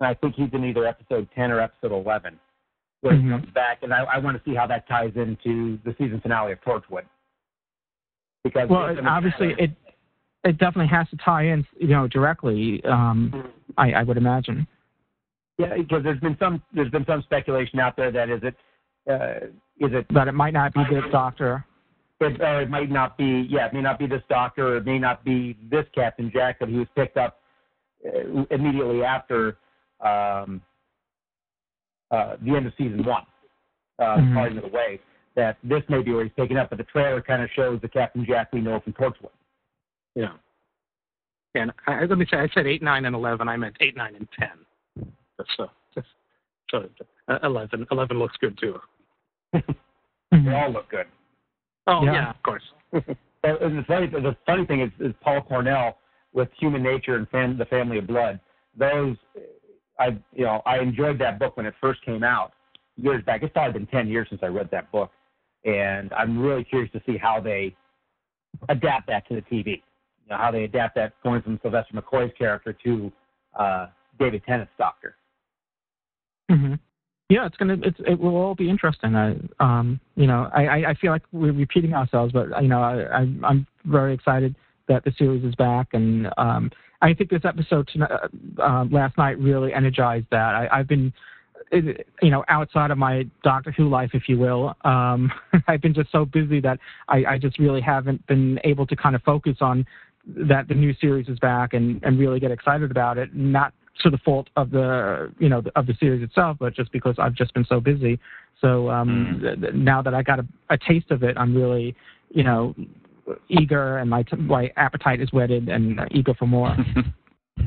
[0.00, 2.38] and I think he's in either episode ten or episode eleven,
[3.02, 3.40] where he Mhm.
[3.40, 6.52] comes back, and I, I want to see how that ties into the season finale
[6.52, 7.04] of Torchwood.
[8.44, 9.70] Because Well, based it, on the obviously it
[10.44, 12.82] it definitely has to tie in, you know, directly.
[12.84, 14.66] Um, I, I would imagine.
[15.58, 18.54] yeah, because there's been some there's been some speculation out there that is it
[19.10, 19.46] uh,
[19.78, 21.64] is it That it might not be this Doctor.
[22.20, 24.86] it, or it might not be yeah it may not be this doctor or it
[24.86, 27.38] may not be this Captain Jack that he was picked up
[28.06, 29.56] uh, immediately after
[30.00, 30.60] um,
[32.10, 33.22] uh, the end of season one
[33.98, 34.56] uh, Mhm.
[34.56, 35.00] Of the Way
[35.36, 37.88] that this may be where he's taken up but the trailer kind of shows the
[37.88, 39.30] Captain Jack we know from Torchwood
[40.20, 40.32] Yeah.
[41.54, 43.48] And I, let me say, I said eight, nine, and eleven.
[43.48, 45.06] I meant eight, nine, and ten.
[45.56, 45.66] So,
[46.70, 46.88] so
[47.28, 48.78] uh, 11, 11 looks good too.
[49.52, 51.06] they all look good
[51.86, 52.12] Oh Yeah.
[52.12, 52.62] yeah, of course.
[53.42, 55.96] And the funny, the funny thing is, is Paul Cornell
[56.34, 58.38] with Human Nature and fam- the Family of Blood.
[58.76, 59.16] Those,
[59.98, 62.52] I you know, I enjoyed that book when it first came out
[62.98, 63.42] years back.
[63.42, 65.10] It's probably been ten years since I read that book,
[65.64, 67.74] and I'm really curious to see how they
[68.68, 69.80] adapt that to the TV.
[70.30, 73.12] Know, how they adapt that going from Sylvester McCoy's character to
[73.58, 73.86] uh,
[74.18, 75.16] David Tennant's Doctor.
[76.48, 76.74] hmm
[77.28, 77.76] Yeah, it's gonna.
[77.82, 79.16] It's, it will all be interesting.
[79.16, 83.26] I, um, you know, I, I, feel like we're repeating ourselves, but you know, I,
[83.44, 84.54] I'm very excited
[84.86, 86.70] that the series is back, and um,
[87.02, 88.10] I think this episode tonight,
[88.62, 90.54] uh, last night really energized that.
[90.54, 91.12] I, I've been,
[91.72, 94.76] you know, outside of my Doctor Who life, if you will.
[94.84, 95.32] Um,
[95.68, 96.78] I've been just so busy that
[97.08, 99.86] I, I just really haven't been able to kind of focus on
[100.26, 103.34] that the new series is back and, and really get excited about it.
[103.34, 103.72] Not
[104.02, 107.34] to the fault of the you know of the series itself, but just because I've
[107.34, 108.18] just been so busy.
[108.60, 111.94] So um, th- th- now that I got a, a taste of it, I'm really
[112.30, 112.74] you know
[113.48, 116.74] eager, and my t- my appetite is whetted, and eager for more.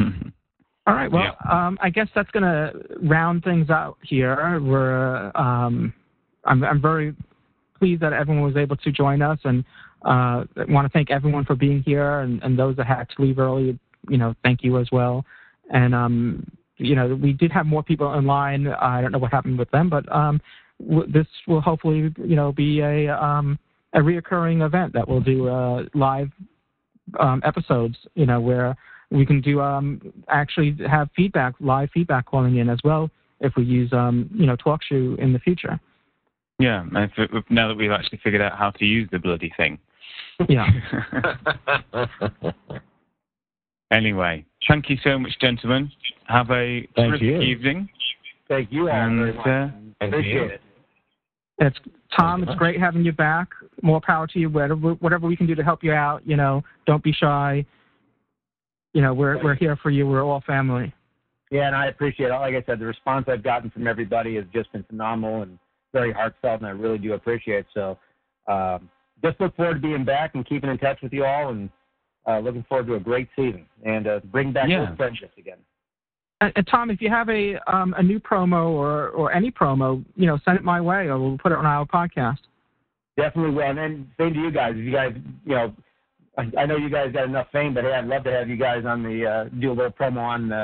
[0.86, 1.10] All right.
[1.10, 4.60] Well, um, I guess that's going to round things out here.
[4.62, 5.94] We're um,
[6.46, 7.16] I'm I'm very
[7.80, 9.64] pleased that everyone was able to join us, and
[10.04, 13.40] I want to thank everyone for being here, and, and those that had to leave
[13.40, 13.78] early.
[14.10, 15.26] You know, thank you as well.
[15.72, 16.46] And um,
[16.78, 18.68] you know, we did have more people in line.
[18.68, 20.42] I don't know what happened with them, but um,
[20.88, 23.58] w- this will hopefully you know be a um,
[23.94, 26.30] a reoccurring event that we'll do uh, live
[27.20, 27.96] um, episodes.
[28.16, 28.76] You know, where
[29.12, 33.10] we can do um, actually have feedback, live feedback calling in as well
[33.40, 35.80] if we use um, you know TalkShoe in the future.
[36.60, 36.86] Yeah,
[37.50, 39.80] now that we've actually figured out how to use the bloody thing.
[40.50, 40.68] Yeah.
[43.92, 45.92] anyway, thank you so much, gentlemen.
[46.28, 47.42] Have a Thank terrific you.
[47.42, 47.90] evening.
[48.48, 49.48] Thank you all And, very much.
[49.48, 50.62] uh, Appreciate it.
[51.60, 51.78] It's
[52.18, 52.44] Tom.
[52.44, 53.50] It's great having you back.
[53.82, 54.50] More power to you.
[54.50, 56.26] Whatever whatever we can do to help you out.
[56.26, 57.66] You know, don't be shy.
[58.94, 60.08] You know, we're we're here for you.
[60.08, 60.94] We're all family.
[61.52, 62.34] Yeah, and I appreciate it.
[62.34, 65.60] Like I said, the response I've gotten from everybody has just been phenomenal and
[65.94, 67.66] very heartfelt, and I really do appreciate it.
[67.74, 67.98] So,
[68.52, 68.90] um,
[69.24, 71.70] just look forward to being back and keeping in touch with you all, and
[72.28, 74.86] uh, looking forward to a great season and uh, bring back Yeah.
[74.86, 75.58] those friendships again.
[76.42, 80.04] and, and Tom, if you have a um, a new promo or or any promo,
[80.16, 82.38] you know, send it my way, or we'll put it on our podcast.
[83.18, 83.64] Definitely will.
[83.64, 84.72] And then same to you guys.
[84.76, 85.14] If you guys,
[85.46, 85.74] you know,
[86.38, 88.58] I, I know you guys got enough fame, but hey, I'd love to have you
[88.58, 90.64] guys on the uh, do a little promo on the,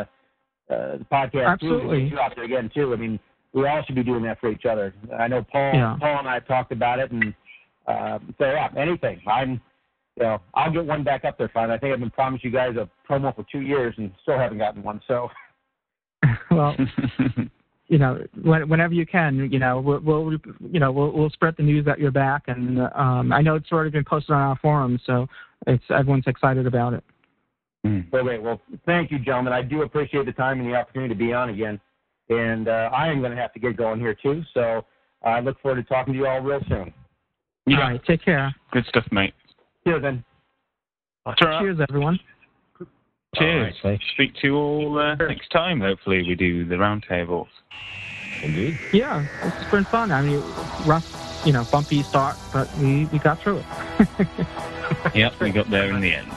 [0.74, 1.48] uh, the podcast.
[1.48, 2.00] Absolutely.
[2.10, 2.92] Too, you out there again too.
[2.92, 3.20] I mean,
[3.54, 4.94] we all should be doing that for each other.
[5.18, 5.96] I know Paul, Yeah.
[6.00, 7.36] Paul and I talked about it, and
[7.90, 9.22] uh, so yeah, anything.
[9.28, 9.62] I'm,
[10.16, 11.50] you know, I'll get one back up there.
[11.54, 11.72] Fine.
[11.72, 14.58] I think I've been promised you guys a promo for two years and still haven't
[14.58, 15.02] gotten one.
[15.08, 15.30] So
[16.52, 16.76] well,
[17.88, 20.32] you know, when, whenever you can, you know, we'll, we'll
[20.72, 23.72] you know we'll we'll spread the news that you're back, and um, I know it's
[23.72, 25.28] already been posted on our forum, so
[25.68, 27.04] it's everyone's excited about it.
[27.84, 28.42] Well, great.
[28.42, 29.54] Well, thank you, gentlemen.
[29.54, 31.80] I do appreciate the time and the opportunity to be on again.
[32.30, 34.44] And uh, I am going to have to get going here too.
[34.54, 34.86] So
[35.24, 36.94] I look forward to talking to you all real soon.
[37.68, 38.54] All right, take care.
[38.72, 39.34] Good stuff, mate.
[39.86, 40.24] Cheers, then.
[41.38, 42.20] Cheers, everyone.
[43.36, 43.76] Cheers.
[44.14, 45.82] Speak to you all uh, next time.
[45.82, 47.48] Hopefully, we do the roundtables.
[48.42, 48.80] Indeed.
[48.94, 50.12] Yeah, it's been fun.
[50.12, 50.42] I mean,
[50.86, 51.06] rough,
[51.46, 53.66] you know, bumpy start, but we we got through it.
[55.16, 56.32] yep, we got there in the end.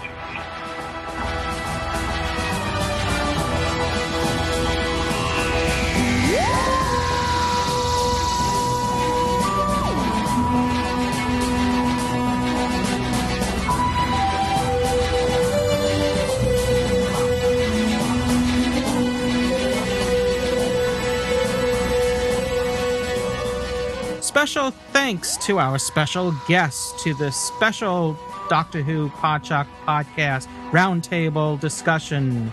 [24.23, 28.17] Special thanks to our special guests to this special
[28.49, 32.53] Doctor Who Podshock podcast roundtable discussion.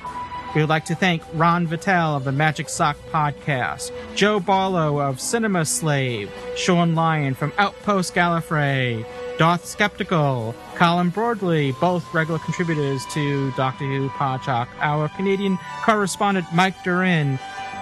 [0.56, 5.22] We would like to thank Ron Vitale of the Magic Sock podcast, Joe Barlow of
[5.22, 9.06] Cinema Slave, Shaun Lyon from Outpost Gallifrey,
[9.38, 16.84] Darth Skeptical, Colin Bordley, both regular contributors to Doctor Who Podshock, our Canadian correspondent Mike
[16.84, 17.38] Doran,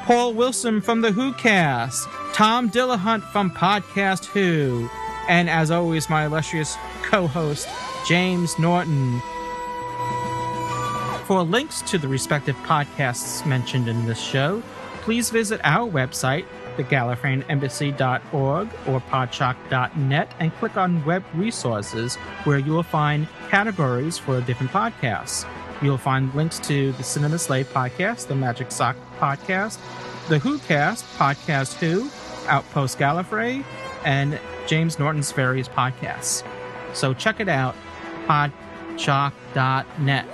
[0.08, 4.90] Paul Wilson from the Who Cast, Tom Dillahunt from Podcast Who,
[5.28, 7.68] and as always, my illustrious co host,
[8.08, 9.20] James Naughton.
[11.26, 14.64] For links to the respective podcasts mentioned in this show,
[15.02, 16.46] please visit our website,
[16.78, 22.16] thegallifreyanembassy.org or podshock.net, and click on Web Resources,
[22.46, 25.46] where you will find categories for different podcasts.
[25.82, 29.80] You'll find links to the Cinema Slave podcast, the Magic Sock podcast,
[30.28, 32.10] the Who Cast, Podcast Who,
[32.48, 33.64] Outpost Gallifrey,
[34.04, 36.44] and James Naughton's various podcasts.
[36.94, 37.76] So check it out,
[38.26, 40.26] podshock.net.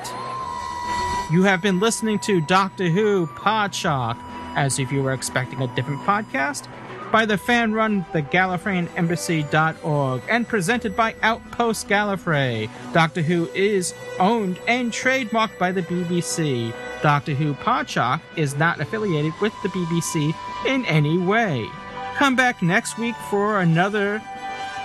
[1.32, 4.18] You have been listening to Doctor Who Podshock,
[4.56, 6.68] as if you were expecting a different podcast,
[7.14, 12.72] by the fan run thegallifreyanembassy.org and presented by Outpost Gallifrey.
[12.92, 16.74] Doctor Who is owned and trademarked by the BBC.
[17.04, 20.34] Doctor Who Podshock is not affiliated with the BBC
[20.66, 21.70] in any way.
[22.16, 24.20] Come back next week for another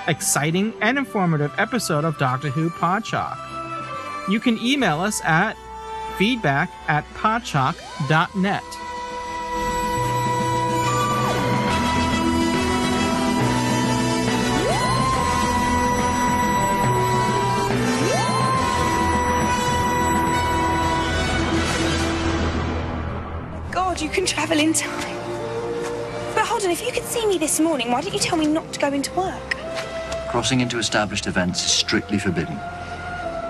[0.07, 3.39] exciting and informative episode of Doctor Who Podshock.
[4.29, 5.57] You can email us at
[6.19, 8.88] feedback at podshock.net.
[24.49, 26.35] travel in time.
[26.35, 28.47] But hold on, if you could see me this morning, why didn't you tell me
[28.47, 29.57] not to go into work?
[30.31, 32.59] Crossing into established events is strictly forbidden,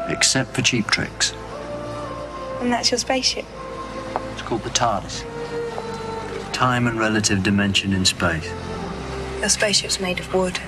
[0.08, 1.34] except for cheap tricks.
[2.60, 3.44] And that's your spaceship.
[4.32, 5.22] It's called the TARDIS.
[6.52, 8.50] Time and relative dimension in space.
[9.38, 10.58] Your spaceship's made of wood.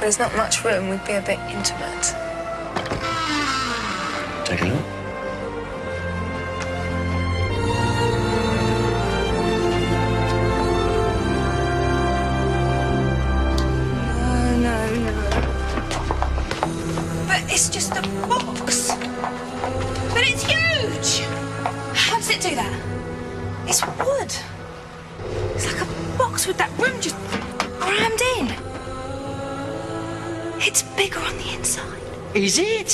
[0.00, 2.14] There's not much room, we'd be a bit intimate.
[4.46, 4.95] Take a look.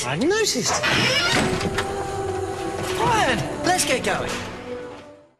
[0.04, 0.82] I hadn't noticed.
[2.96, 4.51] Brian, let's get going.